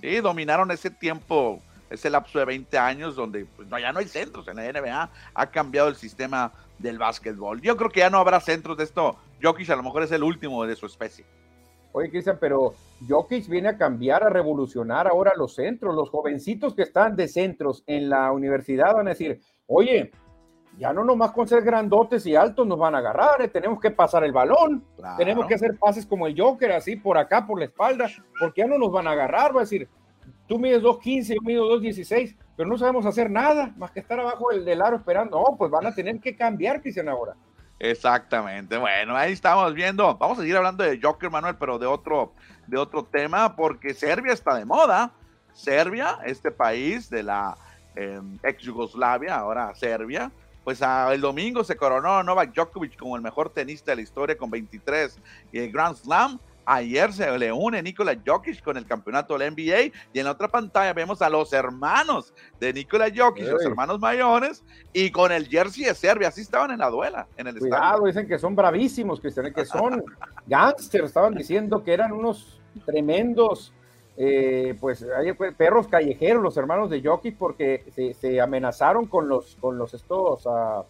Sí, 0.00 0.20
dominaron 0.20 0.70
ese 0.70 0.90
tiempo, 0.90 1.60
ese 1.88 2.10
lapso 2.10 2.38
de 2.38 2.44
20 2.46 2.78
años 2.78 3.16
donde 3.16 3.44
pues, 3.56 3.68
no, 3.68 3.78
ya 3.78 3.92
no 3.92 3.98
hay 3.98 4.08
centros 4.08 4.48
en 4.48 4.56
la 4.56 4.72
NBA, 4.72 5.10
ha 5.34 5.46
cambiado 5.50 5.88
el 5.88 5.96
sistema 5.96 6.52
del 6.78 6.98
básquetbol. 6.98 7.60
Yo 7.60 7.76
creo 7.76 7.90
que 7.90 8.00
ya 8.00 8.10
no 8.10 8.18
habrá 8.18 8.40
centros 8.40 8.76
de 8.76 8.84
esto. 8.84 9.16
Jokic 9.42 9.70
a 9.70 9.76
lo 9.76 9.82
mejor 9.82 10.02
es 10.02 10.12
el 10.12 10.22
último 10.22 10.64
de 10.66 10.76
su 10.76 10.86
especie. 10.86 11.24
Oye, 11.92 12.10
Cristian, 12.10 12.38
pero 12.40 12.74
Jokic 13.08 13.48
viene 13.48 13.68
a 13.68 13.76
cambiar, 13.76 14.22
a 14.22 14.30
revolucionar 14.30 15.08
ahora 15.08 15.32
los 15.36 15.54
centros. 15.54 15.94
Los 15.94 16.08
jovencitos 16.08 16.74
que 16.74 16.82
están 16.82 17.16
de 17.16 17.28
centros 17.28 17.82
en 17.86 18.08
la 18.08 18.30
universidad 18.32 18.94
van 18.94 19.08
a 19.08 19.10
decir, 19.10 19.40
oye, 19.66 20.12
ya 20.80 20.94
no 20.94 21.04
nomás 21.04 21.32
con 21.32 21.46
ser 21.46 21.62
grandotes 21.62 22.24
y 22.24 22.34
altos 22.34 22.66
nos 22.66 22.78
van 22.78 22.94
a 22.94 22.98
agarrar, 22.98 23.42
eh, 23.42 23.48
tenemos 23.48 23.78
que 23.78 23.90
pasar 23.90 24.24
el 24.24 24.32
balón, 24.32 24.82
tenemos 25.18 25.46
que 25.46 25.52
hacer 25.52 25.76
pases 25.78 26.06
como 26.06 26.26
el 26.26 26.34
Joker, 26.40 26.72
así 26.72 26.96
por 26.96 27.18
acá, 27.18 27.46
por 27.46 27.58
la 27.58 27.66
espalda, 27.66 28.08
porque 28.40 28.62
ya 28.62 28.66
no 28.66 28.78
nos 28.78 28.90
van 28.90 29.06
a 29.06 29.10
agarrar, 29.10 29.54
va 29.54 29.60
a 29.60 29.64
decir, 29.64 29.90
tú 30.48 30.58
mides 30.58 30.82
2.15, 30.82 31.34
yo 31.34 31.42
mido 31.42 31.78
2.16, 31.78 32.34
pero 32.56 32.66
no 32.66 32.78
sabemos 32.78 33.04
hacer 33.04 33.30
nada, 33.30 33.74
más 33.76 33.90
que 33.90 34.00
estar 34.00 34.18
abajo 34.18 34.48
del, 34.52 34.64
del 34.64 34.80
aro 34.80 34.96
esperando, 34.96 35.38
no, 35.38 35.54
pues 35.58 35.70
van 35.70 35.84
a 35.84 35.94
tener 35.94 36.18
que 36.18 36.34
cambiar, 36.34 36.80
Cristian, 36.80 37.10
ahora. 37.10 37.34
Exactamente, 37.78 38.78
bueno, 38.78 39.14
ahí 39.14 39.32
estamos 39.32 39.74
viendo, 39.74 40.16
vamos 40.16 40.38
a 40.38 40.40
seguir 40.40 40.56
hablando 40.56 40.82
de 40.82 40.98
Joker, 40.98 41.28
Manuel, 41.28 41.56
pero 41.60 41.78
de 41.78 41.86
otro, 41.86 42.32
de 42.66 42.78
otro 42.78 43.04
tema, 43.04 43.54
porque 43.54 43.92
Serbia 43.92 44.32
está 44.32 44.54
de 44.54 44.64
moda, 44.64 45.12
Serbia, 45.52 46.20
este 46.24 46.50
país 46.50 47.10
de 47.10 47.22
la 47.22 47.54
eh, 47.96 48.18
ex 48.44 48.62
Yugoslavia, 48.62 49.36
ahora 49.36 49.74
Serbia, 49.74 50.32
pues 50.64 50.80
el 50.82 51.20
domingo 51.20 51.64
se 51.64 51.76
coronó 51.76 52.22
Novak 52.22 52.52
Djokovic 52.54 52.96
como 52.96 53.16
el 53.16 53.22
mejor 53.22 53.50
tenista 53.50 53.92
de 53.92 53.96
la 53.96 54.02
historia 54.02 54.36
con 54.36 54.50
23 54.50 55.18
y 55.52 55.58
el 55.58 55.72
Grand 55.72 55.96
Slam. 55.96 56.38
Ayer 56.66 57.12
se 57.12 57.38
le 57.38 57.50
une 57.50 57.82
Nikola 57.82 58.16
Jokic 58.24 58.62
con 58.62 58.76
el 58.76 58.86
campeonato 58.86 59.36
del 59.36 59.52
NBA 59.52 59.92
y 60.12 60.18
en 60.18 60.24
la 60.24 60.32
otra 60.32 60.46
pantalla 60.46 60.92
vemos 60.92 61.20
a 61.20 61.28
los 61.28 61.52
hermanos 61.52 62.32
de 62.60 62.72
Nikola 62.72 63.08
Jokic, 63.12 63.48
los 63.48 63.64
hermanos 63.64 63.98
mayores, 63.98 64.62
y 64.92 65.10
con 65.10 65.32
el 65.32 65.48
jersey 65.48 65.84
de 65.84 65.94
Serbia. 65.94 66.28
Así 66.28 66.42
estaban 66.42 66.70
en 66.70 66.78
la 66.78 66.90
duela, 66.90 67.26
en 67.36 67.48
el 67.48 67.58
Cuidado, 67.58 68.04
dicen 68.04 68.28
que 68.28 68.38
son 68.38 68.54
bravísimos, 68.54 69.20
Cristian, 69.20 69.52
que 69.52 69.64
son 69.64 70.04
gangsters. 70.46 71.06
Estaban 71.06 71.34
diciendo 71.34 71.82
que 71.82 71.92
eran 71.92 72.12
unos 72.12 72.60
tremendos 72.86 73.72
eh, 74.22 74.76
pues 74.78 75.02
hay 75.02 75.32
perros 75.32 75.88
callejeros, 75.88 76.42
los 76.42 76.54
hermanos 76.58 76.90
de 76.90 77.00
Jokic, 77.02 77.38
porque 77.38 78.14
se, 78.20 78.38
amenazaron 78.38 79.06
con 79.06 79.30
los, 79.30 79.56
con 79.58 79.78
los 79.78 79.94
estos, 79.94 80.46
ah, 80.46 80.84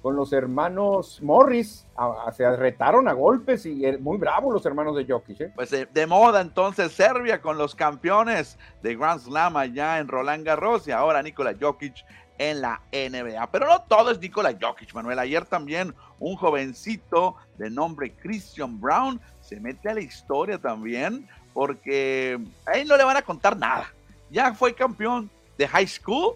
con 0.00 0.14
los 0.14 0.32
hermanos 0.32 1.20
Morris, 1.20 1.84
se 2.32 2.56
retaron 2.56 3.08
a 3.08 3.12
golpes 3.12 3.66
y 3.66 3.84
eh, 3.84 3.98
muy 3.98 4.18
bravos 4.18 4.54
los 4.54 4.64
hermanos 4.66 4.94
de 4.94 5.04
Jokic. 5.04 5.40
¿eh? 5.40 5.52
Pues 5.52 5.70
de 5.70 6.06
moda 6.06 6.42
entonces 6.42 6.92
Serbia 6.92 7.42
con 7.42 7.58
los 7.58 7.74
campeones 7.74 8.56
de 8.84 8.94
Grand 8.94 9.20
Slam 9.20 9.56
allá 9.56 9.98
en 9.98 10.06
Roland 10.06 10.46
Garros 10.46 10.86
y 10.86 10.92
ahora 10.92 11.24
Nikola 11.24 11.56
Jokic 11.60 12.04
en 12.38 12.60
la 12.60 12.80
NBA. 12.92 13.50
Pero 13.50 13.66
no 13.66 13.82
todo 13.82 14.12
es 14.12 14.20
Nikola 14.20 14.56
Jokic, 14.60 14.94
Manuel. 14.94 15.18
Ayer 15.18 15.44
también 15.44 15.92
un 16.20 16.36
jovencito 16.36 17.34
de 17.58 17.68
nombre 17.68 18.12
Christian 18.12 18.80
Brown 18.80 19.20
se 19.40 19.58
mete 19.58 19.88
a 19.88 19.94
la 19.94 20.02
historia 20.02 20.56
también 20.58 21.26
porque 21.54 22.38
a 22.66 22.72
él 22.72 22.86
no 22.86 22.96
le 22.96 23.04
van 23.04 23.16
a 23.16 23.22
contar 23.22 23.56
nada. 23.56 23.94
Ya 24.28 24.52
fue 24.52 24.74
campeón 24.74 25.30
de 25.56 25.68
high 25.68 25.86
school, 25.86 26.34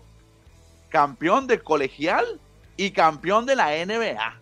campeón 0.88 1.46
de 1.46 1.58
colegial 1.58 2.24
y 2.76 2.92
campeón 2.92 3.44
de 3.44 3.56
la 3.56 3.70
NBA. 3.84 4.40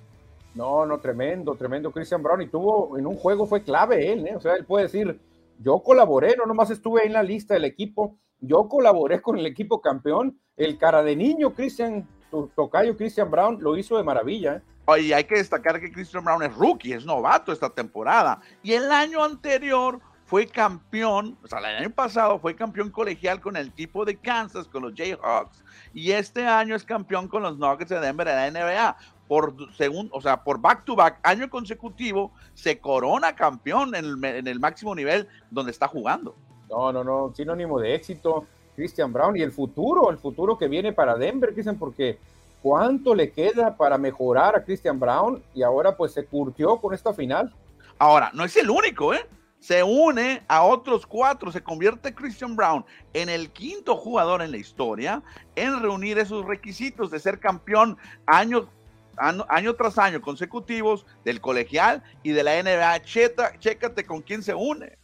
No, 0.55 0.87
no, 0.87 0.99
tremendo, 0.99 1.55
tremendo 1.55 1.91
Christian 1.91 2.23
Brown. 2.23 2.43
Y 2.43 2.49
tuvo, 2.49 2.97
en 2.99 3.07
un 3.07 3.17
juego 3.17 3.47
fue 3.47 3.63
clave 3.63 4.13
él, 4.13 4.27
¿eh? 4.27 4.37
O 4.37 4.41
sea, 4.41 4.55
él 4.55 4.65
puede 4.65 4.85
decir, 4.85 5.19
yo 5.59 5.81
colaboré, 5.81 6.37
no 6.37 6.47
nomás 6.47 6.71
estuve 6.71 7.05
en 7.05 7.15
la 7.15 7.23
lista 7.23 7.55
del 7.55 7.65
equipo, 7.65 8.19
yo 8.41 8.69
colaboré 8.69 9.21
con 9.21 9.39
el 9.39 9.47
equipo 9.47 9.81
campeón. 9.81 10.39
El 10.57 10.79
cara 10.79 11.03
de 11.03 11.17
niño, 11.17 11.53
Christian, 11.53 12.07
tu 12.31 12.49
tocayo 12.55 12.97
Christian 12.97 13.31
Brown, 13.31 13.59
lo 13.61 13.77
hizo 13.77 13.97
de 13.97 14.05
maravilla. 14.05 14.57
¿eh? 14.57 14.63
Oye, 14.87 15.15
hay 15.15 15.25
que 15.25 15.37
destacar 15.37 15.81
que 15.81 15.93
Christian 15.93 16.25
Brown 16.25 16.43
es 16.43 16.55
rookie, 16.55 16.93
es 16.93 17.05
novato 17.05 17.53
esta 17.53 17.71
temporada. 17.71 18.41
Y 18.63 18.73
el 18.73 18.91
año 18.91 19.23
anterior 19.25 20.01
fue 20.27 20.47
campeón, 20.47 21.39
o 21.43 21.47
sea, 21.47 21.61
el 21.61 21.67
año 21.67 21.91
pasado 21.91 22.41
fue 22.41 22.57
campeón 22.57 22.91
colegial 22.91 23.41
con 23.41 23.57
el 23.57 23.69
equipo 23.69 24.05
de 24.05 24.17
Kansas, 24.17 24.67
con 24.67 24.83
los 24.83 24.93
Jayhawks, 24.95 25.63
y 25.95 26.11
este 26.11 26.45
año 26.45 26.75
es 26.75 26.85
campeón 26.85 27.29
con 27.29 27.45
los 27.45 27.57
Nuggets 27.59 27.91
de 27.91 28.01
Denver 28.01 28.27
en 28.29 28.35
la 28.35 28.51
NBA. 28.51 28.97
Por 29.29 29.55
segundo, 29.75 30.15
o 30.15 30.21
sea, 30.21 30.43
por 30.43 30.61
back 30.61 30.85
to 30.85 30.95
back, 30.95 31.21
año 31.23 31.49
consecutivo, 31.49 32.33
se 32.55 32.79
corona 32.79 33.35
campeón 33.35 33.95
en 33.95 34.47
el, 34.47 34.61
máximo 34.61 34.95
nivel 34.95 35.29
donde 35.51 35.73
está 35.73 35.89
jugando. 35.89 36.35
No, 36.69 36.93
no, 36.93 37.03
no, 37.03 37.33
sinónimo 37.35 37.81
de 37.81 37.95
éxito, 37.95 38.47
Christian 38.75 39.13
Brown, 39.13 39.37
y 39.37 39.43
el 39.43 39.53
futuro, 39.53 40.11
el 40.11 40.19
futuro 40.19 40.59
que 40.59 40.69
viene 40.69 40.93
para 40.93 41.17
Denver, 41.17 41.55
dicen, 41.55 41.79
porque 41.79 42.19
cuánto 42.63 43.15
le 43.15 43.31
queda 43.31 43.77
para 43.77 43.97
mejorar 43.97 44.57
a 44.57 44.65
Christian 44.65 44.99
Brown 44.99 45.43
y 45.55 45.63
ahora 45.63 45.97
pues 45.97 46.13
se 46.13 46.25
curtió 46.25 46.79
con 46.79 46.95
esta 46.95 47.13
final. 47.13 47.53
Ahora, 47.99 48.31
no 48.35 48.45
es 48.45 48.57
el 48.57 48.71
único, 48.71 49.15
¿eh? 49.15 49.27
Se 49.67 49.83
une 49.83 50.43
a 50.47 50.63
otros 50.63 51.09
cuatro, 51.09 51.51
se 51.51 51.61
convierte 51.61 52.15
Christian 52.15 52.55
Brown 52.55 52.85
en 53.15 53.29
el 53.29 53.51
quinto 53.51 53.97
jugador 53.97 54.41
en 54.41 54.53
la 54.53 54.59
historia 54.59 55.25
en 55.57 55.83
reunir 55.83 56.19
esos 56.19 56.47
requisitos 56.47 57.11
de 57.11 57.19
ser 57.19 57.41
campeón 57.41 57.99
año, 58.27 58.69
año, 59.17 59.75
tras 59.75 59.99
año 59.99 60.21
consecutivos 60.21 61.05
del 61.25 61.41
colegial 61.41 62.05
y 62.23 62.31
de 62.31 62.45
la 62.45 62.63
NBA. 62.63 63.03
Cheta, 63.03 63.59
chécate 63.59 64.05
con 64.05 64.23
quién 64.23 64.41
se 64.41 64.55
une. 64.55 64.97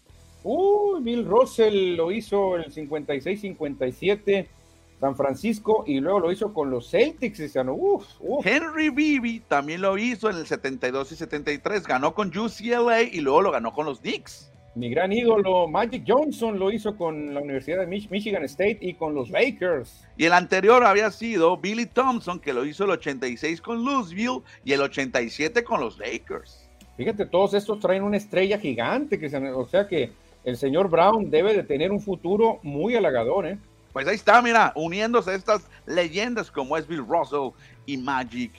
Uy, 0.45 1.03
Bill 1.03 1.27
Russell 1.27 1.97
lo 1.97 2.13
hizo 2.13 2.55
en 2.55 2.63
el 2.63 2.73
56-57 2.73 4.47
San 5.01 5.17
Francisco 5.17 5.83
y 5.89 5.99
luego 5.99 6.21
lo 6.21 6.31
hizo 6.31 6.55
con 6.55 6.71
los 6.71 6.89
Celtics. 6.89 7.57
Henry 8.45 8.91
Beebe 8.91 9.43
también 9.49 9.81
lo 9.81 9.99
hizo 9.99 10.31
en 10.31 10.37
el 10.37 10.47
72 10.47 11.11
y 11.11 11.17
73. 11.17 11.85
Ganó 11.85 12.15
con 12.15 12.29
UCLA 12.29 13.03
y 13.03 13.21
luego 13.21 13.43
lo 13.43 13.51
ganó 13.51 13.73
con 13.73 13.87
los 13.87 13.99
Knicks. 13.99 14.52
Mi 14.75 14.89
gran 14.89 15.13
ídolo 15.13 15.69
Magic 15.69 16.05
Johnson 16.07 16.59
lo 16.59 16.71
hizo 16.71 16.97
con 16.97 17.35
la 17.35 17.41
Universidad 17.41 17.81
de 17.81 17.87
Michigan 17.87 18.43
State 18.45 18.79
y 18.81 18.95
con 18.95 19.15
los 19.15 19.29
Lakers. 19.29 20.07
Y 20.17 20.25
el 20.25 20.33
anterior 20.33 20.83
había 20.85 21.11
sido 21.11 21.59
Billy 21.59 21.85
Thompson, 21.85 22.41
que 22.41 22.55
lo 22.55 22.65
hizo 22.65 22.85
el 22.85 22.91
86 22.91 23.61
con 23.61 23.85
Louisville 23.85 24.41
y 24.65 24.73
el 24.73 24.81
87 24.81 25.63
con 25.63 25.81
los 25.81 25.99
Lakers. 25.99 26.71
Fíjate, 26.97 27.27
todos 27.27 27.53
estos 27.53 27.81
traen 27.81 28.03
una 28.03 28.17
estrella 28.17 28.59
gigante, 28.59 29.19
que 29.19 29.27
o 29.37 29.69
sea 29.69 29.87
que 29.87 30.11
el 30.45 30.57
señor 30.57 30.89
Brown 30.89 31.31
debe 31.31 31.55
de 31.55 31.65
tener 31.65 31.93
un 31.93 32.01
futuro 32.01 32.59
muy 32.63 32.97
halagador, 32.97 33.47
¿eh? 33.47 33.59
Pues 33.93 34.07
ahí 34.09 34.15
está, 34.15 34.41
mira, 34.41 34.73
uniéndose 34.75 35.35
estas 35.35 35.69
leyendas 35.85 36.51
como 36.51 36.79
es 36.79 36.89
Bill 36.89 37.05
Russell 37.07 37.51
y 37.85 37.99
Magic 37.99 38.53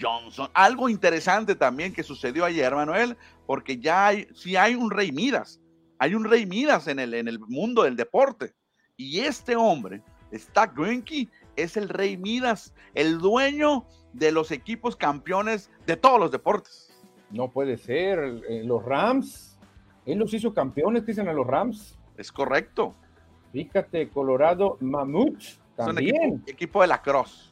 Johnson. 0.00 0.48
Algo 0.54 0.88
interesante 0.88 1.54
también 1.54 1.92
que 1.92 2.02
sucedió 2.02 2.44
ayer, 2.44 2.74
Manuel, 2.74 3.16
porque 3.46 3.78
ya 3.78 4.08
hay, 4.08 4.28
si 4.34 4.56
hay 4.56 4.74
un 4.74 4.90
rey 4.90 5.12
Midas, 5.12 5.60
hay 5.98 6.14
un 6.14 6.24
rey 6.24 6.46
Midas 6.46 6.88
en 6.88 6.98
el, 6.98 7.14
en 7.14 7.28
el 7.28 7.38
mundo 7.38 7.84
del 7.84 7.96
deporte. 7.96 8.54
Y 8.96 9.20
este 9.20 9.56
hombre, 9.56 10.02
Stack 10.32 10.76
Greinke, 10.76 11.28
es 11.56 11.76
el 11.76 11.88
rey 11.88 12.16
Midas, 12.16 12.74
el 12.94 13.18
dueño 13.18 13.86
de 14.12 14.32
los 14.32 14.50
equipos 14.50 14.96
campeones 14.96 15.70
de 15.86 15.96
todos 15.96 16.18
los 16.18 16.30
deportes. 16.30 16.92
No 17.30 17.50
puede 17.50 17.78
ser, 17.78 18.42
eh, 18.48 18.62
los 18.64 18.84
Rams, 18.84 19.58
él 20.04 20.18
los 20.18 20.34
hizo 20.34 20.52
campeones, 20.52 21.06
dicen 21.06 21.28
a 21.28 21.32
los 21.32 21.46
Rams. 21.46 21.98
Es 22.16 22.30
correcto. 22.30 22.94
Fíjate, 23.52 24.08
Colorado 24.08 24.76
Mammoth 24.80 25.58
también. 25.76 26.42
equipo, 26.46 26.82
de 26.82 26.88
la 26.88 27.00
Cross. 27.00 27.51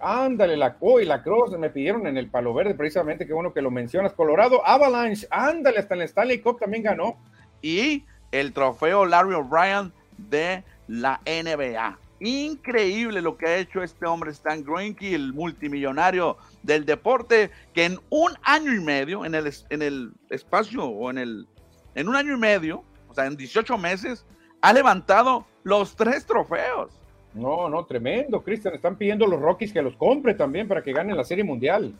Ándale, 0.00 0.56
la 0.56 0.74
Co 0.74 1.00
y 1.00 1.04
la 1.04 1.22
Cross 1.22 1.58
me 1.58 1.70
pidieron 1.70 2.06
en 2.06 2.16
el 2.16 2.30
Palo 2.30 2.54
Verde, 2.54 2.74
precisamente, 2.74 3.26
qué 3.26 3.32
bueno 3.32 3.52
que 3.52 3.62
lo 3.62 3.70
mencionas. 3.70 4.12
Colorado 4.12 4.64
Avalanche, 4.66 5.26
ándale, 5.30 5.78
hasta 5.78 5.94
el 5.94 6.02
Stanley 6.02 6.40
Cup 6.40 6.60
también 6.60 6.84
ganó. 6.84 7.16
Y 7.62 8.04
el 8.30 8.52
trofeo 8.52 9.06
Larry 9.06 9.34
O'Brien 9.34 9.92
de 10.16 10.62
la 10.86 11.20
NBA. 11.26 11.98
Increíble 12.20 13.22
lo 13.22 13.36
que 13.36 13.46
ha 13.46 13.56
hecho 13.56 13.82
este 13.82 14.06
hombre 14.06 14.32
Stan 14.32 14.64
Greinke, 14.64 15.14
el 15.14 15.32
multimillonario 15.32 16.36
del 16.62 16.84
deporte, 16.84 17.50
que 17.74 17.84
en 17.84 18.00
un 18.10 18.32
año 18.42 18.72
y 18.72 18.80
medio, 18.80 19.24
en 19.24 19.34
el, 19.34 19.52
en 19.70 19.82
el 19.82 20.12
espacio 20.30 20.84
o 20.84 21.10
en 21.10 21.18
el, 21.18 21.48
en 21.94 22.08
un 22.08 22.16
año 22.16 22.34
y 22.34 22.38
medio, 22.38 22.84
o 23.08 23.14
sea, 23.14 23.26
en 23.26 23.36
18 23.36 23.78
meses, 23.78 24.24
ha 24.60 24.72
levantado 24.72 25.46
los 25.62 25.94
tres 25.94 26.26
trofeos. 26.26 26.92
No, 27.38 27.68
no, 27.68 27.84
tremendo, 27.84 28.42
Cristian. 28.42 28.74
Están 28.74 28.96
pidiendo 28.96 29.26
los 29.26 29.40
Rockies 29.40 29.72
que 29.72 29.80
los 29.80 29.96
compre 29.96 30.34
también 30.34 30.66
para 30.66 30.82
que 30.82 30.92
ganen 30.92 31.16
la 31.16 31.24
Serie 31.24 31.44
Mundial. 31.44 31.94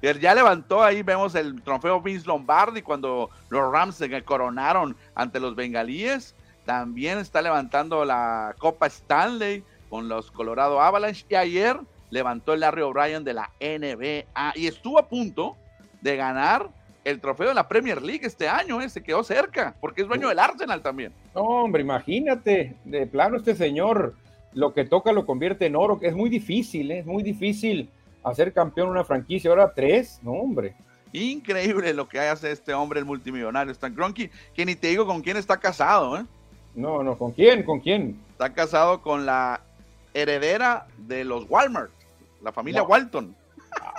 Ya 0.00 0.34
levantó 0.34 0.82
ahí, 0.82 1.02
vemos 1.02 1.34
el 1.34 1.60
trofeo 1.62 2.00
Vince 2.00 2.26
Lombardi 2.26 2.82
cuando 2.82 3.30
los 3.50 3.72
Rams 3.72 3.96
se 3.96 4.22
coronaron 4.22 4.96
ante 5.14 5.40
los 5.40 5.56
bengalíes. 5.56 6.34
También 6.64 7.18
está 7.18 7.42
levantando 7.42 8.04
la 8.04 8.54
Copa 8.58 8.86
Stanley 8.86 9.64
con 9.90 10.08
los 10.08 10.30
Colorado 10.30 10.80
Avalanche. 10.80 11.26
Y 11.28 11.34
ayer 11.34 11.78
levantó 12.10 12.54
el 12.54 12.60
Larry 12.60 12.82
O'Brien 12.82 13.24
de 13.24 13.34
la 13.34 13.50
NBA 13.60 14.52
y 14.54 14.66
estuvo 14.66 14.98
a 14.98 15.08
punto 15.08 15.56
de 16.00 16.16
ganar 16.16 16.68
el 17.04 17.20
trofeo 17.20 17.48
de 17.48 17.54
la 17.54 17.68
Premier 17.68 18.02
League 18.02 18.26
este 18.26 18.48
año, 18.48 18.80
eh, 18.80 18.88
se 18.88 19.02
quedó 19.02 19.24
cerca, 19.24 19.74
porque 19.80 20.02
es 20.02 20.08
dueño 20.08 20.28
del 20.28 20.38
Arsenal 20.38 20.82
también. 20.82 21.12
No, 21.34 21.42
hombre, 21.42 21.80
imagínate, 21.82 22.76
de 22.84 23.06
plano 23.06 23.36
este 23.36 23.54
señor 23.54 24.14
lo 24.54 24.74
que 24.74 24.84
toca 24.84 25.12
lo 25.12 25.26
convierte 25.26 25.66
en 25.66 25.76
oro, 25.76 25.98
que 25.98 26.08
es 26.08 26.14
muy 26.14 26.30
difícil, 26.30 26.90
eh, 26.90 27.00
es 27.00 27.06
muy 27.06 27.22
difícil 27.22 27.90
hacer 28.22 28.52
campeón 28.52 28.88
una 28.88 29.04
franquicia, 29.04 29.50
ahora 29.50 29.72
tres, 29.74 30.20
no, 30.22 30.32
hombre. 30.32 30.74
Increíble 31.12 31.94
lo 31.94 32.08
que 32.08 32.20
hace 32.20 32.50
este 32.50 32.74
hombre, 32.74 33.00
el 33.00 33.06
multimillonario 33.06 33.72
Stan 33.72 33.94
Kroenke, 33.94 34.30
que 34.54 34.66
ni 34.66 34.74
te 34.74 34.88
digo 34.88 35.06
con 35.06 35.22
quién 35.22 35.36
está 35.36 35.56
casado, 35.56 36.18
¿eh? 36.18 36.24
No, 36.74 37.02
no, 37.02 37.16
¿con 37.16 37.32
quién? 37.32 37.62
¿Con 37.62 37.80
quién? 37.80 38.20
Está 38.30 38.52
casado 38.52 39.00
con 39.00 39.24
la 39.24 39.62
heredera 40.12 40.86
de 40.98 41.24
los 41.24 41.48
Walmart, 41.48 41.90
la 42.42 42.52
familia 42.52 42.82
Walton. 42.82 43.34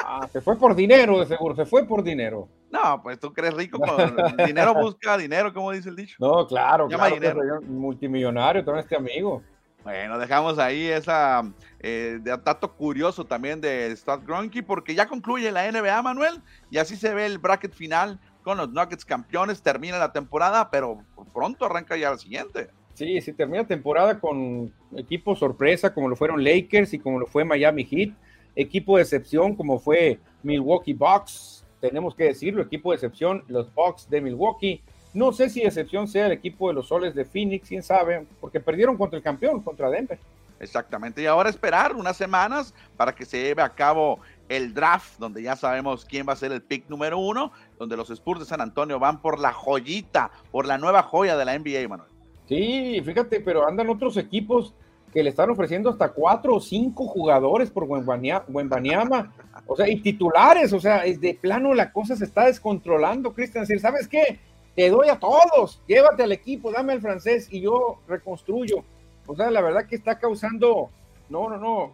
Ah, 0.06 0.28
se 0.32 0.42
fue 0.42 0.58
por 0.58 0.76
dinero, 0.76 1.20
de 1.20 1.26
seguro, 1.26 1.56
se 1.56 1.66
fue 1.66 1.86
por 1.86 2.04
dinero. 2.04 2.48
No, 2.72 3.02
pues 3.02 3.20
tú 3.20 3.34
crees 3.34 3.54
rico 3.54 3.80
con 3.80 4.46
dinero 4.46 4.74
busca 4.76 5.18
dinero, 5.18 5.54
como 5.54 5.72
dice 5.72 5.90
el 5.90 5.96
dicho. 5.96 6.16
No, 6.20 6.46
claro, 6.48 6.88
Llama 6.88 7.10
claro, 7.10 7.62
multimillonario, 7.64 8.64
todo 8.64 8.78
este 8.78 8.96
amigo. 8.96 9.42
Bueno, 9.84 10.20
dejamos 10.20 10.60
ahí 10.60 10.88
esa 10.88 11.44
eh, 11.80 12.20
dato 12.22 12.74
curioso 12.76 13.26
también 13.26 13.62
de 13.62 13.96
Stott 13.96 14.26
Gronky, 14.26 14.62
porque 14.62 14.94
ya 14.94 15.08
concluye 15.08 15.52
la 15.52 15.72
NBA, 15.72 16.02
Manuel, 16.02 16.42
y 16.70 16.78
así 16.78 16.96
se 16.96 17.14
ve 17.14 17.26
el 17.26 17.38
bracket 17.38 17.74
final 17.74 18.20
con 18.44 18.58
los 18.58 18.70
Nuggets 18.70 19.06
campeones. 19.06 19.62
Termina 19.62 19.98
la 19.98 20.12
temporada, 20.12 20.70
pero 20.70 21.04
pronto 21.34 21.66
arranca 21.66 21.96
ya 21.96 22.12
la 22.12 22.18
siguiente. 22.18 22.70
Sí, 22.94 23.22
sí, 23.22 23.32
termina 23.32 23.66
temporada 23.66 24.20
con 24.20 24.74
equipo 24.96 25.36
sorpresa, 25.36 25.94
como 25.94 26.10
lo 26.10 26.18
fueron 26.18 26.44
Lakers 26.44 26.94
y 26.94 27.00
como 27.00 27.20
lo 27.20 27.26
fue 27.26 27.46
Miami 27.46 27.86
Heat. 27.86 28.14
Equipo 28.56 28.98
de 28.98 29.04
excepción, 29.04 29.56
como 29.56 29.80
fue 29.80 30.20
Milwaukee 30.44 30.94
Bucks 30.94 31.60
tenemos 31.80 32.16
que 32.16 32.26
decirlo, 32.26 32.62
equipo 32.62 32.92
de 32.92 32.96
excepción, 32.96 33.44
los 33.48 33.74
Bucks 33.74 34.10
de 34.10 34.22
Milwaukee. 34.22 34.82
No 35.14 35.32
sé 35.32 35.50
si 35.50 35.62
excepción 35.62 36.08
sea 36.08 36.28
el 36.28 36.34
equipo 36.34 36.68
de 36.68 36.76
los 36.76 36.88
Soles 36.88 37.16
de 37.16 37.26
Phoenix, 37.26 37.68
quién 37.68 37.84
sabe, 37.84 38.26
porque 38.40 38.60
perdieron 38.60 38.98
contra 38.98 39.18
el 39.18 39.24
campeón, 39.24 39.62
contra 39.62 39.90
Denver. 39.90 40.20
Exactamente, 40.60 41.22
y 41.22 41.26
ahora 41.26 41.50
esperar 41.50 41.96
unas 41.96 42.18
semanas 42.18 42.74
para 42.98 43.16
que 43.16 43.26
se 43.26 43.42
lleve 43.42 43.62
a 43.62 43.70
cabo 43.70 44.20
el 44.50 44.74
draft, 44.74 45.18
donde 45.18 45.42
ya 45.42 45.56
sabemos 45.56 46.04
quién 46.04 46.28
va 46.28 46.34
a 46.34 46.36
ser 46.36 46.52
el 46.52 46.62
pick 46.62 46.90
número 46.90 47.18
uno, 47.18 47.52
donde 47.78 47.96
los 47.96 48.10
Spurs 48.10 48.42
de 48.42 48.46
San 48.46 48.60
Antonio 48.60 49.00
van 49.00 49.22
por 49.22 49.40
la 49.40 49.54
joyita, 49.54 50.32
por 50.52 50.66
la 50.66 50.78
nueva 50.78 51.02
joya 51.04 51.38
de 51.38 51.46
la 51.46 51.58
NBA, 51.58 51.88
Manuel. 51.88 52.10
Sí, 52.48 53.02
fíjate, 53.06 53.40
pero 53.40 53.68
andan 53.68 53.90
otros 53.90 54.18
equipos 54.18 54.74
que 55.14 55.24
le 55.24 55.30
están 55.30 55.50
ofreciendo 55.50 55.90
hasta 55.90 56.12
cuatro 56.12 56.56
o 56.56 56.60
cinco 56.60 57.08
jugadores 57.08 57.72
por 57.72 57.86
Wembanyama, 57.86 59.34
o 59.66 59.76
sea, 59.76 59.88
y 59.88 60.02
titulares, 60.02 60.74
o 60.74 60.80
sea, 60.80 61.06
es 61.06 61.22
de 61.22 61.36
plano 61.36 61.74
la 61.74 61.92
cosa 61.92 62.16
se 62.16 62.26
está 62.26 62.46
descontrolando, 62.46 63.34
Cristian, 63.34 63.66
¿sabes 63.66 64.08
qué? 64.08 64.40
Te 64.80 64.90
doy 64.90 65.10
a 65.10 65.20
todos, 65.20 65.82
llévate 65.88 66.24
al 66.24 66.32
equipo, 66.32 66.72
dame 66.72 66.94
el 66.94 67.02
francés 67.02 67.50
y 67.52 67.60
yo 67.60 68.00
reconstruyo. 68.08 68.86
O 69.28 69.36
sea, 69.36 69.52
la 69.52 69.60
verdad 69.60 69.86
que 69.86 69.98
está 69.98 70.18
causando, 70.18 70.90
no, 71.28 71.50
no, 71.50 71.58
no, 71.58 71.92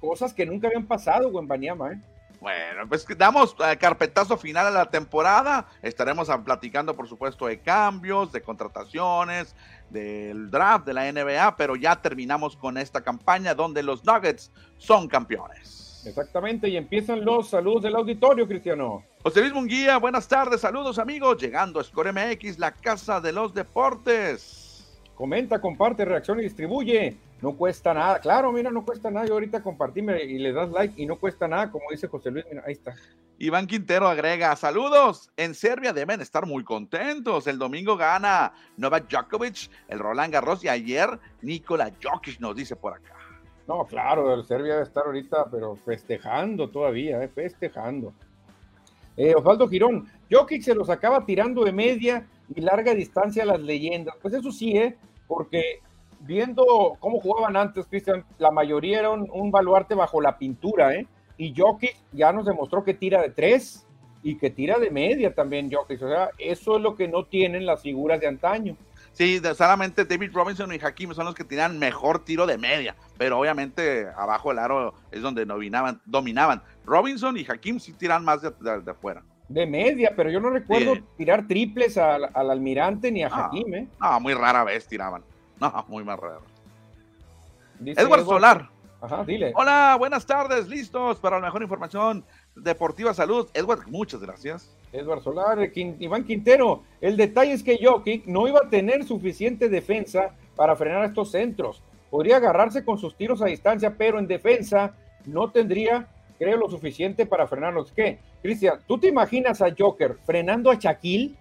cosas 0.00 0.32
que 0.32 0.46
nunca 0.46 0.68
habían 0.68 0.86
pasado, 0.86 1.30
Wembanyama, 1.30 1.94
¿eh? 1.94 1.98
Bueno, 2.40 2.88
pues 2.88 3.04
damos 3.16 3.56
eh, 3.68 3.76
carpetazo 3.76 4.36
final 4.36 4.68
a 4.68 4.70
la 4.70 4.88
temporada. 4.88 5.66
Estaremos 5.82 6.28
platicando, 6.44 6.94
por 6.94 7.08
supuesto, 7.08 7.46
de 7.46 7.58
cambios, 7.58 8.30
de 8.30 8.40
contrataciones, 8.40 9.56
del 9.90 10.48
draft 10.48 10.86
de 10.86 10.94
la 10.94 11.10
NBA, 11.10 11.56
pero 11.56 11.74
ya 11.74 11.96
terminamos 11.96 12.56
con 12.56 12.78
esta 12.78 13.00
campaña 13.00 13.52
donde 13.52 13.82
los 13.82 14.04
Nuggets 14.04 14.52
son 14.76 15.08
campeones. 15.08 15.87
Exactamente, 16.04 16.68
y 16.68 16.76
empiezan 16.76 17.24
los 17.24 17.50
saludos 17.50 17.82
del 17.82 17.96
auditorio, 17.96 18.46
Cristiano. 18.46 19.04
José 19.22 19.40
Luis 19.40 19.52
Munguía, 19.52 19.98
buenas 19.98 20.28
tardes, 20.28 20.60
saludos 20.60 20.98
amigos, 20.98 21.40
llegando 21.40 21.80
a 21.80 21.84
Score 21.84 22.12
MX, 22.12 22.58
la 22.58 22.72
casa 22.72 23.20
de 23.20 23.32
los 23.32 23.52
deportes. 23.52 24.68
Comenta, 25.14 25.60
comparte, 25.60 26.04
reacciona 26.04 26.40
y 26.40 26.44
distribuye. 26.44 27.16
No 27.40 27.56
cuesta 27.56 27.94
nada. 27.94 28.20
Claro, 28.20 28.52
mira, 28.52 28.70
no 28.70 28.84
cuesta 28.84 29.10
nada. 29.10 29.26
Yo 29.26 29.34
ahorita 29.34 29.62
compartime 29.62 30.22
y 30.22 30.38
le 30.38 30.52
das 30.52 30.70
like 30.70 31.00
y 31.00 31.06
no 31.06 31.16
cuesta 31.16 31.46
nada, 31.46 31.70
como 31.70 31.84
dice 31.90 32.08
José 32.08 32.30
Luis. 32.30 32.44
Mira, 32.48 32.62
ahí 32.66 32.72
está. 32.72 32.94
Iván 33.38 33.66
Quintero 33.66 34.08
agrega, 34.08 34.54
saludos. 34.56 35.30
En 35.36 35.54
Serbia 35.54 35.92
deben 35.92 36.20
estar 36.20 36.46
muy 36.46 36.64
contentos. 36.64 37.46
El 37.46 37.58
domingo 37.58 37.96
gana 37.96 38.52
Novak 38.76 39.08
Djokovic, 39.08 39.70
el 39.88 40.00
Roland 40.00 40.32
Garros 40.32 40.64
y 40.64 40.68
ayer 40.68 41.18
Nikola 41.42 41.92
Jokic 42.02 42.40
nos 42.40 42.56
dice 42.56 42.74
por 42.74 42.94
acá. 42.94 43.14
No, 43.68 43.84
claro, 43.84 44.32
el 44.32 44.46
Serbia 44.46 44.72
debe 44.72 44.84
estar 44.84 45.04
ahorita, 45.04 45.46
pero 45.50 45.76
festejando 45.76 46.70
todavía, 46.70 47.22
eh, 47.22 47.28
festejando. 47.28 48.14
Eh, 49.14 49.34
Osvaldo 49.36 49.68
Girón, 49.68 50.08
Jokic 50.30 50.62
se 50.62 50.74
los 50.74 50.88
acaba 50.88 51.26
tirando 51.26 51.62
de 51.64 51.72
media 51.72 52.26
y 52.54 52.62
larga 52.62 52.94
distancia 52.94 53.42
a 53.42 53.46
las 53.46 53.60
leyendas. 53.60 54.16
Pues 54.22 54.32
eso 54.32 54.50
sí, 54.50 54.76
¿eh? 54.78 54.96
porque 55.26 55.80
viendo 56.20 56.96
cómo 56.98 57.20
jugaban 57.20 57.58
antes, 57.58 57.86
Cristian, 57.86 58.24
la 58.38 58.50
mayoría 58.50 59.00
era 59.00 59.10
un, 59.10 59.50
baluarte 59.50 59.94
bajo 59.94 60.22
la 60.22 60.38
pintura, 60.38 60.94
¿eh? 60.94 61.06
Y 61.36 61.54
Jokic 61.54 61.94
ya 62.12 62.32
nos 62.32 62.46
demostró 62.46 62.82
que 62.82 62.94
tira 62.94 63.20
de 63.20 63.30
tres, 63.30 63.86
y 64.22 64.36
que 64.36 64.50
tira 64.50 64.78
de 64.78 64.90
media 64.90 65.34
también 65.34 65.70
Jokic. 65.70 66.02
O 66.02 66.08
sea, 66.08 66.30
eso 66.38 66.76
es 66.76 66.82
lo 66.82 66.96
que 66.96 67.06
no 67.06 67.24
tienen 67.24 67.66
las 67.66 67.82
figuras 67.82 68.18
de 68.20 68.26
antaño. 68.26 68.76
Sí, 69.18 69.42
solamente 69.56 70.04
David 70.04 70.30
Robinson 70.32 70.72
y 70.72 70.78
Hakim 70.78 71.12
son 71.12 71.24
los 71.24 71.34
que 71.34 71.42
tiran 71.42 71.76
mejor 71.76 72.24
tiro 72.24 72.46
de 72.46 72.56
media, 72.56 72.94
pero 73.16 73.40
obviamente 73.40 74.06
abajo 74.16 74.50
del 74.50 74.60
aro 74.60 74.94
es 75.10 75.20
donde 75.20 75.44
dominaban. 75.44 76.00
dominaban. 76.04 76.62
Robinson 76.84 77.36
y 77.36 77.44
Hakim 77.44 77.80
sí 77.80 77.92
tiran 77.94 78.24
más 78.24 78.42
de, 78.42 78.52
afuera. 78.88 79.24
De 79.48 79.66
media, 79.66 80.12
pero 80.14 80.30
yo 80.30 80.38
no 80.38 80.50
recuerdo 80.50 80.94
tirar 81.16 81.48
triples 81.48 81.98
al, 81.98 82.30
almirante 82.32 83.10
ni 83.10 83.24
a 83.24 83.26
Hakim, 83.26 83.74
¿eh? 83.74 83.88
No, 84.00 84.20
muy 84.20 84.34
rara 84.34 84.62
vez 84.62 84.86
tiraban. 84.86 85.24
No, 85.60 85.84
muy 85.88 86.04
más 86.04 86.20
raro. 86.20 86.42
Edward 87.84 88.24
Solar. 88.24 88.70
Ajá, 89.00 89.24
dile. 89.24 89.52
Hola, 89.56 89.96
buenas 89.98 90.24
tardes, 90.26 90.68
listos 90.68 91.18
para 91.18 91.40
la 91.40 91.46
mejor 91.46 91.62
información 91.62 92.24
deportiva 92.54 93.12
salud. 93.12 93.48
Edward, 93.52 93.88
muchas 93.88 94.20
gracias. 94.20 94.77
Edward 94.92 95.22
Solar, 95.22 95.70
Iván 95.74 96.24
Quintero. 96.24 96.82
El 97.00 97.16
detalle 97.16 97.52
es 97.52 97.62
que 97.62 97.78
Jokic 97.82 98.26
no 98.26 98.48
iba 98.48 98.60
a 98.64 98.68
tener 98.68 99.04
suficiente 99.04 99.68
defensa 99.68 100.34
para 100.56 100.76
frenar 100.76 101.04
estos 101.04 101.30
centros. 101.30 101.82
Podría 102.10 102.36
agarrarse 102.36 102.84
con 102.84 102.98
sus 102.98 103.16
tiros 103.16 103.42
a 103.42 103.46
distancia, 103.46 103.94
pero 103.96 104.18
en 104.18 104.26
defensa 104.26 104.94
no 105.26 105.50
tendría, 105.50 106.08
creo, 106.38 106.56
lo 106.56 106.70
suficiente 106.70 107.26
para 107.26 107.46
frenarlos. 107.46 107.92
¿Qué? 107.92 108.18
Cristian, 108.42 108.80
¿tú 108.86 108.98
te 108.98 109.08
imaginas 109.08 109.60
a 109.60 109.74
Joker 109.76 110.16
frenando 110.24 110.70
a 110.70 110.74
Shaquille? 110.74 111.34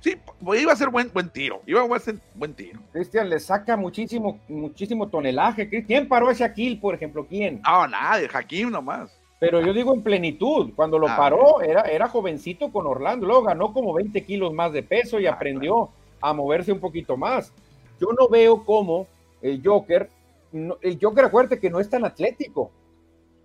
Sí, 0.00 0.16
iba 0.60 0.72
a 0.72 0.76
ser 0.76 0.90
buen, 0.90 1.10
buen 1.14 1.30
tiro. 1.30 1.62
Iba 1.64 1.96
a 1.96 1.98
ser 1.98 2.16
buen 2.34 2.52
tiro. 2.52 2.78
Cristian 2.92 3.30
le 3.30 3.40
saca 3.40 3.74
muchísimo, 3.74 4.38
muchísimo 4.48 5.08
tonelaje. 5.08 5.66
¿Quién 5.86 6.06
paró 6.08 6.28
a 6.28 6.34
Shaquille, 6.34 6.78
por 6.78 6.94
ejemplo? 6.94 7.26
¿Quién? 7.26 7.62
No, 7.64 7.88
nadie, 7.88 8.28
Hakim 8.30 8.70
nomás. 8.70 9.18
Pero 9.40 9.60
yo 9.60 9.72
digo 9.72 9.92
en 9.92 10.02
plenitud, 10.02 10.72
cuando 10.74 10.98
lo 10.98 11.08
ah, 11.08 11.16
paró 11.16 11.60
era, 11.60 11.82
era 11.82 12.08
jovencito 12.08 12.70
con 12.70 12.86
Orlando, 12.86 13.26
luego 13.26 13.42
ganó 13.42 13.72
como 13.72 13.92
20 13.92 14.24
kilos 14.24 14.52
más 14.52 14.72
de 14.72 14.82
peso 14.82 15.18
y 15.20 15.26
ah, 15.26 15.32
aprendió 15.32 15.90
a 16.20 16.32
moverse 16.32 16.72
un 16.72 16.80
poquito 16.80 17.16
más. 17.16 17.52
Yo 18.00 18.08
no 18.18 18.28
veo 18.28 18.64
cómo 18.64 19.06
el 19.42 19.60
Joker, 19.64 20.08
el 20.52 20.98
Joker 21.00 21.24
acuérdate 21.24 21.58
que 21.58 21.70
no 21.70 21.80
es 21.80 21.90
tan 21.90 22.04
atlético, 22.04 22.70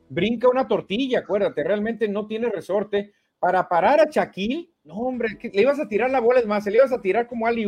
brinca 0.09 0.47
una 0.47 0.67
tortilla, 0.67 1.19
acuérdate, 1.19 1.63
realmente 1.63 2.07
no 2.07 2.25
tiene 2.25 2.49
resorte. 2.49 3.13
Para 3.39 3.69
parar 3.69 4.01
a 4.01 4.09
Shaquille, 4.09 4.69
no 4.83 4.95
hombre, 4.95 5.37
le 5.41 5.61
ibas 5.61 5.79
a 5.79 5.87
tirar 5.87 6.09
la 6.09 6.19
bola, 6.19 6.41
es 6.41 6.45
más, 6.45 6.63
se 6.63 6.71
le 6.71 6.77
ibas 6.77 6.91
a 6.91 7.01
tirar 7.01 7.27
como 7.27 7.47
Ali 7.47 7.65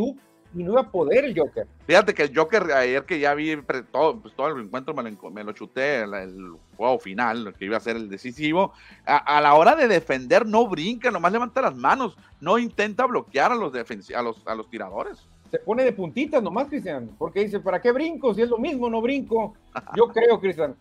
y 0.54 0.64
no 0.64 0.74
iba 0.74 0.82
a 0.82 0.92
poder 0.92 1.26
el 1.26 1.38
Joker. 1.38 1.66
Fíjate 1.88 2.14
que 2.14 2.24
el 2.24 2.38
Joker, 2.38 2.64
ayer 2.74 3.06
que 3.06 3.20
ya 3.20 3.34
vi 3.34 3.58
todo, 3.92 4.20
pues, 4.20 4.34
todo 4.34 4.48
el 4.48 4.66
encuentro, 4.66 4.94
me 4.94 5.04
lo, 5.10 5.30
me 5.30 5.44
lo 5.44 5.52
chuté, 5.54 6.02
el, 6.02 6.56
juego 6.76 7.00
final, 7.00 7.54
que 7.58 7.66
iba 7.66 7.78
a 7.78 7.82
ser 7.82 7.96
el 7.96 8.10
decisivo. 8.10 8.74
A, 9.06 9.40
la 9.42 9.54
hora 9.54 9.76
de 9.76 9.88
defender, 9.88 10.46
no 10.46 10.68
brinca, 10.68 11.12
nomás 11.12 11.32
levanta 11.32 11.62
las 11.62 11.76
manos, 11.76 12.18
no 12.40 12.58
intenta 12.58 13.06
bloquear 13.06 13.52
a 13.52 13.56
los, 13.56 13.74
a 13.74 14.22
los, 14.22 14.48
a 14.48 14.56
los 14.56 14.70
tiradores. 14.70 15.28
Se 15.50 15.60
pone 15.60 15.84
de 15.84 15.92
puntitas 15.92 16.42
nomás, 16.42 16.68
Cristian, 16.68 17.10
porque 17.18 17.42
dice, 17.42 17.60
¿para 17.60 17.82
qué 17.82 17.92
brinco? 17.92 18.34
Si 18.34 18.42
es 18.42 18.50
lo 18.50 18.58
mismo, 18.58 18.90
no 18.90 19.02
brinco. 19.02 19.54
Yo 19.96 20.08
creo, 20.08 20.40
Cristian. 20.40 20.76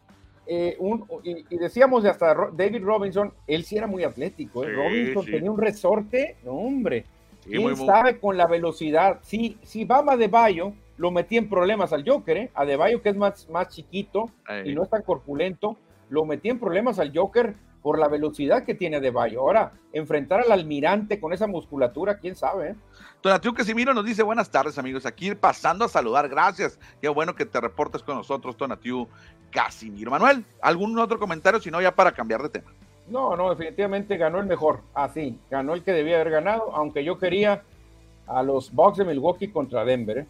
Eh, 0.46 0.76
y, 1.22 1.58
decíamos 1.58 2.02
de 2.02 2.10
hasta 2.10 2.34
David 2.52 2.82
Robinson, 2.82 3.32
él 3.46 3.64
sí 3.64 3.76
era 3.76 3.86
muy 3.86 4.04
atlético. 4.04 4.64
¿eh? 4.64 4.72
Robinson 4.72 5.24
tenía 5.26 5.50
un 5.50 5.58
resorte, 5.58 6.36
no, 6.44 6.52
hombre 6.52 7.04
¿Quién 7.50 7.76
sabe 7.76 8.18
con 8.18 8.36
la 8.36 8.46
velocidad? 8.46 9.18
Si, 9.22 9.58
si 9.62 9.84
Bama 9.84 10.16
de 10.16 10.28
Bayo 10.28 10.72
lo 10.96 11.10
metía 11.10 11.38
en 11.38 11.48
problemas 11.48 11.92
al 11.92 12.08
Joker, 12.08 12.36
¿eh? 12.36 12.50
a 12.54 12.64
De 12.64 12.76
Bayo 12.76 13.02
que 13.02 13.08
es 13.08 13.16
más, 13.16 13.48
más 13.48 13.68
chiquito 13.68 14.30
y 14.64 14.74
no 14.74 14.82
es 14.82 14.90
tan 14.90 15.02
corpulento, 15.02 15.76
lo 16.08 16.24
metía 16.24 16.52
en 16.52 16.60
problemas 16.60 16.98
al 16.98 17.16
Joker 17.16 17.54
por 17.82 17.98
la 17.98 18.08
velocidad 18.08 18.64
que 18.64 18.74
tiene 18.74 19.00
De 19.00 19.10
Bayo. 19.10 19.40
Ahora, 19.40 19.72
enfrentar 19.92 20.40
al 20.40 20.52
almirante 20.52 21.18
con 21.18 21.32
esa 21.32 21.46
musculatura, 21.46 22.18
quién 22.18 22.36
sabe. 22.36 22.70
¿eh? 22.70 22.74
Donatiu 23.22 23.54
Casimiro 23.54 23.94
nos 23.94 24.04
dice 24.04 24.22
buenas 24.22 24.50
tardes 24.50 24.78
amigos, 24.78 25.06
aquí 25.06 25.34
pasando 25.34 25.86
a 25.86 25.88
saludar, 25.88 26.28
gracias, 26.28 26.78
qué 27.00 27.08
bueno 27.08 27.34
que 27.34 27.46
te 27.46 27.60
reportes 27.60 28.02
con 28.02 28.16
nosotros, 28.16 28.56
Donatiu 28.56 29.08
Casimiro. 29.50 30.10
Manuel, 30.10 30.44
¿algún 30.60 30.98
otro 30.98 31.18
comentario? 31.18 31.60
Si 31.60 31.70
no, 31.70 31.80
ya 31.80 31.94
para 31.94 32.12
cambiar 32.12 32.42
de 32.42 32.50
tema. 32.50 32.72
No, 33.10 33.36
no, 33.36 33.50
definitivamente 33.50 34.16
ganó 34.16 34.38
el 34.38 34.46
mejor. 34.46 34.80
Así, 34.94 35.36
ah, 35.36 35.46
ganó 35.50 35.74
el 35.74 35.82
que 35.82 35.92
debía 35.92 36.16
haber 36.16 36.30
ganado, 36.30 36.74
aunque 36.74 37.04
yo 37.04 37.18
quería 37.18 37.62
a 38.26 38.42
los 38.42 38.72
Bucks 38.72 38.98
de 38.98 39.04
Milwaukee 39.04 39.48
contra 39.48 39.84
Denver. 39.84 40.18
¿eh? 40.18 40.26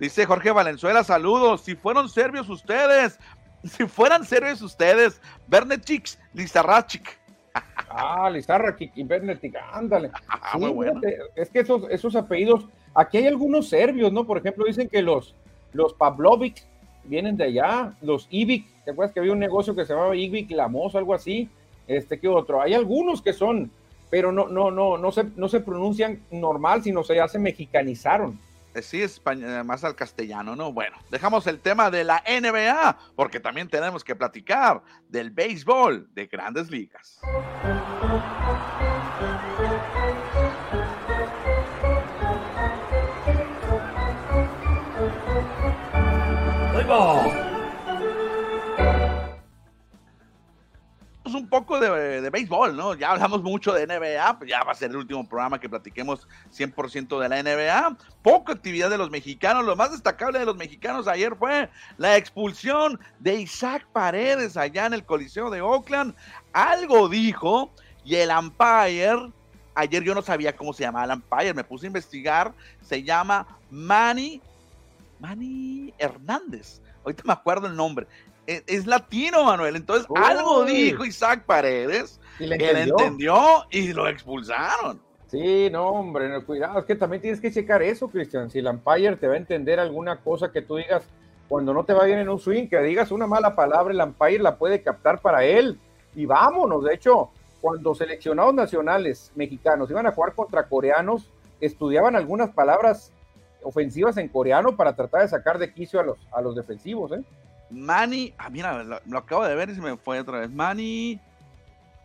Dice 0.00 0.26
Jorge 0.26 0.50
Valenzuela, 0.50 1.04
saludos. 1.04 1.60
Si 1.60 1.76
fueron 1.76 2.08
serbios 2.08 2.48
ustedes, 2.48 3.18
si 3.64 3.86
fueran 3.86 4.24
serbios 4.24 4.60
ustedes, 4.62 5.20
Bernetic, 5.46 6.18
Lizarrachik. 6.34 7.18
Ah, 7.88 8.28
Lizarrachik 8.28 8.96
y 8.96 9.04
Bernetic, 9.04 9.54
ándale. 9.72 10.10
Ah, 10.28 10.58
es 11.36 11.48
que 11.48 11.60
esos, 11.60 11.84
esos 11.88 12.14
apellidos, 12.16 12.66
aquí 12.94 13.18
hay 13.18 13.26
algunos 13.26 13.68
serbios, 13.68 14.12
¿no? 14.12 14.26
Por 14.26 14.36
ejemplo, 14.38 14.66
dicen 14.66 14.88
que 14.88 15.00
los, 15.00 15.34
los 15.72 15.94
Pavlovic 15.94 16.66
vienen 17.04 17.36
de 17.36 17.44
allá, 17.44 17.94
los 18.02 18.26
Ivic, 18.28 18.66
¿te 18.84 18.90
acuerdas 18.90 19.14
que 19.14 19.20
había 19.20 19.32
un 19.32 19.38
negocio 19.38 19.74
que 19.74 19.86
se 19.86 19.94
llamaba 19.94 20.14
Ivic 20.16 20.50
Lamos, 20.50 20.94
algo 20.94 21.14
así? 21.14 21.48
Este 21.86 22.18
que 22.18 22.28
otro. 22.28 22.60
Hay 22.60 22.74
algunos 22.74 23.22
que 23.22 23.32
son, 23.32 23.70
pero 24.10 24.32
no, 24.32 24.48
no, 24.48 24.70
no, 24.70 24.98
no 24.98 25.12
se, 25.12 25.24
no 25.36 25.48
se 25.48 25.60
pronuncian 25.60 26.20
normal, 26.30 26.82
sino 26.82 27.02
se 27.02 27.16
ya 27.16 27.28
se 27.28 27.38
mexicanizaron. 27.38 28.38
Eh, 28.74 28.80
sí, 28.80 29.02
es 29.02 29.20
eh, 29.26 29.62
más 29.64 29.84
al 29.84 29.94
castellano, 29.94 30.56
¿no? 30.56 30.72
Bueno, 30.72 30.96
dejamos 31.10 31.46
el 31.46 31.60
tema 31.60 31.90
de 31.90 32.04
la 32.04 32.22
NBA, 32.26 32.98
porque 33.16 33.38
también 33.38 33.68
tenemos 33.68 34.02
que 34.02 34.16
platicar 34.16 34.82
del 35.08 35.30
béisbol 35.30 36.08
de 36.14 36.26
grandes 36.26 36.70
ligas. 36.70 37.20
Un 51.34 51.48
poco 51.48 51.78
de, 51.80 52.28
béisbol, 52.30 52.76
¿no? 52.76 52.94
Ya 52.94 53.10
hablamos 53.10 53.42
mucho 53.42 53.72
de 53.72 53.86
NBA, 53.86 54.38
pues 54.38 54.50
ya 54.50 54.62
va 54.62 54.72
a 54.72 54.74
ser 54.74 54.90
el 54.90 54.96
último 54.96 55.26
programa 55.28 55.58
que 55.58 55.68
platiquemos 55.68 56.26
100% 56.54 57.20
de 57.20 57.28
la 57.28 57.42
NBA. 57.42 57.96
Poca 58.22 58.52
actividad 58.52 58.90
de 58.90 58.98
los 58.98 59.10
mexicanos. 59.10 59.64
Lo 59.64 59.76
más 59.76 59.90
destacable 59.90 60.38
de 60.38 60.44
los 60.44 60.56
mexicanos 60.56 61.08
ayer 61.08 61.34
fue 61.36 61.68
la 61.96 62.16
expulsión 62.16 62.98
de 63.18 63.36
Isaac 63.36 63.86
Paredes 63.92 64.56
allá 64.56 64.86
en 64.86 64.94
el 64.94 65.04
Coliseo 65.04 65.50
de 65.50 65.60
Oakland. 65.60 66.14
Algo 66.52 67.08
dijo 67.08 67.70
y 68.04 68.16
el 68.16 68.30
umpire, 68.30 69.32
ayer 69.74 70.02
yo 70.02 70.14
no 70.14 70.22
sabía 70.22 70.56
cómo 70.56 70.72
se 70.72 70.84
llamaba 70.84 71.04
el 71.04 71.18
umpire, 71.18 71.54
me 71.54 71.64
puse 71.64 71.86
a 71.86 71.88
investigar, 71.88 72.52
se 72.80 73.02
llama 73.02 73.46
Manny, 73.70 74.40
Manny 75.20 75.94
Hernández. 75.98 76.80
Ahorita 77.04 77.22
me 77.24 77.32
acuerdo 77.32 77.66
el 77.66 77.76
nombre. 77.76 78.06
Es, 78.46 78.86
latino, 78.86 79.44
Manuel. 79.44 79.76
Entonces, 79.76 80.06
algo 80.14 80.64
dijo 80.64 81.04
Isaac 81.04 81.44
Paredes 81.44 82.20
que 82.38 82.46
le 82.46 82.82
entendió 82.82 83.64
y 83.70 83.92
lo 83.92 84.08
expulsaron. 84.08 85.00
Sí, 85.28 85.70
no, 85.70 85.88
hombre, 85.88 86.44
cuidado, 86.44 86.78
es 86.78 86.84
que 86.84 86.94
también 86.94 87.22
tienes 87.22 87.40
que 87.40 87.50
checar 87.50 87.82
eso, 87.82 88.08
Cristian. 88.08 88.50
Si 88.50 88.58
el 88.58 88.66
umpire 88.66 89.16
te 89.16 89.26
va 89.26 89.34
a 89.34 89.38
entender 89.38 89.80
alguna 89.80 90.20
cosa 90.20 90.52
que 90.52 90.60
tú 90.60 90.76
digas 90.76 91.04
cuando 91.48 91.72
no 91.72 91.84
te 91.84 91.94
va 91.94 92.04
bien 92.04 92.18
en 92.18 92.28
un 92.28 92.38
swing, 92.38 92.68
que 92.68 92.78
digas 92.82 93.10
una 93.10 93.26
mala 93.26 93.54
palabra, 93.54 93.94
el 93.94 94.00
umpire 94.00 94.42
la 94.42 94.56
puede 94.56 94.82
captar 94.82 95.20
para 95.20 95.44
él. 95.44 95.78
Y 96.14 96.26
vámonos, 96.26 96.84
de 96.84 96.94
hecho, 96.94 97.30
cuando 97.62 97.94
seleccionados 97.94 98.52
nacionales 98.52 99.32
mexicanos 99.34 99.90
iban 99.90 100.06
a 100.06 100.12
jugar 100.12 100.34
contra 100.34 100.68
coreanos, 100.68 101.30
estudiaban 101.60 102.16
algunas 102.16 102.50
palabras 102.50 103.12
ofensivas 103.62 104.18
en 104.18 104.28
coreano 104.28 104.76
para 104.76 104.94
tratar 104.94 105.22
de 105.22 105.28
sacar 105.28 105.58
de 105.58 105.72
quicio 105.72 106.00
a 106.00 106.02
los, 106.02 106.18
a 106.32 106.42
los 106.42 106.56
defensivos, 106.56 107.12
¿eh? 107.12 107.24
Manny, 107.72 108.34
ah, 108.38 108.50
mira, 108.50 108.82
lo, 108.82 109.18
acabo 109.18 109.44
de 109.44 109.54
ver 109.54 109.70
y 109.70 109.74
se 109.74 109.80
me 109.80 109.96
fue 109.96 110.20
otra 110.20 110.40
vez. 110.40 110.50
Manny, 110.50 111.18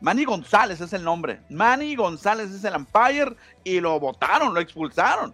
Manny 0.01 0.25
González 0.25 0.81
es 0.81 0.93
el 0.93 1.03
nombre. 1.03 1.41
Manny 1.49 1.95
González 1.95 2.51
es 2.51 2.63
el 2.63 2.75
umpire 2.75 3.35
y 3.63 3.79
lo 3.79 3.99
votaron, 3.99 4.53
lo 4.53 4.59
expulsaron. 4.59 5.33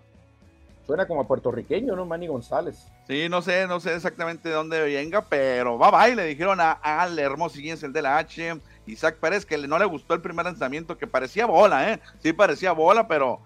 Suena 0.85 1.07
como 1.07 1.25
puertorriqueño, 1.25 1.95
¿no? 1.95 2.05
Manny 2.05 2.27
González. 2.27 2.87
Sí, 3.07 3.27
no 3.29 3.41
sé, 3.41 3.67
no 3.67 3.79
sé 3.79 3.95
exactamente 3.95 4.49
de 4.49 4.55
dónde 4.55 4.81
venga, 4.81 5.21
pero 5.21 5.77
va, 5.77 5.91
va, 5.91 6.09
y 6.09 6.15
le 6.15 6.25
dijeron 6.25 6.59
a 6.59 6.71
Al 6.71 7.17
Hermosillens, 7.19 7.83
el 7.83 7.93
de 7.93 8.01
la 8.01 8.17
H, 8.17 8.59
Isaac 8.85 9.17
Pérez, 9.17 9.45
que 9.45 9.57
no 9.57 9.77
le 9.77 9.85
gustó 9.85 10.13
el 10.13 10.21
primer 10.21 10.45
lanzamiento, 10.45 10.97
que 10.97 11.07
parecía 11.07 11.45
bola, 11.45 11.91
¿eh? 11.91 11.99
Sí, 12.19 12.33
parecía 12.33 12.71
bola, 12.71 13.07
pero 13.07 13.39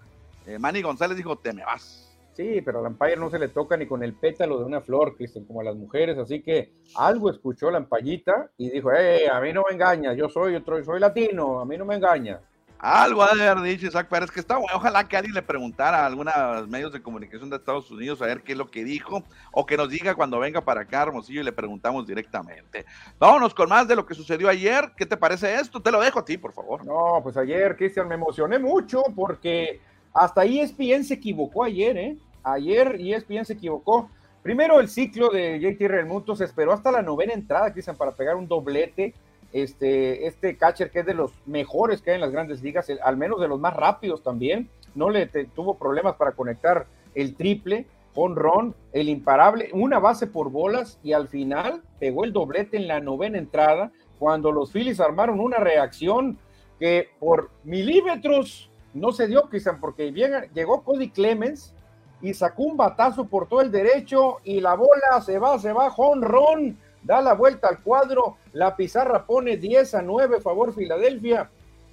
eh, 0.46 0.58
Manny 0.58 0.82
González 0.82 1.16
dijo, 1.16 1.36
te 1.36 1.52
me 1.52 1.64
vas. 1.64 2.07
Sí, 2.38 2.62
pero 2.64 2.78
al 2.78 2.86
Empire 2.86 3.16
no 3.16 3.30
se 3.30 3.38
le 3.40 3.48
toca 3.48 3.76
ni 3.76 3.88
con 3.88 4.04
el 4.04 4.14
pétalo 4.14 4.60
de 4.60 4.64
una 4.64 4.80
flor, 4.80 5.16
Cristian, 5.16 5.44
como 5.44 5.60
a 5.60 5.64
las 5.64 5.74
mujeres, 5.74 6.16
así 6.18 6.40
que 6.40 6.72
algo 6.94 7.30
escuchó 7.30 7.68
la 7.68 7.78
empallita 7.78 8.52
y 8.56 8.70
dijo, 8.70 8.92
eh, 8.92 9.28
a 9.28 9.40
mí 9.40 9.52
no 9.52 9.64
me 9.68 9.74
engaña, 9.74 10.14
yo 10.14 10.28
soy 10.28 10.54
otro, 10.54 10.84
soy 10.84 11.00
latino, 11.00 11.58
a 11.58 11.64
mí 11.64 11.76
no 11.76 11.84
me 11.84 11.96
engaña. 11.96 12.38
Algo 12.78 13.24
ha 13.24 13.34
de 13.34 13.48
haber 13.48 13.64
dicho 13.64 13.88
Isaac 13.88 14.06
Pérez, 14.06 14.30
que 14.30 14.38
está 14.38 14.56
bueno. 14.56 14.76
Ojalá 14.76 15.02
que 15.08 15.16
alguien 15.16 15.34
le 15.34 15.42
preguntara 15.42 16.04
a 16.04 16.06
algunos 16.06 16.68
medios 16.68 16.92
de 16.92 17.02
comunicación 17.02 17.50
de 17.50 17.56
Estados 17.56 17.90
Unidos 17.90 18.22
a 18.22 18.26
ver 18.26 18.42
qué 18.44 18.52
es 18.52 18.58
lo 18.58 18.70
que 18.70 18.84
dijo, 18.84 19.24
o 19.50 19.66
que 19.66 19.76
nos 19.76 19.88
diga 19.88 20.14
cuando 20.14 20.38
venga 20.38 20.60
para 20.60 20.82
acá, 20.82 21.02
Hermosillo, 21.02 21.40
y 21.40 21.44
le 21.44 21.50
preguntamos 21.50 22.06
directamente. 22.06 22.86
Vámonos 23.18 23.52
con 23.52 23.68
más 23.68 23.88
de 23.88 23.96
lo 23.96 24.06
que 24.06 24.14
sucedió 24.14 24.48
ayer. 24.48 24.92
¿Qué 24.96 25.06
te 25.06 25.16
parece 25.16 25.56
esto? 25.56 25.82
Te 25.82 25.90
lo 25.90 26.00
dejo 26.00 26.20
a 26.20 26.24
ti, 26.24 26.38
por 26.38 26.52
favor. 26.52 26.86
No, 26.86 27.18
pues 27.20 27.36
ayer, 27.36 27.76
Cristian, 27.76 28.06
me 28.06 28.14
emocioné 28.14 28.60
mucho 28.60 29.02
porque 29.16 29.80
hasta 30.14 30.44
ESPN 30.44 31.02
se 31.02 31.14
equivocó 31.14 31.64
ayer, 31.64 31.96
¿eh? 31.96 32.16
Ayer 32.52 32.96
ESPN 33.00 33.44
se 33.44 33.54
equivocó. 33.54 34.10
Primero 34.42 34.80
el 34.80 34.88
ciclo 34.88 35.28
de 35.28 35.58
JT 35.60 35.88
Realmuto 35.88 36.36
se 36.36 36.44
esperó 36.44 36.72
hasta 36.72 36.90
la 36.90 37.02
novena 37.02 37.32
entrada, 37.32 37.72
Cristian, 37.72 37.96
para 37.96 38.12
pegar 38.12 38.36
un 38.36 38.48
doblete. 38.48 39.14
Este, 39.50 40.26
este 40.26 40.58
catcher 40.58 40.90
que 40.90 41.00
es 41.00 41.06
de 41.06 41.14
los 41.14 41.32
mejores 41.46 42.02
que 42.02 42.10
hay 42.10 42.16
en 42.16 42.20
las 42.20 42.32
grandes 42.32 42.62
ligas, 42.62 42.86
al 43.02 43.16
menos 43.16 43.40
de 43.40 43.48
los 43.48 43.58
más 43.58 43.74
rápidos 43.74 44.22
también, 44.22 44.68
no 44.94 45.08
le 45.08 45.26
tuvo 45.26 45.78
problemas 45.78 46.16
para 46.16 46.32
conectar 46.32 46.86
el 47.14 47.34
triple, 47.34 47.86
ron, 48.26 48.74
el 48.92 49.08
imparable, 49.08 49.70
una 49.72 49.98
base 49.98 50.26
por 50.26 50.50
bolas 50.50 50.98
y 51.02 51.12
al 51.12 51.28
final 51.28 51.82
pegó 52.00 52.24
el 52.24 52.32
doblete 52.32 52.76
en 52.76 52.88
la 52.88 53.00
novena 53.00 53.38
entrada 53.38 53.92
cuando 54.18 54.50
los 54.50 54.72
Phillies 54.72 55.00
armaron 55.00 55.38
una 55.38 55.58
reacción 55.58 56.38
que 56.80 57.08
por 57.20 57.50
milímetros 57.62 58.70
no 58.94 59.12
se 59.12 59.28
dio, 59.28 59.42
Cristian, 59.48 59.78
porque 59.80 60.12
llegó 60.12 60.82
Cody 60.82 61.10
Clemens 61.10 61.74
y 62.20 62.34
sacó 62.34 62.64
un 62.64 62.76
batazo 62.76 63.26
por 63.26 63.48
todo 63.48 63.60
el 63.60 63.70
derecho 63.70 64.38
y 64.44 64.60
la 64.60 64.74
bola 64.74 65.20
se 65.24 65.38
va, 65.38 65.58
se 65.58 65.72
va, 65.72 65.94
ron 66.20 66.76
da 67.02 67.20
la 67.20 67.34
vuelta 67.34 67.68
al 67.68 67.80
cuadro, 67.82 68.36
la 68.52 68.76
pizarra 68.76 69.24
pone 69.24 69.56
10 69.56 69.94
a 69.94 70.02
9 70.02 70.40
favor 70.40 70.74
Filadelfia 70.74 71.50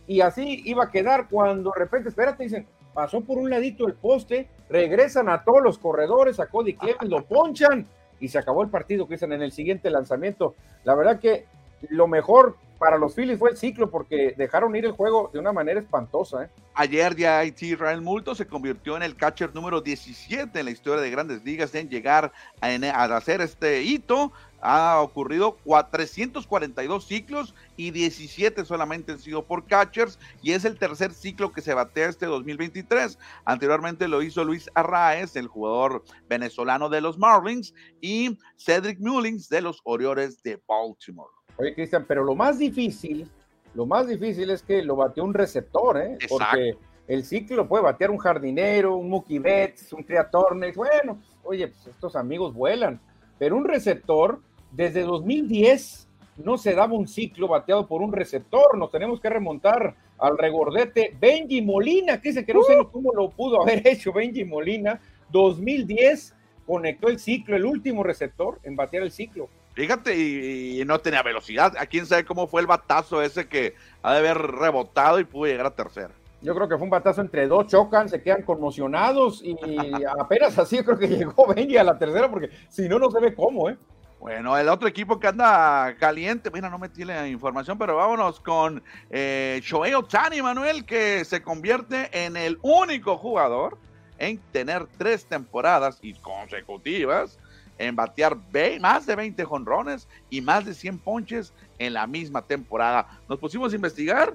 y 0.07 0.21
así 0.21 0.61
iba 0.65 0.85
a 0.85 0.91
quedar 0.91 1.29
cuando 1.29 1.71
de 1.71 1.79
repente, 1.79 2.09
espérate, 2.09 2.43
dicen, 2.43 2.67
pasó 2.93 3.21
por 3.21 3.38
un 3.38 3.49
ladito 3.49 3.88
el 3.88 3.93
poste, 3.93 4.49
regresan 4.69 5.29
a 5.29 5.43
todos 5.43 5.61
los 5.61 5.77
corredores, 5.77 6.39
a 6.39 6.47
Cody 6.47 6.75
Clemens, 6.75 7.09
lo 7.09 7.23
ponchan 7.23 7.88
y 8.19 8.27
se 8.27 8.38
acabó 8.38 8.63
el 8.63 8.69
partido, 8.69 9.07
que 9.07 9.15
dicen 9.15 9.33
en 9.33 9.41
el 9.41 9.51
siguiente 9.51 9.89
lanzamiento. 9.89 10.55
La 10.83 10.95
verdad 10.95 11.19
que 11.19 11.45
lo 11.89 12.07
mejor 12.07 12.55
para 12.77 12.97
los 12.97 13.15
Phillies 13.15 13.39
fue 13.39 13.51
el 13.51 13.57
ciclo 13.57 13.89
porque 13.89 14.33
dejaron 14.38 14.75
ir 14.75 14.85
el 14.85 14.91
juego 14.91 15.29
de 15.33 15.39
una 15.39 15.53
manera 15.53 15.79
espantosa. 15.79 16.45
¿eh? 16.45 16.49
Ayer 16.73 17.15
ya 17.15 17.41
Ryan 17.41 18.03
Multo 18.03 18.35
se 18.35 18.47
convirtió 18.47 18.97
en 18.97 19.03
el 19.03 19.15
catcher 19.15 19.53
número 19.53 19.81
17 19.81 20.59
en 20.59 20.65
la 20.65 20.71
historia 20.71 21.01
de 21.01 21.09
grandes 21.09 21.43
ligas 21.43 21.73
en 21.75 21.89
llegar 21.89 22.31
a, 22.61 23.03
hacer 23.15 23.41
este 23.41 23.83
hito. 23.83 24.31
Ha 24.61 24.99
ocurrido 25.01 25.57
342 25.91 27.05
ciclos 27.05 27.53
y 27.77 27.91
17 27.91 28.65
solamente 28.65 29.11
han 29.11 29.19
sido 29.19 29.45
por 29.45 29.67
catchers 29.67 30.17
y 30.41 30.53
es 30.53 30.65
el 30.65 30.79
tercer 30.79 31.13
ciclo 31.13 31.51
que 31.51 31.61
se 31.61 31.75
batea 31.75 32.09
este 32.09 32.25
2023. 32.25 33.19
Anteriormente 33.45 34.07
lo 34.07 34.23
hizo 34.23 34.43
Luis 34.43 34.69
Arraez, 34.73 35.35
el 35.35 35.47
jugador 35.47 36.03
venezolano 36.27 36.89
de 36.89 37.01
los 37.01 37.17
Marlins, 37.19 37.75
y 38.01 38.39
Cedric 38.57 38.99
Mullins 38.99 39.49
de 39.49 39.61
los 39.61 39.81
Orioles 39.83 40.41
de 40.41 40.59
Baltimore. 40.67 41.34
Oye, 41.57 41.73
Cristian, 41.73 42.05
pero 42.07 42.23
lo 42.23 42.35
más 42.35 42.59
difícil, 42.59 43.29
lo 43.73 43.85
más 43.85 44.07
difícil 44.07 44.49
es 44.49 44.63
que 44.63 44.83
lo 44.83 44.95
bateó 44.95 45.23
un 45.23 45.33
receptor, 45.33 45.97
¿eh? 45.97 46.17
Porque 46.29 46.77
el 47.07 47.23
ciclo 47.23 47.67
puede 47.67 47.83
batear 47.83 48.09
un 48.09 48.17
jardinero, 48.17 48.95
un 48.95 49.09
Mookie 49.09 49.39
Betts, 49.39 49.93
un 49.93 50.03
Triatornes. 50.03 50.75
Bueno, 50.75 51.19
oye, 51.43 51.67
pues 51.67 51.87
estos 51.87 52.15
amigos 52.15 52.53
vuelan. 52.53 52.99
Pero 53.37 53.57
un 53.57 53.65
receptor, 53.65 54.41
desde 54.71 55.01
2010 55.01 56.07
no 56.37 56.57
se 56.57 56.73
daba 56.73 56.93
un 56.93 57.07
ciclo 57.07 57.47
bateado 57.47 57.87
por 57.87 58.01
un 58.01 58.11
receptor. 58.11 58.77
Nos 58.77 58.91
tenemos 58.91 59.21
que 59.21 59.29
remontar 59.29 59.95
al 60.17 60.37
regordete 60.37 61.15
Benji 61.19 61.61
Molina, 61.61 62.19
que 62.19 62.29
dice 62.29 62.45
que 62.45 62.53
no 62.53 62.63
sé 62.63 62.79
uh. 62.79 62.89
cómo 62.89 63.13
lo 63.13 63.29
pudo 63.29 63.61
haber 63.61 63.81
hecho 63.87 64.11
Benji 64.11 64.43
Molina. 64.43 64.99
2010 65.31 66.33
conectó 66.65 67.07
el 67.07 67.19
ciclo, 67.19 67.55
el 67.55 67.65
último 67.65 68.03
receptor 68.03 68.59
en 68.63 68.75
batear 68.75 69.03
el 69.03 69.11
ciclo. 69.11 69.49
Fíjate, 69.75 70.17
y, 70.17 70.83
no 70.85 70.99
tenía 70.99 71.21
velocidad. 71.21 71.73
¿A 71.77 71.85
quién 71.85 72.05
sabe 72.05 72.23
cómo 72.23 72.47
fue 72.47 72.61
el 72.61 72.67
batazo 72.67 73.21
ese 73.21 73.47
que 73.47 73.75
ha 74.01 74.13
de 74.13 74.19
haber 74.19 74.38
rebotado 74.38 75.19
y 75.19 75.25
pudo 75.25 75.47
llegar 75.47 75.65
a 75.65 75.75
tercera? 75.75 76.11
Yo 76.41 76.55
creo 76.55 76.69
que 76.69 76.75
fue 76.77 76.85
un 76.85 76.89
batazo 76.89 77.21
entre 77.21 77.47
dos, 77.47 77.67
chocan, 77.67 78.07
se 78.07 78.21
quedan 78.21 78.43
conmocionados 78.43 79.41
y 79.43 79.55
apenas 80.19 80.57
así 80.57 80.81
creo 80.81 80.97
que 80.97 81.07
llegó 81.07 81.47
Benji 81.53 81.75
a 81.75 81.83
la 81.83 81.97
tercera 81.97 82.29
porque 82.29 82.49
si 82.69 82.88
no, 82.88 82.99
no 82.99 83.11
se 83.11 83.19
ve 83.19 83.35
cómo, 83.35 83.69
¿eh? 83.69 83.77
Bueno, 84.19 84.57
el 84.57 84.69
otro 84.69 84.88
equipo 84.88 85.19
que 85.19 85.27
anda 85.27 85.95
caliente, 85.99 86.49
mira, 86.49 86.69
no 86.69 86.79
me 86.79 86.89
tiene 86.89 87.29
información, 87.29 87.77
pero 87.77 87.97
vámonos 87.97 88.39
con 88.39 88.81
eh, 89.09 89.59
Shohei 89.61 89.93
Otani, 89.93 90.41
Manuel, 90.41 90.85
que 90.85 91.25
se 91.25 91.43
convierte 91.43 92.09
en 92.11 92.38
el 92.38 92.57
único 92.61 93.17
jugador 93.17 93.77
en 94.17 94.39
tener 94.51 94.88
tres 94.97 95.25
temporadas 95.25 95.99
y 96.01 96.13
consecutivas 96.13 97.38
en 97.77 97.95
batear 97.95 98.38
más 98.79 99.05
de 99.05 99.15
20 99.15 99.43
jonrones 99.43 100.07
y 100.29 100.41
más 100.41 100.65
de 100.65 100.73
100 100.73 100.99
ponches 100.99 101.53
en 101.77 101.93
la 101.93 102.07
misma 102.07 102.41
temporada. 102.41 103.19
Nos 103.27 103.39
pusimos 103.39 103.73
a 103.73 103.75
investigar 103.75 104.33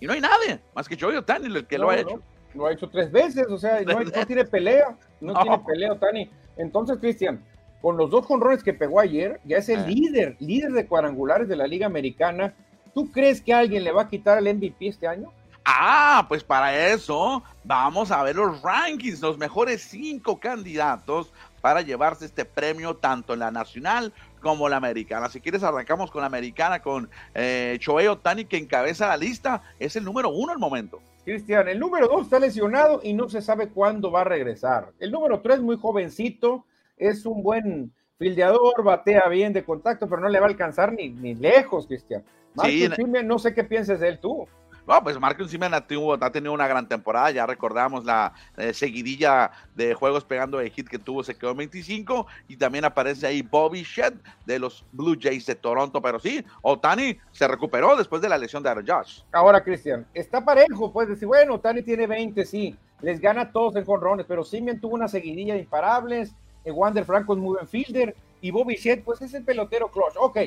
y 0.00 0.06
no 0.06 0.12
hay 0.12 0.20
nadie 0.20 0.60
más 0.74 0.88
que 0.88 0.98
Joey 0.98 1.16
Otani 1.16 1.46
el 1.46 1.66
que 1.66 1.78
lo 1.78 1.90
ha 1.90 1.98
hecho. 1.98 2.20
Lo 2.54 2.66
ha 2.66 2.72
hecho 2.72 2.88
tres 2.88 3.12
veces, 3.12 3.46
o 3.48 3.58
sea, 3.58 3.80
no, 3.82 4.26
tiene 4.26 4.44
pelea, 4.44 4.96
no, 5.20 5.40
tiene 5.40 5.58
pelea 5.60 5.92
Otani. 5.92 6.28
Entonces, 6.56 6.98
Cristian, 6.98 7.44
con 7.80 7.96
los 7.96 8.10
dos 8.10 8.26
jonrones 8.26 8.64
que 8.64 8.74
pegó 8.74 9.00
ayer, 9.00 9.40
ya 9.44 9.58
es 9.58 9.68
el 9.68 9.80
ah. 9.80 9.86
líder, 9.86 10.36
líder 10.40 10.72
de 10.72 10.86
cuadrangulares 10.86 11.48
de 11.48 11.56
la 11.56 11.66
Liga 11.66 11.86
Americana. 11.86 12.54
¿Tú 12.92 13.10
crees 13.12 13.40
que 13.40 13.54
alguien 13.54 13.84
le 13.84 13.92
va 13.92 14.02
a 14.02 14.08
quitar 14.08 14.38
el 14.38 14.52
MVP 14.56 14.88
este 14.88 15.06
año? 15.06 15.32
Ah, 15.64 16.26
pues 16.28 16.42
para 16.42 16.88
eso 16.88 17.42
vamos 17.62 18.10
a 18.10 18.22
ver 18.22 18.36
los 18.36 18.60
rankings, 18.62 19.20
los 19.20 19.38
mejores 19.38 19.82
cinco 19.82 20.40
candidatos 20.40 21.32
para 21.60 21.82
llevarse 21.82 22.24
este 22.24 22.44
premio 22.44 22.96
tanto 22.96 23.34
en 23.34 23.40
la 23.40 23.50
nacional 23.50 24.12
como 24.40 24.68
la 24.68 24.76
americana. 24.76 25.28
Si 25.28 25.40
quieres, 25.40 25.62
arrancamos 25.62 26.10
con 26.10 26.22
la 26.22 26.26
americana, 26.26 26.80
con 26.80 27.10
eh, 27.34 27.76
Choei 27.80 28.06
Otani, 28.06 28.44
que 28.44 28.56
encabeza 28.56 29.08
la 29.08 29.16
lista. 29.16 29.62
Es 29.78 29.96
el 29.96 30.04
número 30.04 30.30
uno 30.30 30.52
al 30.52 30.58
momento. 30.58 31.00
Cristian, 31.24 31.68
el 31.68 31.78
número 31.78 32.08
dos 32.08 32.22
está 32.22 32.38
lesionado 32.38 33.00
y 33.02 33.12
no 33.12 33.28
se 33.28 33.42
sabe 33.42 33.68
cuándo 33.68 34.10
va 34.10 34.22
a 34.22 34.24
regresar. 34.24 34.92
El 34.98 35.12
número 35.12 35.40
tres, 35.40 35.60
muy 35.60 35.76
jovencito, 35.76 36.64
es 36.96 37.26
un 37.26 37.42
buen 37.42 37.92
fildeador, 38.18 38.82
batea 38.82 39.28
bien 39.28 39.52
de 39.52 39.64
contacto, 39.64 40.08
pero 40.08 40.22
no 40.22 40.28
le 40.28 40.40
va 40.40 40.46
a 40.46 40.48
alcanzar 40.48 40.92
ni, 40.92 41.08
ni 41.10 41.34
lejos, 41.34 41.86
Cristian. 41.86 42.22
sí, 42.62 42.88
no 43.24 43.38
sé 43.38 43.54
qué 43.54 43.64
pienses 43.64 44.00
de 44.00 44.08
él 44.08 44.18
tú. 44.18 44.46
No, 44.90 45.00
pues 45.04 45.20
Marcus 45.20 45.52
Simen 45.52 45.72
ha, 45.72 45.86
tenido 45.86 46.52
una 46.52 46.66
gran 46.66 46.88
temporada. 46.88 47.30
Ya 47.30 47.46
recordamos 47.46 48.04
la 48.04 48.32
eh, 48.56 48.74
seguidilla 48.74 49.52
de 49.76 49.94
juegos 49.94 50.24
pegando 50.24 50.58
de 50.58 50.68
hit 50.68 50.88
que 50.88 50.98
tuvo, 50.98 51.22
se 51.22 51.36
quedó 51.36 51.52
en 51.52 51.58
25. 51.58 52.26
Y 52.48 52.56
también 52.56 52.84
aparece 52.84 53.24
ahí 53.28 53.42
Bobby 53.42 53.84
Shed 53.84 54.14
de 54.46 54.58
los 54.58 54.84
Blue 54.90 55.16
Jays 55.16 55.46
de 55.46 55.54
Toronto. 55.54 56.02
Pero 56.02 56.18
sí, 56.18 56.44
Otani 56.62 57.16
se 57.30 57.46
recuperó 57.46 57.94
después 57.94 58.20
de 58.20 58.28
la 58.28 58.36
lesión 58.36 58.64
de 58.64 58.70
Aaron 58.70 58.84
Josh. 58.84 59.20
Ahora, 59.30 59.62
Cristian, 59.62 60.04
está 60.12 60.44
parejo. 60.44 60.92
Puedes 60.92 61.10
decir, 61.10 61.28
bueno, 61.28 61.54
Otani 61.54 61.82
tiene 61.82 62.08
20, 62.08 62.44
sí. 62.44 62.76
Les 63.00 63.20
gana 63.20 63.42
a 63.42 63.52
todos 63.52 63.76
en 63.76 63.84
jonrones. 63.84 64.26
Pero 64.26 64.42
Simeon 64.42 64.80
tuvo 64.80 64.96
una 64.96 65.06
seguidilla 65.06 65.54
de 65.54 65.60
imparables. 65.60 66.34
Eh, 66.64 66.72
Wander 66.72 67.04
Franco 67.04 67.34
es 67.34 67.38
muy 67.38 67.54
buen 67.54 67.68
fielder. 67.68 68.16
Y 68.40 68.50
Bobby 68.50 68.74
Shed, 68.74 69.04
pues 69.04 69.22
es 69.22 69.34
el 69.34 69.44
pelotero 69.44 69.88
clutch. 69.88 70.16
Ok, 70.18 70.38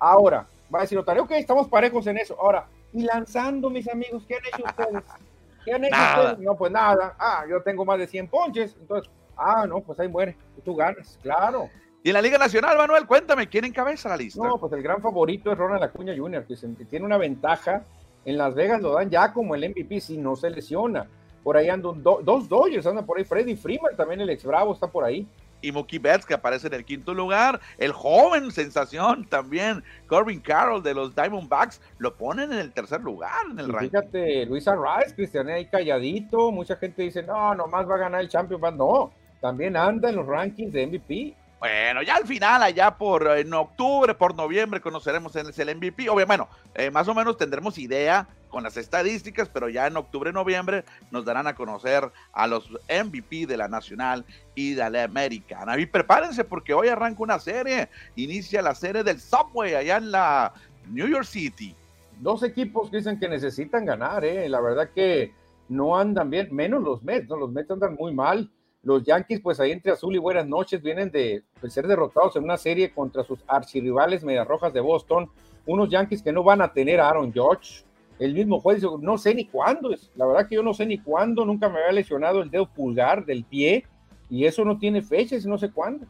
ahora 0.00 0.44
va 0.72 0.80
a 0.80 0.82
decir 0.82 0.98
Otani, 0.98 1.20
ok, 1.20 1.32
estamos 1.32 1.68
parejos 1.68 2.06
en 2.06 2.18
eso. 2.18 2.36
Ahora, 2.40 2.66
y 2.92 3.02
lanzando, 3.02 3.70
mis 3.70 3.88
amigos, 3.88 4.24
¿qué 4.26 4.36
han 4.36 4.44
hecho 4.46 4.64
ustedes? 4.64 5.04
¿Qué 5.64 5.72
han 5.72 5.84
hecho 5.84 5.96
ustedes? 5.96 6.38
No, 6.40 6.56
pues 6.56 6.72
nada. 6.72 7.14
Ah, 7.18 7.44
yo 7.48 7.62
tengo 7.62 7.84
más 7.84 7.98
de 7.98 8.06
100 8.06 8.28
ponches. 8.28 8.76
Entonces, 8.80 9.10
ah, 9.36 9.66
no, 9.66 9.80
pues 9.80 9.98
ahí 10.00 10.08
muere. 10.08 10.36
Tú 10.64 10.74
ganas, 10.74 11.18
claro. 11.22 11.68
Y 12.02 12.08
en 12.08 12.14
la 12.14 12.22
Liga 12.22 12.38
Nacional, 12.38 12.76
Manuel, 12.76 13.06
cuéntame, 13.06 13.48
¿quién 13.48 13.64
encabeza 13.64 14.08
la 14.08 14.16
lista? 14.16 14.42
No, 14.42 14.58
pues 14.58 14.72
el 14.72 14.82
gran 14.82 15.00
favorito 15.00 15.52
es 15.52 15.58
Ronald 15.58 15.82
Acuña 15.84 16.14
Jr., 16.16 16.44
que, 16.46 16.84
tiene 16.84 17.04
una 17.04 17.16
ventaja. 17.16 17.84
En 18.24 18.38
Las 18.38 18.54
Vegas 18.54 18.80
lo 18.80 18.92
dan 18.92 19.10
ya 19.10 19.32
como 19.32 19.54
el 19.54 19.68
MVP 19.68 20.00
si 20.00 20.16
no 20.16 20.36
se 20.36 20.50
lesiona. 20.50 21.08
Por 21.42 21.56
ahí 21.56 21.68
andan 21.68 22.02
dos 22.02 22.48
Dodgers, 22.48 22.86
andan 22.86 23.04
por 23.04 23.18
ahí. 23.18 23.24
Freddy 23.24 23.56
Freeman, 23.56 23.96
también 23.96 24.20
el 24.20 24.30
ex 24.30 24.44
Bravo, 24.44 24.74
está 24.74 24.86
por 24.86 25.04
ahí 25.04 25.26
y 25.62 25.72
Mookie 25.72 25.98
Betts, 25.98 26.26
que 26.26 26.34
aparece 26.34 26.66
en 26.66 26.74
el 26.74 26.84
quinto 26.84 27.14
lugar. 27.14 27.60
El 27.78 27.92
joven 27.92 28.50
sensación 28.50 29.24
también, 29.26 29.82
Corbin 30.06 30.40
Carroll 30.40 30.82
de 30.82 30.94
los 30.94 31.14
Diamondbacks, 31.14 31.80
lo 31.98 32.14
ponen 32.16 32.52
en 32.52 32.58
el 32.58 32.72
tercer 32.72 33.00
lugar 33.00 33.46
en 33.50 33.58
el 33.58 33.72
ranking. 33.72 33.88
Fíjate, 33.88 34.46
Luisa 34.46 34.74
Rice, 34.74 35.14
Cristian 35.14 35.48
ahí 35.48 35.66
calladito. 35.66 36.52
Mucha 36.52 36.76
gente 36.76 37.02
dice, 37.02 37.22
no, 37.22 37.54
nomás 37.54 37.88
va 37.88 37.94
a 37.94 37.98
ganar 37.98 38.20
el 38.20 38.28
Champions. 38.28 38.62
No, 38.76 39.12
también 39.40 39.76
anda 39.76 40.10
en 40.10 40.16
los 40.16 40.26
rankings 40.26 40.72
de 40.72 40.86
MVP. 40.86 41.34
Bueno, 41.58 42.02
ya 42.02 42.16
al 42.16 42.26
final, 42.26 42.60
allá 42.60 42.96
por 42.96 43.24
en 43.38 43.54
octubre, 43.54 44.14
por 44.14 44.34
noviembre, 44.34 44.80
conoceremos 44.80 45.36
el, 45.36 45.52
el 45.56 45.76
MVP. 45.76 46.08
Obviamente, 46.08 46.26
bueno, 46.26 46.48
eh, 46.74 46.90
más 46.90 47.06
o 47.06 47.14
menos 47.14 47.36
tendremos 47.36 47.78
idea 47.78 48.26
con 48.52 48.62
las 48.62 48.76
estadísticas, 48.76 49.48
pero 49.48 49.68
ya 49.68 49.86
en 49.86 49.96
octubre, 49.96 50.32
noviembre 50.32 50.84
nos 51.10 51.24
darán 51.24 51.46
a 51.48 51.54
conocer 51.54 52.12
a 52.32 52.46
los 52.46 52.70
MVP 52.88 53.46
de 53.46 53.56
la 53.56 53.66
Nacional 53.66 54.24
y 54.54 54.74
de 54.74 54.90
la 54.90 55.04
Americana. 55.04 55.76
Y 55.80 55.86
prepárense 55.86 56.44
porque 56.44 56.74
hoy 56.74 56.88
arranca 56.88 57.22
una 57.22 57.38
serie, 57.38 57.88
inicia 58.14 58.62
la 58.62 58.74
serie 58.74 59.02
del 59.02 59.18
Subway 59.18 59.74
allá 59.74 59.96
en 59.96 60.10
la 60.12 60.52
New 60.90 61.08
York 61.08 61.24
City. 61.24 61.74
dos 62.20 62.42
equipos 62.42 62.92
dicen 62.92 63.18
que 63.18 63.28
necesitan 63.28 63.84
ganar, 63.84 64.24
¿eh? 64.24 64.48
La 64.48 64.60
verdad 64.60 64.90
que 64.94 65.32
no 65.68 65.96
andan 65.96 66.30
bien, 66.30 66.54
menos 66.54 66.82
los 66.82 67.02
Mets, 67.02 67.28
¿no? 67.28 67.36
Los 67.36 67.50
Mets 67.50 67.70
andan 67.70 67.94
muy 67.94 68.14
mal. 68.14 68.50
Los 68.82 69.04
Yankees, 69.04 69.40
pues 69.40 69.60
ahí 69.60 69.70
entre 69.70 69.92
azul 69.92 70.14
y 70.14 70.18
buenas 70.18 70.46
noches, 70.46 70.82
vienen 70.82 71.10
de, 71.10 71.42
ser 71.68 71.86
derrotados 71.86 72.36
en 72.36 72.44
una 72.44 72.58
serie 72.58 72.92
contra 72.92 73.24
sus 73.24 73.38
archirrivales 73.46 74.24
Medias 74.24 74.46
Rojas 74.46 74.72
de 74.72 74.80
Boston. 74.80 75.30
Unos 75.64 75.88
Yankees 75.88 76.22
que 76.22 76.32
no 76.32 76.42
van 76.42 76.60
a 76.60 76.72
tener 76.72 77.00
a 77.00 77.08
Aaron 77.08 77.32
George. 77.32 77.84
El 78.22 78.34
mismo 78.34 78.60
juez 78.60 78.84
no 79.00 79.18
sé 79.18 79.34
ni 79.34 79.46
cuándo. 79.46 79.90
La 80.14 80.26
verdad 80.26 80.48
que 80.48 80.54
yo 80.54 80.62
no 80.62 80.74
sé 80.74 80.86
ni 80.86 80.98
cuándo. 80.98 81.44
Nunca 81.44 81.68
me 81.68 81.80
había 81.80 81.90
lesionado 81.90 82.40
el 82.40 82.52
dedo 82.52 82.66
pulgar 82.66 83.24
del 83.24 83.42
pie. 83.42 83.84
Y 84.30 84.44
eso 84.44 84.64
no 84.64 84.78
tiene 84.78 85.02
fechas, 85.02 85.44
no 85.44 85.58
sé 85.58 85.72
cuándo. 85.72 86.06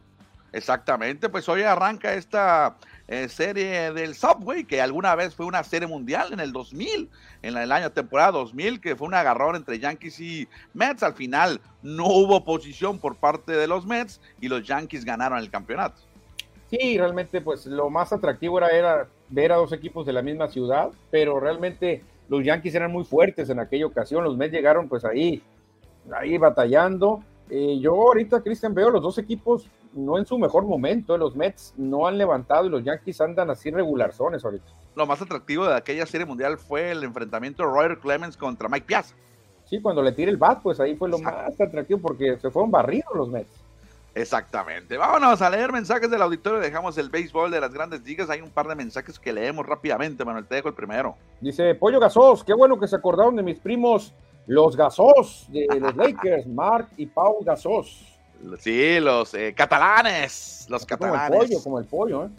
Exactamente, 0.51 1.29
pues 1.29 1.49
hoy 1.49 1.63
arranca 1.63 2.13
esta 2.13 2.75
eh, 3.07 3.27
serie 3.27 3.91
del 3.91 4.13
Subway, 4.13 4.65
que 4.65 4.79
alguna 4.79 5.15
vez 5.15 5.33
fue 5.33 5.47
una 5.47 5.63
serie 5.63 5.87
mundial 5.87 6.31
en 6.31 6.39
el 6.39 6.53
2000, 6.53 7.09
en 7.41 7.57
el 7.57 7.71
año 7.71 7.91
temporada 7.91 8.33
2000, 8.33 8.79
que 8.79 8.95
fue 8.95 9.07
un 9.07 9.15
agarrón 9.15 9.55
entre 9.55 9.79
Yankees 9.79 10.19
y 10.19 10.47
Mets. 10.75 11.01
Al 11.01 11.15
final 11.15 11.59
no 11.81 12.05
hubo 12.05 12.35
oposición 12.35 12.99
por 12.99 13.15
parte 13.15 13.53
de 13.53 13.65
los 13.65 13.87
Mets 13.87 14.21
y 14.39 14.47
los 14.47 14.61
Yankees 14.61 15.03
ganaron 15.03 15.39
el 15.39 15.49
campeonato. 15.49 15.99
Sí, 16.69 16.99
realmente 16.99 17.41
pues 17.41 17.65
lo 17.65 17.89
más 17.89 18.13
atractivo 18.13 18.59
era, 18.59 18.69
era 18.69 19.07
ver 19.33 19.51
a 19.51 19.55
dos 19.55 19.73
equipos 19.73 20.05
de 20.05 20.13
la 20.13 20.21
misma 20.21 20.47
ciudad, 20.47 20.91
pero 21.09 21.39
realmente 21.39 22.03
los 22.29 22.43
Yankees 22.43 22.75
eran 22.75 22.91
muy 22.91 23.03
fuertes 23.03 23.49
en 23.49 23.59
aquella 23.59 23.85
ocasión, 23.85 24.23
los 24.23 24.37
Mets 24.37 24.53
llegaron 24.53 24.87
pues 24.87 25.03
ahí, 25.03 25.41
ahí 26.15 26.37
batallando. 26.37 27.23
Eh, 27.49 27.79
yo 27.79 27.93
ahorita, 27.93 28.41
Cristian, 28.41 28.73
veo 28.73 28.89
los 28.89 29.01
dos 29.01 29.17
equipos 29.17 29.67
no 29.93 30.17
en 30.17 30.25
su 30.25 30.37
mejor 30.37 30.63
momento. 30.63 31.17
Los 31.17 31.35
Mets 31.35 31.73
no 31.77 32.07
han 32.07 32.17
levantado 32.17 32.65
y 32.65 32.69
los 32.69 32.83
Yankees 32.83 33.21
andan 33.21 33.49
así 33.49 33.69
regularzones 33.69 34.43
ahorita. 34.43 34.65
Lo 34.95 35.05
más 35.05 35.21
atractivo 35.21 35.65
de 35.65 35.75
aquella 35.75 36.05
serie 36.05 36.25
mundial 36.25 36.57
fue 36.57 36.91
el 36.91 37.03
enfrentamiento 37.03 37.63
de 37.63 37.69
Roger 37.69 37.99
Clemens 37.99 38.37
contra 38.37 38.69
Mike 38.69 38.85
Piazza. 38.85 39.15
Sí, 39.65 39.81
cuando 39.81 40.01
le 40.01 40.11
tire 40.11 40.31
el 40.31 40.37
bat, 40.37 40.61
pues 40.61 40.79
ahí 40.79 40.95
fue 40.95 41.09
lo 41.09 41.17
más 41.19 41.59
atractivo 41.59 41.99
porque 41.99 42.37
se 42.37 42.51
fueron 42.51 42.69
barridos 42.69 43.09
los 43.15 43.29
Mets. 43.29 43.62
Exactamente. 44.15 44.95
Vámonos 44.95 45.41
a 45.41 45.49
leer 45.49 45.71
mensajes 45.71 46.09
del 46.09 46.21
auditorio. 46.21 46.59
Dejamos 46.59 46.97
el 46.97 47.09
béisbol 47.09 47.49
de 47.49 47.59
las 47.59 47.73
grandes 47.73 48.03
ligas. 48.03 48.29
Hay 48.29 48.41
un 48.41 48.51
par 48.51 48.67
de 48.67 48.75
mensajes 48.75 49.17
que 49.17 49.33
leemos 49.33 49.65
rápidamente, 49.65 50.23
Manuel. 50.23 50.45
Te 50.45 50.55
dejo 50.55 50.69
el 50.69 50.75
primero. 50.75 51.15
Dice 51.41 51.73
Pollo 51.75 51.99
Gasos, 51.99 52.43
qué 52.43 52.53
bueno 52.53 52.79
que 52.79 52.87
se 52.87 52.95
acordaron 52.95 53.35
de 53.35 53.43
mis 53.43 53.57
primos, 53.57 54.13
los 54.45 54.75
Gasos 54.77 55.47
de 55.49 55.67
los 55.79 55.95
Lakers, 55.95 56.45
Mark 56.45 56.89
y 56.97 57.07
Paul 57.07 57.43
Gasos. 57.43 58.05
Sí, 58.59 58.99
los 58.99 59.33
eh, 59.33 59.53
catalanes. 59.55 60.67
Los 60.69 60.85
catalanes. 60.85 61.29
Como 61.29 61.41
el 61.41 61.47
pollo, 61.47 61.63
como 61.63 61.79
el 61.79 61.85
pollo, 61.85 62.25
¿eh? 62.25 62.29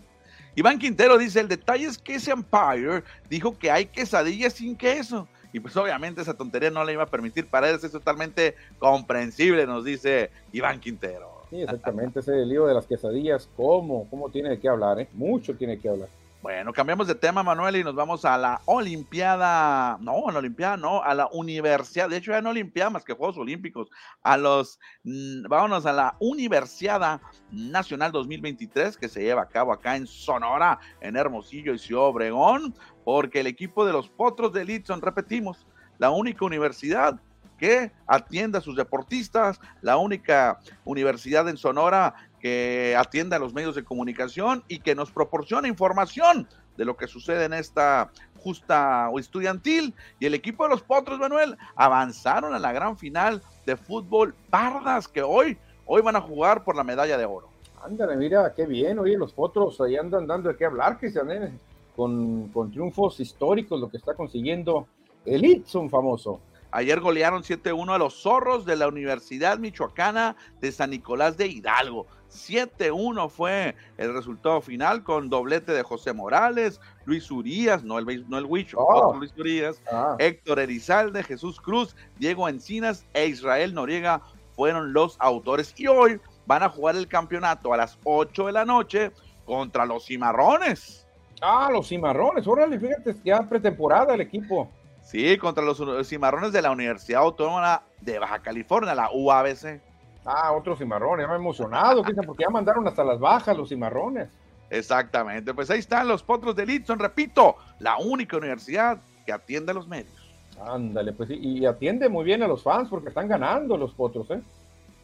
Iván 0.56 0.78
Quintero 0.78 1.18
dice: 1.18 1.40
el 1.40 1.48
detalle 1.48 1.86
es 1.86 1.98
que 1.98 2.14
ese 2.16 2.30
Empire 2.30 3.02
dijo 3.28 3.58
que 3.58 3.70
hay 3.70 3.86
quesadillas 3.86 4.52
sin 4.52 4.76
queso. 4.76 5.26
Y 5.52 5.60
pues 5.60 5.76
obviamente 5.76 6.20
esa 6.20 6.34
tontería 6.34 6.70
no 6.70 6.84
le 6.84 6.94
iba 6.94 7.04
a 7.04 7.06
permitir 7.06 7.46
para 7.46 7.70
él, 7.70 7.78
es 7.80 7.92
totalmente 7.92 8.56
comprensible, 8.80 9.66
nos 9.66 9.84
dice 9.84 10.30
Iván 10.52 10.80
Quintero. 10.80 11.33
Sí, 11.54 11.62
exactamente, 11.62 12.18
ese 12.18 12.44
lío 12.44 12.66
de 12.66 12.74
las 12.74 12.84
quesadillas, 12.84 13.48
¿cómo? 13.56 14.10
¿Cómo 14.10 14.28
tiene 14.28 14.58
que 14.58 14.68
hablar? 14.68 14.98
Eh? 14.98 15.08
Mucho 15.12 15.54
tiene 15.54 15.78
que 15.78 15.88
hablar. 15.88 16.08
Bueno, 16.42 16.72
cambiamos 16.72 17.06
de 17.06 17.14
tema, 17.14 17.44
Manuel, 17.44 17.76
y 17.76 17.84
nos 17.84 17.94
vamos 17.94 18.24
a 18.24 18.36
la 18.36 18.60
Olimpiada, 18.64 19.96
no, 20.00 20.26
a 20.26 20.32
la 20.32 20.40
Olimpiada, 20.40 20.76
no, 20.76 21.00
a 21.00 21.14
la 21.14 21.28
Universidad, 21.32 22.08
de 22.08 22.16
hecho 22.16 22.32
ya 22.32 22.40
no 22.40 22.50
Olimpiada 22.50 22.90
más 22.90 23.04
que 23.04 23.12
Juegos 23.12 23.38
Olímpicos, 23.38 23.88
a 24.24 24.36
los, 24.36 24.80
mm, 25.04 25.44
vámonos 25.48 25.86
a 25.86 25.92
la 25.92 26.16
Universidad 26.18 27.20
Nacional 27.52 28.10
2023 28.10 28.96
que 28.96 29.08
se 29.08 29.22
lleva 29.22 29.42
a 29.42 29.48
cabo 29.48 29.72
acá 29.72 29.94
en 29.94 30.08
Sonora, 30.08 30.80
en 31.00 31.16
Hermosillo 31.16 31.72
y 31.72 31.78
Ciudad 31.78 32.06
Obregón, 32.06 32.74
porque 33.04 33.38
el 33.38 33.46
equipo 33.46 33.86
de 33.86 33.92
los 33.92 34.08
Potros 34.08 34.52
de 34.52 34.62
Elitson, 34.62 35.00
repetimos, 35.00 35.68
la 35.98 36.10
única 36.10 36.44
universidad 36.44 37.20
que 37.58 37.92
atiende 38.06 38.58
a 38.58 38.60
sus 38.60 38.76
deportistas, 38.76 39.60
la 39.80 39.96
única 39.96 40.58
universidad 40.84 41.48
en 41.48 41.56
Sonora 41.56 42.14
que 42.40 42.94
atienda 42.98 43.36
a 43.36 43.40
los 43.40 43.54
medios 43.54 43.74
de 43.74 43.84
comunicación 43.84 44.64
y 44.68 44.80
que 44.80 44.94
nos 44.94 45.10
proporcione 45.10 45.68
información 45.68 46.46
de 46.76 46.84
lo 46.84 46.96
que 46.96 47.06
sucede 47.06 47.44
en 47.44 47.54
esta 47.54 48.10
justa 48.38 49.08
o 49.10 49.18
estudiantil. 49.18 49.94
Y 50.20 50.26
el 50.26 50.34
equipo 50.34 50.64
de 50.64 50.70
los 50.70 50.82
Potros, 50.82 51.18
Manuel, 51.18 51.56
avanzaron 51.74 52.54
a 52.54 52.58
la 52.58 52.72
gran 52.72 52.98
final 52.98 53.42
de 53.64 53.76
fútbol 53.76 54.34
Pardas, 54.50 55.08
que 55.08 55.22
hoy, 55.22 55.56
hoy 55.86 56.02
van 56.02 56.16
a 56.16 56.20
jugar 56.20 56.64
por 56.64 56.76
la 56.76 56.84
medalla 56.84 57.16
de 57.16 57.24
oro. 57.24 57.48
Ándale, 57.82 58.16
mira, 58.16 58.52
qué 58.54 58.66
bien, 58.66 58.98
oye, 58.98 59.16
los 59.16 59.32
Potros 59.32 59.80
ahí 59.80 59.96
andan 59.96 60.26
dando 60.26 60.48
de 60.48 60.56
qué 60.56 60.64
hablar, 60.64 60.98
¿eh? 61.02 61.52
con, 61.96 62.48
con 62.48 62.70
triunfos 62.70 63.20
históricos, 63.20 63.80
lo 63.80 63.88
que 63.88 63.96
está 63.96 64.14
consiguiendo 64.14 64.86
el 65.24 65.44
Itson 65.44 65.88
famoso. 65.88 66.40
Ayer 66.76 66.98
golearon 66.98 67.44
7-1 67.44 67.94
a 67.94 67.98
los 67.98 68.20
zorros 68.20 68.66
de 68.66 68.74
la 68.74 68.88
Universidad 68.88 69.58
Michoacana 69.58 70.34
de 70.60 70.72
San 70.72 70.90
Nicolás 70.90 71.36
de 71.36 71.46
Hidalgo. 71.46 72.08
7-1 72.32 73.30
fue 73.30 73.76
el 73.96 74.12
resultado 74.12 74.60
final 74.60 75.04
con 75.04 75.30
doblete 75.30 75.70
de 75.70 75.84
José 75.84 76.12
Morales, 76.12 76.80
Luis 77.04 77.30
Urías, 77.30 77.84
no 77.84 78.00
el, 78.00 78.28
no 78.28 78.38
el 78.38 78.46
Huicho, 78.46 78.78
oh. 78.80 79.16
Luis 79.16 79.32
Urías, 79.38 79.80
ah. 79.92 80.16
Héctor 80.18 80.58
Erizalde, 80.58 81.22
Jesús 81.22 81.60
Cruz, 81.60 81.94
Diego 82.18 82.48
Encinas 82.48 83.06
e 83.14 83.28
Israel 83.28 83.72
Noriega 83.72 84.20
fueron 84.56 84.92
los 84.92 85.16
autores. 85.20 85.72
Y 85.76 85.86
hoy 85.86 86.20
van 86.44 86.64
a 86.64 86.68
jugar 86.68 86.96
el 86.96 87.06
campeonato 87.06 87.72
a 87.72 87.76
las 87.76 88.00
8 88.02 88.46
de 88.46 88.52
la 88.52 88.64
noche 88.64 89.12
contra 89.44 89.86
los 89.86 90.06
Cimarrones. 90.06 91.06
Ah, 91.40 91.68
los 91.70 91.86
Cimarrones, 91.86 92.48
órale, 92.48 92.80
fíjate, 92.80 93.14
ya 93.24 93.48
pretemporada 93.48 94.14
el 94.14 94.22
equipo. 94.22 94.68
Sí, 95.04 95.36
contra 95.36 95.62
los 95.62 95.80
cimarrones 96.08 96.52
de 96.52 96.62
la 96.62 96.70
Universidad 96.70 97.20
Autónoma 97.20 97.82
de 98.00 98.18
Baja 98.18 98.40
California, 98.40 98.94
la 98.94 99.10
UABC. 99.12 99.80
Ah, 100.24 100.52
otros 100.52 100.78
cimarrones, 100.78 101.28
me 101.28 101.34
he 101.34 101.36
emocionado, 101.36 102.02
porque 102.02 102.42
ya 102.42 102.50
mandaron 102.50 102.88
hasta 102.88 103.04
las 103.04 103.20
bajas 103.20 103.56
los 103.56 103.68
cimarrones. 103.68 104.30
Exactamente, 104.70 105.52
pues 105.52 105.70
ahí 105.70 105.78
están 105.78 106.08
los 106.08 106.22
potros 106.22 106.56
de 106.56 106.64
Litson, 106.64 106.98
repito, 106.98 107.56
la 107.78 107.98
única 107.98 108.38
universidad 108.38 108.98
que 109.26 109.32
atiende 109.32 109.72
a 109.72 109.74
los 109.74 109.86
medios. 109.86 110.14
Ándale, 110.58 111.12
pues 111.12 111.28
y 111.30 111.66
atiende 111.66 112.08
muy 112.08 112.24
bien 112.24 112.42
a 112.42 112.48
los 112.48 112.62
fans 112.62 112.88
porque 112.88 113.08
están 113.08 113.28
ganando 113.28 113.76
los 113.76 113.92
potros, 113.92 114.30
¿eh? 114.30 114.40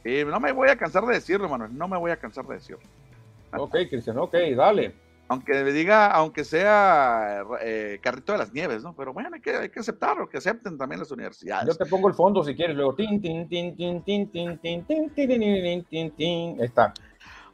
Sí, 0.02 0.24
no 0.24 0.40
me 0.40 0.52
voy 0.52 0.70
a 0.70 0.76
cansar 0.76 1.04
de 1.04 1.14
decirlo, 1.14 1.46
Manuel, 1.46 1.76
no 1.76 1.86
me 1.86 1.98
voy 1.98 2.10
a 2.10 2.16
cansar 2.16 2.46
de 2.46 2.54
decirlo. 2.54 2.82
Ok, 3.52 3.76
Cristian, 3.90 4.16
ok, 4.16 4.34
dale 4.56 5.09
aunque 5.30 5.62
me 5.62 5.70
diga, 5.70 6.08
aunque 6.08 6.42
sea 6.42 7.44
eh, 7.62 8.00
carrito 8.02 8.32
de 8.32 8.38
las 8.38 8.52
nieves, 8.52 8.82
¿no? 8.82 8.96
Pero 8.96 9.12
bueno, 9.12 9.30
hay 9.32 9.40
que, 9.40 9.54
hay 9.54 9.68
que 9.68 9.78
aceptarlo, 9.78 10.28
que 10.28 10.38
acepten 10.38 10.76
también 10.76 10.98
las 10.98 11.12
universidades. 11.12 11.68
Yo 11.68 11.84
te 11.84 11.88
pongo 11.88 12.08
el 12.08 12.14
fondo 12.14 12.42
si 12.42 12.56
quieres, 12.56 12.74
luego 12.74 12.96
tin, 12.96 13.22
tin, 13.22 13.48
tin, 13.48 13.76
tin, 13.76 14.02
tin, 14.02 14.28
tin, 14.28 14.58
tin, 14.58 14.84
tin, 14.84 15.14
tin, 15.14 15.84
tin, 15.88 16.16
tin, 16.16 16.60
está. 16.60 16.92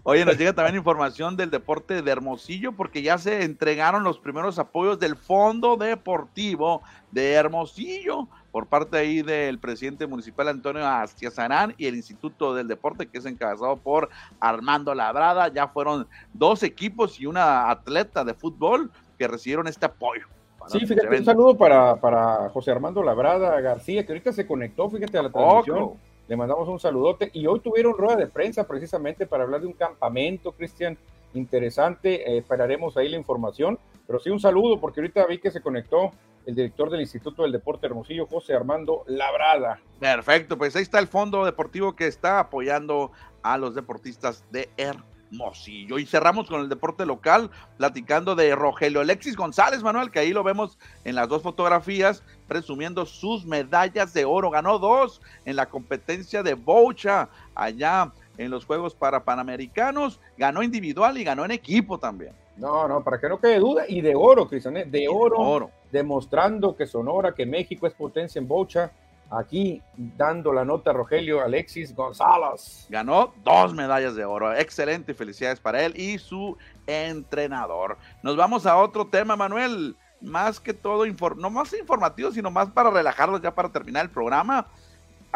Oye, 0.05 0.24
nos 0.24 0.39
llega 0.39 0.55
también 0.55 0.77
información 0.77 1.37
del 1.37 1.51
deporte 1.51 2.01
de 2.01 2.11
Hermosillo 2.11 2.74
porque 2.74 3.03
ya 3.03 3.18
se 3.18 3.43
entregaron 3.43 4.05
los 4.05 4.20
primeros 4.20 4.59
apoyos 4.59 4.99
del 4.99 5.16
Fondo 5.16 5.77
Deportivo 5.77 6.81
de 7.11 7.33
Hermosillo 7.33 8.31
por 8.57 8.68
parte 8.68 8.96
ahí 8.96 9.20
del 9.20 9.59
presidente 9.59 10.07
municipal 10.07 10.48
Antonio 10.48 10.82
Astiazarán 10.86 11.74
y 11.76 11.88
el 11.88 11.94
Instituto 11.94 12.54
del 12.54 12.66
Deporte 12.66 13.07
que 13.07 13.18
es 13.18 13.26
encabezado 13.26 13.76
por 13.76 14.09
Armando 14.40 14.94
Labrada. 14.94 15.48
Ya 15.48 15.68
fueron 15.68 16.09
dos 16.32 16.62
equipos 16.62 17.20
y 17.20 17.26
una 17.26 17.70
atleta 17.70 18.24
de 18.24 18.32
fútbol 18.32 18.90
que 19.18 19.28
recibieron 19.28 19.66
este 19.66 19.84
apoyo. 19.84 20.24
Sí, 20.68 20.86
fíjate, 20.86 21.18
un 21.18 21.24
saludo 21.26 21.54
para, 21.54 21.96
para 21.96 22.48
José 22.48 22.70
Armando 22.70 23.02
Labrada 23.02 23.61
García, 23.61 24.07
que 24.07 24.12
ahorita 24.12 24.32
se 24.32 24.46
conectó, 24.46 24.88
fíjate, 24.88 25.18
a 25.18 25.24
la 25.24 25.30
transmisión. 25.30 25.90
Le 26.26 26.34
mandamos 26.34 26.66
un 26.66 26.80
saludote. 26.80 27.30
Y 27.34 27.46
hoy 27.46 27.61
tuvieron 27.61 27.92
rueda 27.92 28.16
de 28.16 28.26
prensa 28.26 28.66
precisamente 28.66 29.26
para 29.26 29.44
hablar 29.44 29.61
de 29.61 29.66
un 29.66 29.74
campamento, 29.74 30.52
Cristian, 30.52 30.96
interesante. 31.35 32.31
Eh, 32.31 32.39
esperaremos 32.39 32.97
ahí 32.97 33.09
la 33.09 33.16
información. 33.16 33.79
Pero 34.07 34.20
sí 34.20 34.31
un 34.31 34.41
saludo, 34.41 34.81
porque 34.81 35.01
ahorita 35.01 35.27
vi 35.27 35.39
que 35.39 35.51
se 35.51 35.61
conectó 35.61 36.12
el 36.47 36.55
director 36.55 36.91
del 36.91 37.01
Instituto 37.01 37.43
del 37.43 37.53
Deporte 37.53 37.87
Hermosillo, 37.87 38.27
José 38.27 38.55
Armando 38.55 39.03
Labrada. 39.09 39.81
Perfecto, 39.99 40.57
pues 40.57 40.77
ahí 40.77 40.83
está 40.83 41.01
el 41.01 41.09
fondo 41.09 41.45
deportivo 41.45 41.97
que 41.97 42.07
está 42.07 42.39
apoyando 42.39 43.11
a 43.43 43.59
los 43.59 43.74
deportistas 43.74 44.45
de 44.53 44.70
Hermosillo. 44.77 45.16
Mosillo. 45.31 45.99
Y 45.99 46.07
cerramos 46.07 46.49
con 46.49 46.61
el 46.61 46.68
deporte 46.68 47.07
local, 47.07 47.51
platicando 47.77 48.35
de 48.35 48.55
Rogelio 48.55 49.01
Alexis 49.01 49.37
González, 49.37 49.83
Manuel, 49.83 50.11
que 50.11 50.20
ahí 50.20 50.33
lo 50.33 50.43
vemos 50.43 50.79
en 51.05 51.14
las 51.14 51.29
dos 51.29 51.43
fotografías, 51.43 52.22
presumiendo 52.47 53.07
sus 53.07 53.45
medallas 53.45 54.12
de 54.14 54.24
oro. 54.24 54.51
Ganó 54.51 54.79
dos 54.79 55.20
en 55.45 55.57
la 55.57 55.66
competencia 55.66 56.43
de 56.43 56.55
Bocha, 56.55 57.29
allá 57.55 58.12
en 58.39 58.51
los 58.51 58.64
Juegos 58.64 58.95
para 58.95 59.24
Panamericanos. 59.24 60.20
Ganó 60.37 60.62
individual 60.62 61.18
y 61.18 61.24
ganó 61.24 61.45
en 61.45 61.51
equipo 61.51 61.99
también. 61.99 62.32
No, 62.57 62.89
no, 62.89 63.03
para 63.03 63.20
que 63.20 63.28
no 63.28 63.39
quede 63.39 63.59
duda. 63.59 63.84
Y 63.89 64.01
de 64.01 64.14
oro, 64.14 64.49
Cristian, 64.49 64.76
¿eh? 64.76 64.84
de 64.84 65.09
oro, 65.09 65.37
de 65.37 65.45
oro, 65.45 65.70
demostrando 65.93 66.74
que 66.76 66.87
Sonora, 66.87 67.32
que 67.32 67.47
México 67.47 67.87
es 67.87 67.95
potencia 67.95 68.39
en 68.39 68.49
Bocha 68.49 68.91
Aquí 69.30 69.82
dando 69.97 70.53
la 70.53 70.64
nota 70.64 70.93
Rogelio 70.93 71.43
Alexis 71.43 71.95
González. 71.95 72.87
Ganó 72.89 73.34
dos 73.43 73.74
medallas 73.74 74.14
de 74.14 74.24
oro. 74.24 74.55
Excelente, 74.55 75.14
felicidades 75.14 75.59
para 75.59 75.84
él 75.84 75.95
y 75.97 76.18
su 76.18 76.57
entrenador. 76.87 77.99
Nos 78.22 78.37
vamos 78.37 78.66
a 78.66 78.76
otro 78.76 79.09
tema, 79.09 79.34
Manuel. 79.34 79.97
más 80.20 80.61
que 80.61 80.72
todo, 80.72 81.05
no 81.37 81.51
más 81.51 81.72
informativo, 81.74 82.30
sino 82.30 82.51
más 82.51 82.70
para 82.70 82.91
relajarlos 82.91 83.43
ya 83.43 83.55
para 83.55 83.70
terminar 83.70 84.05
el 84.05 84.11
programa. 84.11 84.68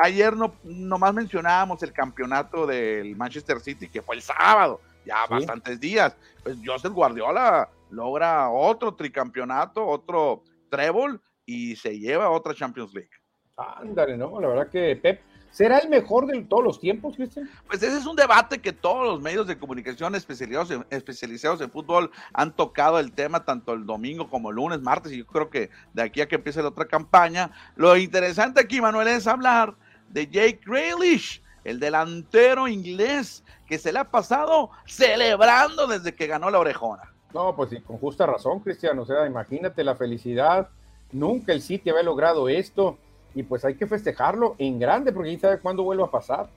Ayer 0.03 0.37
no 0.37 0.55
nomás 0.65 1.13
mencionábamos 1.13 1.83
el 1.83 1.93
campeonato 1.93 2.67
del 2.67 3.17
Manchester 3.17 3.61
City, 3.61 3.89
que 3.89 4.01
fue 4.01 4.17
el 4.17 4.23
sábado, 4.23 4.81
ya 5.05 5.27
bastantes 5.27 5.79
días. 5.79 6.17
Pues 6.43 6.57
Joseph 6.65 6.93
Guardiola 6.93 7.69
logra 7.91 8.49
otro 8.49 8.95
tricampeonato, 8.95 9.87
otro 9.87 10.43
treble 10.71 11.19
y 11.45 11.77
se 11.77 11.99
lleva 11.99 12.31
otra 12.31 12.55
Champions 12.55 12.95
League. 12.95 13.11
Ándale, 13.57 14.17
¿no? 14.17 14.41
La 14.41 14.49
verdad 14.49 14.71
que 14.71 14.97
Pep 14.97 15.21
¿Será 15.51 15.79
el 15.79 15.89
mejor 15.89 16.27
de 16.27 16.41
todos 16.43 16.63
los 16.63 16.81
tiempos, 16.81 17.17
Cristian? 17.17 17.51
Pues 17.67 17.83
ese 17.83 17.99
es 17.99 18.07
un 18.07 18.15
debate 18.15 18.61
que 18.61 18.73
todos 18.73 19.05
los 19.05 19.21
medios 19.21 19.47
de 19.49 19.59
comunicación 19.59 20.15
especializados 20.15 20.71
en, 20.71 20.87
especializados 20.91 21.61
en 21.61 21.71
fútbol 21.71 22.11
han 22.33 22.55
tocado 22.55 23.01
el 23.01 23.13
tema 23.13 23.45
tanto 23.45 23.73
el 23.73 23.85
domingo 23.85 24.29
como 24.29 24.51
el 24.51 24.57
lunes, 24.57 24.81
martes, 24.81 25.13
y 25.13 25.19
yo 25.19 25.27
creo 25.27 25.51
que 25.51 25.71
de 25.93 26.03
aquí 26.03 26.21
a 26.21 26.29
que 26.29 26.37
empiece 26.37 26.63
la 26.63 26.69
otra 26.69 26.87
campaña. 26.87 27.51
Lo 27.75 27.97
interesante 27.97 28.61
aquí, 28.61 28.81
Manuel, 28.81 29.09
es 29.09 29.27
hablar 29.27 29.75
de 30.11 30.27
Jake 30.27 30.61
Grealish, 30.65 31.43
el 31.65 31.81
delantero 31.81 32.69
inglés 32.69 33.43
que 33.67 33.79
se 33.79 33.93
le 33.93 34.01
ha 34.01 34.05
pasado 34.05 34.71
celebrando 34.87 35.87
desde 35.87 36.15
que 36.15 36.27
ganó 36.27 36.51
la 36.51 36.59
orejona. 36.59 37.03
No, 37.33 37.55
pues 37.55 37.71
sí, 37.71 37.81
con 37.81 37.99
justa 37.99 38.27
razón, 38.27 38.61
Cristian. 38.61 38.99
O 38.99 39.07
sea, 39.07 39.27
imagínate 39.27 39.85
la 39.85 39.95
felicidad. 39.95 40.69
Nunca 41.13 41.53
el 41.53 41.63
City 41.63 41.91
había 41.91 42.03
logrado 42.03 42.49
esto 42.49 42.99
y 43.35 43.43
pues 43.45 43.65
hay 43.65 43.77
que 43.77 43.87
festejarlo 43.87 44.57
en 44.59 44.79
grande 44.79 45.13
porque 45.13 45.31
quién 45.31 45.41
sabe 45.41 45.59
cuándo 45.59 45.85
vuelva 45.85 46.07
a 46.07 46.11
pasar. 46.11 46.49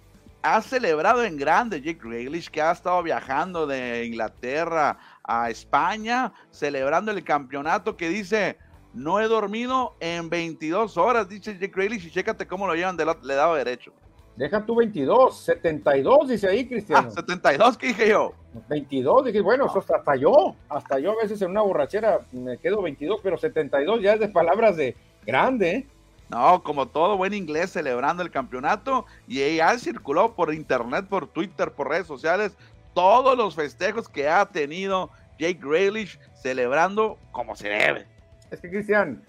Ha 0.42 0.62
celebrado 0.62 1.24
en 1.24 1.38
grande 1.38 1.82
Jake 1.82 2.02
Grealish 2.04 2.50
que 2.50 2.62
ha 2.62 2.72
estado 2.72 3.02
viajando 3.04 3.66
de 3.66 4.06
Inglaterra 4.06 4.98
a 5.24 5.50
España, 5.50 6.34
celebrando 6.52 7.12
el 7.12 7.24
campeonato 7.24 7.96
que 7.96 8.10
dice, 8.10 8.58
no 8.94 9.20
he 9.20 9.28
dormido 9.28 9.96
en 10.00 10.30
22 10.30 10.98
horas, 10.98 11.28
dice 11.28 11.54
Jake 11.54 11.72
Grealish, 11.74 12.06
y 12.06 12.12
chécate 12.12 12.48
cómo 12.48 12.68
lo 12.68 12.76
llevan 12.76 12.98
del 12.98 13.10
le 13.24 13.36
dado 13.36 13.56
derecho. 13.56 13.92
Deja 14.36 14.66
tú 14.66 14.76
22, 14.76 15.38
72 15.38 16.28
dice 16.28 16.48
ahí, 16.48 16.68
Cristiano. 16.68 17.08
Ah, 17.10 17.12
72, 17.12 17.78
¿qué 17.78 17.88
dije 17.88 18.10
yo? 18.10 18.34
22, 18.68 19.26
dije, 19.26 19.42
bueno, 19.42 19.68
eso 19.68 19.80
hasta 19.80 20.16
yo, 20.16 20.56
hasta 20.70 20.98
yo 20.98 21.12
a 21.12 21.22
veces 21.22 21.42
en 21.44 21.52
una 21.52 21.62
borrachera 21.62 22.22
me 22.32 22.58
quedo 22.58 22.82
22, 22.82 23.20
pero 23.22 23.38
72 23.38 24.02
ya 24.02 24.14
es 24.14 24.20
de 24.20 24.30
palabras 24.30 24.76
de 24.76 24.96
grande, 25.26 25.72
¿eh? 25.72 25.88
No, 26.30 26.64
como 26.64 26.88
todo 26.88 27.16
buen 27.16 27.36
inglés 27.36 27.72
celebrando 27.72 28.24
el 28.24 28.32
campeonato 28.32 29.06
y 29.28 29.42
ella 29.42 29.78
circuló 29.78 30.34
por 30.34 30.52
internet, 30.52 31.06
por 31.08 31.28
Twitter, 31.28 31.72
por 31.72 31.90
redes 31.90 32.08
sociales, 32.08 32.58
todos 32.96 33.38
los 33.38 33.54
festejos 33.54 34.10
que 34.10 34.28
ha 34.28 34.46
tenido 34.46 35.12
Jake 35.38 35.60
Grealish 35.62 36.20
celebrando 36.42 37.20
como 37.32 37.56
se 37.56 37.70
debe. 37.70 38.13
Es 38.54 38.62
que 38.62 38.70
Cristian, 38.70 39.20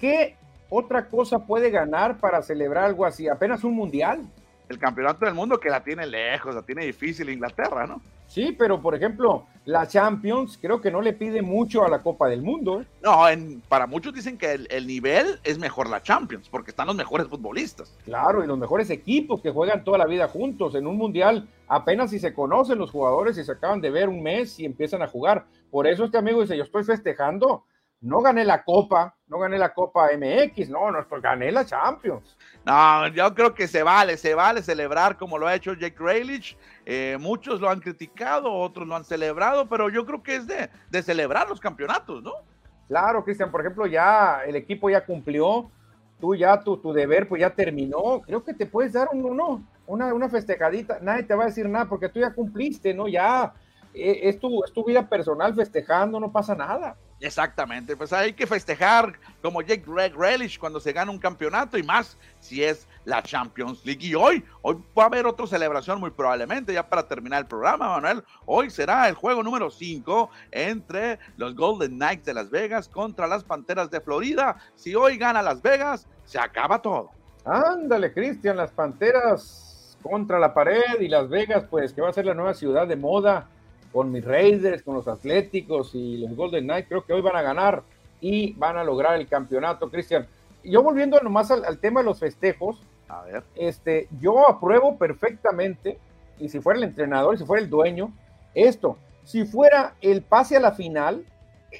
¿qué 0.00 0.34
otra 0.70 1.06
cosa 1.06 1.40
puede 1.40 1.68
ganar 1.68 2.16
para 2.16 2.40
celebrar 2.40 2.84
algo 2.84 3.04
así? 3.04 3.28
Apenas 3.28 3.64
un 3.64 3.74
mundial. 3.74 4.22
El 4.66 4.78
campeonato 4.78 5.26
del 5.26 5.34
mundo 5.34 5.60
que 5.60 5.68
la 5.68 5.84
tiene 5.84 6.06
lejos, 6.06 6.54
la 6.54 6.62
tiene 6.62 6.86
difícil 6.86 7.28
Inglaterra, 7.28 7.86
¿no? 7.86 8.00
Sí, 8.26 8.56
pero 8.58 8.80
por 8.80 8.94
ejemplo, 8.94 9.44
la 9.66 9.86
Champions 9.86 10.58
creo 10.58 10.80
que 10.80 10.90
no 10.90 11.02
le 11.02 11.12
pide 11.12 11.42
mucho 11.42 11.84
a 11.84 11.90
la 11.90 12.02
Copa 12.02 12.28
del 12.28 12.40
Mundo. 12.40 12.80
¿eh? 12.80 12.86
No, 13.02 13.28
en, 13.28 13.60
para 13.68 13.86
muchos 13.86 14.14
dicen 14.14 14.38
que 14.38 14.52
el, 14.70 14.86
nivel 14.86 15.38
es 15.44 15.58
mejor 15.58 15.90
la 15.90 16.02
Champions, 16.02 16.48
porque 16.48 16.70
están 16.70 16.86
los 16.86 16.96
mejores 16.96 17.28
futbolistas. 17.28 17.94
Claro, 18.06 18.42
y 18.42 18.46
los 18.46 18.56
mejores 18.56 18.88
equipos 18.88 19.42
que 19.42 19.50
juegan 19.50 19.84
toda 19.84 19.98
la 19.98 20.06
vida 20.06 20.28
juntos. 20.28 20.74
En 20.76 20.86
un 20.86 20.96
mundial 20.96 21.46
apenas 21.68 22.08
si 22.08 22.18
se 22.18 22.32
conocen 22.32 22.78
los 22.78 22.90
jugadores 22.90 23.36
y 23.36 23.44
se 23.44 23.52
acaban 23.52 23.82
de 23.82 23.90
ver 23.90 24.08
un 24.08 24.22
mes 24.22 24.58
y 24.58 24.64
empiezan 24.64 25.02
a 25.02 25.08
jugar. 25.08 25.44
Por 25.70 25.86
eso 25.86 26.06
este 26.06 26.16
amigo 26.16 26.40
dice, 26.40 26.56
yo 26.56 26.62
estoy 26.62 26.84
festejando 26.84 27.66
no 28.02 28.20
gané 28.20 28.44
la 28.44 28.64
Copa, 28.64 29.14
no 29.28 29.38
gané 29.38 29.56
la 29.58 29.72
Copa 29.72 30.08
MX, 30.12 30.68
no, 30.68 30.90
no, 30.90 31.06
gané 31.20 31.52
la 31.52 31.64
Champions. 31.64 32.36
No, 32.64 33.06
yo 33.08 33.32
creo 33.34 33.54
que 33.54 33.68
se 33.68 33.82
vale, 33.82 34.16
se 34.16 34.34
vale 34.34 34.60
celebrar 34.62 35.16
como 35.16 35.38
lo 35.38 35.46
ha 35.46 35.54
hecho 35.54 35.74
Jake 35.74 35.96
Grealish. 35.98 36.56
Eh, 36.84 37.16
muchos 37.20 37.60
lo 37.60 37.70
han 37.70 37.80
criticado, 37.80 38.52
otros 38.52 38.86
lo 38.88 38.96
han 38.96 39.04
celebrado, 39.04 39.68
pero 39.68 39.88
yo 39.88 40.04
creo 40.04 40.22
que 40.22 40.36
es 40.36 40.46
de, 40.46 40.68
de 40.90 41.02
celebrar 41.02 41.48
los 41.48 41.60
campeonatos, 41.60 42.22
¿no? 42.22 42.32
Claro, 42.88 43.24
Cristian, 43.24 43.50
por 43.50 43.60
ejemplo, 43.60 43.86
ya 43.86 44.42
el 44.44 44.56
equipo 44.56 44.90
ya 44.90 45.04
cumplió, 45.06 45.70
tú 46.20 46.34
ya 46.34 46.60
tu, 46.60 46.76
tu 46.76 46.92
deber 46.92 47.28
pues 47.28 47.40
ya 47.40 47.50
terminó, 47.50 48.20
creo 48.20 48.42
que 48.42 48.52
te 48.52 48.66
puedes 48.66 48.92
dar 48.92 49.08
un, 49.12 49.24
uno, 49.24 49.62
una, 49.86 50.12
una 50.12 50.28
festejadita, 50.28 50.98
nadie 51.00 51.22
te 51.22 51.34
va 51.34 51.44
a 51.44 51.46
decir 51.46 51.68
nada 51.68 51.86
porque 51.86 52.08
tú 52.08 52.18
ya 52.18 52.34
cumpliste, 52.34 52.92
¿no? 52.92 53.06
Ya 53.06 53.54
eh, 53.94 54.20
es, 54.24 54.40
tu, 54.40 54.62
es 54.64 54.72
tu 54.72 54.84
vida 54.84 55.08
personal 55.08 55.54
festejando, 55.54 56.18
no 56.18 56.32
pasa 56.32 56.54
nada. 56.54 56.96
Exactamente, 57.22 57.96
pues 57.96 58.12
hay 58.12 58.32
que 58.32 58.48
festejar 58.48 59.16
como 59.40 59.62
Jake 59.62 59.84
Relish 59.86 60.58
cuando 60.58 60.80
se 60.80 60.92
gana 60.92 61.12
un 61.12 61.20
campeonato 61.20 61.78
y 61.78 61.84
más 61.84 62.18
si 62.40 62.64
es 62.64 62.88
la 63.04 63.22
Champions 63.22 63.86
League. 63.86 64.04
Y 64.04 64.16
hoy, 64.16 64.44
hoy 64.60 64.76
va 64.98 65.04
a 65.04 65.06
haber 65.06 65.26
otra 65.26 65.46
celebración 65.46 66.00
muy 66.00 66.10
probablemente, 66.10 66.72
ya 66.72 66.88
para 66.88 67.06
terminar 67.06 67.42
el 67.42 67.46
programa, 67.46 67.90
Manuel. 67.90 68.24
Hoy 68.44 68.70
será 68.70 69.08
el 69.08 69.14
juego 69.14 69.40
número 69.44 69.70
5 69.70 70.30
entre 70.50 71.20
los 71.36 71.54
Golden 71.54 71.92
Knights 71.92 72.24
de 72.24 72.34
Las 72.34 72.50
Vegas 72.50 72.88
contra 72.88 73.28
las 73.28 73.44
Panteras 73.44 73.88
de 73.88 74.00
Florida. 74.00 74.56
Si 74.74 74.96
hoy 74.96 75.16
gana 75.16 75.42
Las 75.42 75.62
Vegas, 75.62 76.08
se 76.24 76.40
acaba 76.40 76.82
todo. 76.82 77.10
Ándale, 77.44 78.12
Cristian, 78.12 78.56
las 78.56 78.72
Panteras 78.72 79.96
contra 80.02 80.40
la 80.40 80.52
pared 80.52 81.00
y 81.00 81.06
Las 81.06 81.28
Vegas, 81.28 81.66
pues 81.70 81.92
que 81.92 82.00
va 82.00 82.08
a 82.08 82.12
ser 82.12 82.26
la 82.26 82.34
nueva 82.34 82.54
ciudad 82.54 82.88
de 82.88 82.96
moda 82.96 83.46
con 83.92 84.10
mis 84.10 84.24
Raiders, 84.24 84.82
con 84.82 84.94
los 84.94 85.06
Atléticos 85.06 85.94
y 85.94 86.16
los 86.18 86.34
Golden 86.34 86.64
Knights, 86.64 86.88
creo 86.88 87.04
que 87.04 87.12
hoy 87.12 87.20
van 87.20 87.36
a 87.36 87.42
ganar 87.42 87.82
y 88.20 88.52
van 88.54 88.78
a 88.78 88.84
lograr 88.84 89.20
el 89.20 89.28
campeonato, 89.28 89.90
Cristian. 89.90 90.26
Yo 90.64 90.82
volviendo 90.82 91.20
nomás 91.20 91.50
al, 91.50 91.78
tema 91.78 92.00
de 92.00 92.06
los 92.06 92.20
festejos, 92.20 92.80
a 93.08 93.22
ver. 93.22 93.42
Este, 93.56 94.08
yo 94.20 94.48
apruebo 94.48 94.96
perfectamente, 94.96 95.98
y 96.38 96.48
si 96.48 96.60
fuera 96.60 96.78
el 96.78 96.84
entrenador, 96.84 97.36
si 97.36 97.44
fuera 97.44 97.62
el 97.62 97.68
dueño, 97.68 98.12
esto, 98.54 98.96
si 99.24 99.44
fuera 99.44 99.94
el 100.00 100.22
pase 100.22 100.56
a 100.56 100.60
la 100.60 100.72
final, 100.72 101.24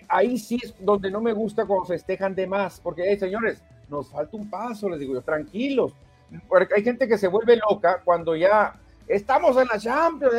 ahí 0.08 0.38
sí 0.38 0.58
es 0.62 0.74
donde 0.78 1.10
no 1.10 1.20
me 1.20 1.32
gusta 1.32 1.64
cuando 1.64 1.86
festejan 1.86 2.34
de 2.34 2.46
más, 2.46 2.80
porque, 2.80 3.16
señores, 3.18 3.62
nos 3.88 4.08
falta 4.10 4.36
un 4.36 4.50
paso, 4.50 4.88
les 4.88 5.00
digo 5.00 5.14
yo, 5.14 5.22
tranquilos, 5.22 5.92
porque 6.48 6.74
hay 6.74 6.82
gente 6.82 7.06
que 7.06 7.18
se 7.18 7.28
vuelve 7.28 7.56
loca 7.56 8.00
cuando 8.04 8.34
ya 8.34 8.74
estamos 9.06 9.56
en 9.56 9.68
la 9.68 9.78
Champions, 9.78 10.34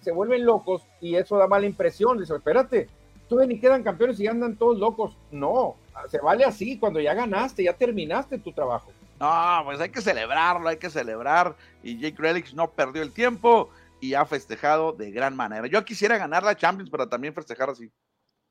se 0.00 0.12
vuelven 0.12 0.44
locos 0.44 0.82
y 1.00 1.16
eso 1.16 1.36
da 1.36 1.46
mala 1.46 1.66
impresión. 1.66 2.18
Dice, 2.18 2.34
espérate, 2.34 2.88
todavía 3.28 3.54
ni 3.54 3.60
quedan 3.60 3.82
campeones 3.82 4.18
y 4.20 4.26
andan 4.26 4.56
todos 4.56 4.78
locos. 4.78 5.16
No, 5.30 5.76
se 6.08 6.18
vale 6.18 6.44
así, 6.44 6.78
cuando 6.78 7.00
ya 7.00 7.14
ganaste, 7.14 7.64
ya 7.64 7.72
terminaste 7.72 8.38
tu 8.38 8.52
trabajo. 8.52 8.92
No, 9.20 9.62
pues 9.64 9.80
hay 9.80 9.90
que 9.90 10.00
celebrarlo, 10.00 10.68
hay 10.68 10.76
que 10.76 10.90
celebrar. 10.90 11.56
Y 11.82 11.98
Jake 11.98 12.16
Relics 12.18 12.54
no 12.54 12.70
perdió 12.70 13.02
el 13.02 13.12
tiempo 13.12 13.70
y 14.00 14.14
ha 14.14 14.24
festejado 14.24 14.92
de 14.92 15.10
gran 15.10 15.34
manera. 15.34 15.66
Yo 15.66 15.84
quisiera 15.84 16.18
ganar 16.18 16.42
la 16.42 16.56
Champions, 16.56 16.90
pero 16.90 17.08
también 17.08 17.34
festejar 17.34 17.70
así. 17.70 17.90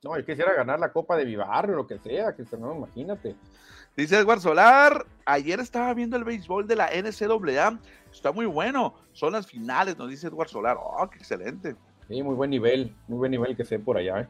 No, 0.04 0.18
yo 0.18 0.26
quisiera 0.26 0.54
ganar 0.54 0.80
la 0.80 0.92
Copa 0.92 1.16
de 1.16 1.26
mi 1.26 1.36
barrio, 1.36 1.76
lo 1.76 1.88
que 1.88 1.98
sea, 2.00 2.36
que 2.36 2.44
no, 2.58 2.76
imagínate. 2.76 3.36
Dice 3.98 4.16
Edward 4.20 4.42
Solar, 4.42 5.08
ayer 5.26 5.60
estaba 5.60 5.92
viendo 5.96 6.18
el 6.18 6.24
béisbol 6.24 6.68
de 6.68 6.76
la 6.76 6.92
NCAA, 6.92 7.80
está 8.14 8.32
muy 8.32 8.46
bueno, 8.46 8.94
son 9.12 9.34
las 9.34 9.48
finales, 9.48 9.98
nos 9.98 10.08
dice 10.08 10.28
Edward 10.28 10.50
Solar, 10.50 10.78
oh, 10.80 11.10
qué 11.10 11.18
excelente. 11.18 11.76
Sí, 12.08 12.22
muy 12.22 12.36
buen 12.36 12.52
nivel, 12.52 12.94
muy 13.08 13.18
buen 13.18 13.32
nivel 13.32 13.58
que 13.58 13.66
sé 13.66 13.80
por 13.80 13.98
allá. 13.98 14.22
¿eh? 14.22 14.28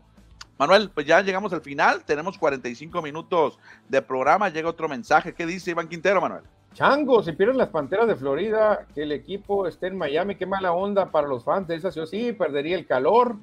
Manuel, 0.57 0.89
pues 0.93 1.05
ya 1.05 1.19
llegamos 1.19 1.51
al 1.51 1.59
final, 1.59 2.05
tenemos 2.05 2.37
45 2.37 3.01
minutos 3.01 3.59
de 3.89 4.01
programa, 4.01 4.47
llega 4.47 4.69
otro 4.69 4.87
mensaje, 4.87 5.33
¿qué 5.33 5.45
dice 5.45 5.71
Iván 5.71 5.89
Quintero, 5.89 6.21
Manuel? 6.21 6.43
Chango, 6.73 7.21
si 7.21 7.33
pierden 7.33 7.57
las 7.57 7.67
Panteras 7.67 8.07
de 8.07 8.15
Florida, 8.15 8.87
que 8.95 9.03
el 9.03 9.11
equipo 9.11 9.67
esté 9.67 9.87
en 9.87 9.97
Miami, 9.97 10.35
qué 10.35 10.45
mala 10.45 10.71
onda 10.71 11.11
para 11.11 11.27
los 11.27 11.43
fans 11.43 11.67
de 11.67 11.75
esa 11.75 11.91
ciudad, 11.91 12.07
sí, 12.07 12.31
perdería 12.31 12.77
el 12.77 12.87
calor, 12.87 13.35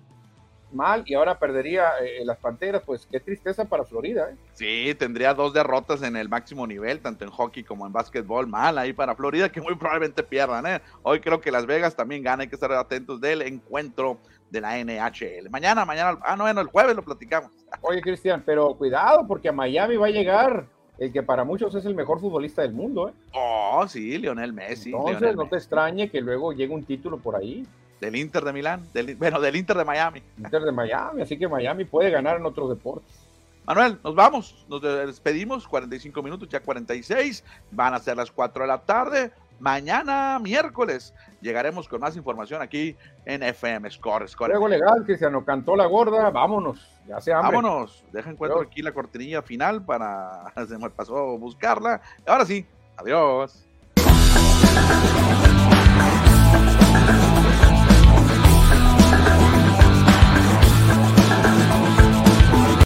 mal 0.75 1.03
y 1.07 1.15
ahora 1.15 1.39
perdería 1.39 1.93
eh, 2.03 2.25
las 2.25 2.39
Panteras, 2.39 2.83
pues 2.85 3.07
qué 3.11 3.21
tristeza 3.21 3.65
para 3.65 3.85
Florida. 3.85 4.31
¿eh? 4.31 4.37
Sí, 4.53 4.95
tendría 4.99 5.35
dos 5.35 5.53
derrotas 5.53 6.03
en 6.03 6.17
el 6.17 6.29
máximo 6.29 6.67
nivel, 6.67 7.01
tanto 7.01 7.25
en 7.25 7.31
hockey 7.31 7.65
como 7.65 7.87
en 7.87 7.93
básquetbol, 7.93 8.47
mal 8.47 8.79
ahí 8.79 8.93
para 8.93 9.15
Florida, 9.15 9.51
que 9.51 9.61
muy 9.61 9.75
probablemente 9.77 10.23
pierdan. 10.23 10.67
¿eh? 10.67 10.81
Hoy 11.03 11.21
creo 11.21 11.41
que 11.41 11.51
Las 11.51 11.67
Vegas 11.67 11.97
también 11.97 12.23
gana, 12.23 12.43
hay 12.43 12.49
que 12.49 12.57
estar 12.57 12.73
atentos 12.73 13.21
del 13.21 13.43
encuentro 13.43 14.19
de 14.51 14.61
la 14.61 14.79
NHL. 14.79 15.51
Mañana, 15.51 15.85
mañana, 15.85 16.19
ah, 16.23 16.37
no, 16.37 16.45
bueno, 16.45 16.61
el 16.61 16.69
jueves 16.69 16.95
lo 16.95 17.03
platicamos. 17.03 17.51
Oye, 17.81 18.01
Cristian, 18.01 18.43
pero 18.45 18.75
cuidado, 18.75 19.27
porque 19.27 19.49
a 19.49 19.53
Miami 19.53 19.97
va 19.97 20.07
a 20.07 20.11
llegar 20.11 20.67
el 20.99 21.13
que 21.13 21.23
para 21.23 21.45
muchos 21.45 21.75
es 21.75 21.85
el 21.85 21.95
mejor 21.95 22.21
futbolista 22.21 22.63
del 22.63 22.73
mundo. 22.73 23.09
¿eh? 23.09 23.13
Oh, 23.33 23.85
sí, 23.89 24.17
Lionel 24.17 24.53
Messi. 24.53 24.93
Entonces, 24.93 25.35
no 25.35 25.49
te 25.49 25.57
extrañe 25.57 26.09
que 26.09 26.21
luego 26.21 26.53
llegue 26.53 26.73
un 26.73 26.85
título 26.85 27.19
por 27.19 27.37
ahí 27.37 27.67
del 28.05 28.17
Inter 28.17 28.45
de 28.45 28.53
Milán, 28.53 28.83
bueno, 29.17 29.41
del 29.41 29.57
Inter 29.57 29.77
de 29.79 29.85
Miami. 29.85 30.23
Inter 30.37 30.63
de 30.63 30.73
Miami, 30.73 31.23
así 31.23 31.39
que 31.39 31.49
Miami 31.49 31.85
puede 31.85 32.11
ganar 32.11 32.37
en 32.37 32.45
otros 32.45 32.69
deportes. 32.69 33.11
Manuel, 33.67 33.99
nos 34.05 34.15
vamos, 34.15 34.67
nos 34.69 34.83
despedimos, 34.83 35.67
45 35.67 36.23
minutos, 36.23 36.49
ya 36.51 36.61
46, 36.61 37.43
van 37.71 37.95
a 37.95 37.99
ser 37.99 38.19
las 38.19 38.31
4 38.31 38.65
de 38.65 38.69
la 38.69 38.79
tarde. 38.79 39.33
Mañana, 39.59 40.39
miércoles, 40.39 41.15
llegaremos 41.41 41.89
con 41.89 42.01
más 42.01 42.15
información 42.17 42.61
aquí 42.61 42.95
en 43.25 43.43
FM 43.43 43.91
Score. 43.91 44.29
Score. 44.29 44.51
Juego 44.51 44.69
legal, 44.69 45.05
que 45.07 45.17
se 45.17 45.31
nos 45.31 45.45
cantó 45.45 45.77
la 45.77 45.87
gorda, 45.87 46.29
vámonos, 46.31 46.87
ya 47.07 47.21
se 47.23 47.33
hambre. 47.33 47.57
Vámonos, 47.57 48.05
deja 48.13 48.31
encuentro 48.31 48.59
adiós. 48.59 48.71
aquí 48.71 48.83
la 48.83 48.93
cortinilla 48.93 49.41
final 49.41 49.83
para, 49.83 50.53
se 50.69 50.77
me 50.77 50.91
pasó 50.91 51.39
buscarla. 51.39 52.03
Ahora 52.27 52.45
sí, 52.45 52.67
adiós. 52.99 53.65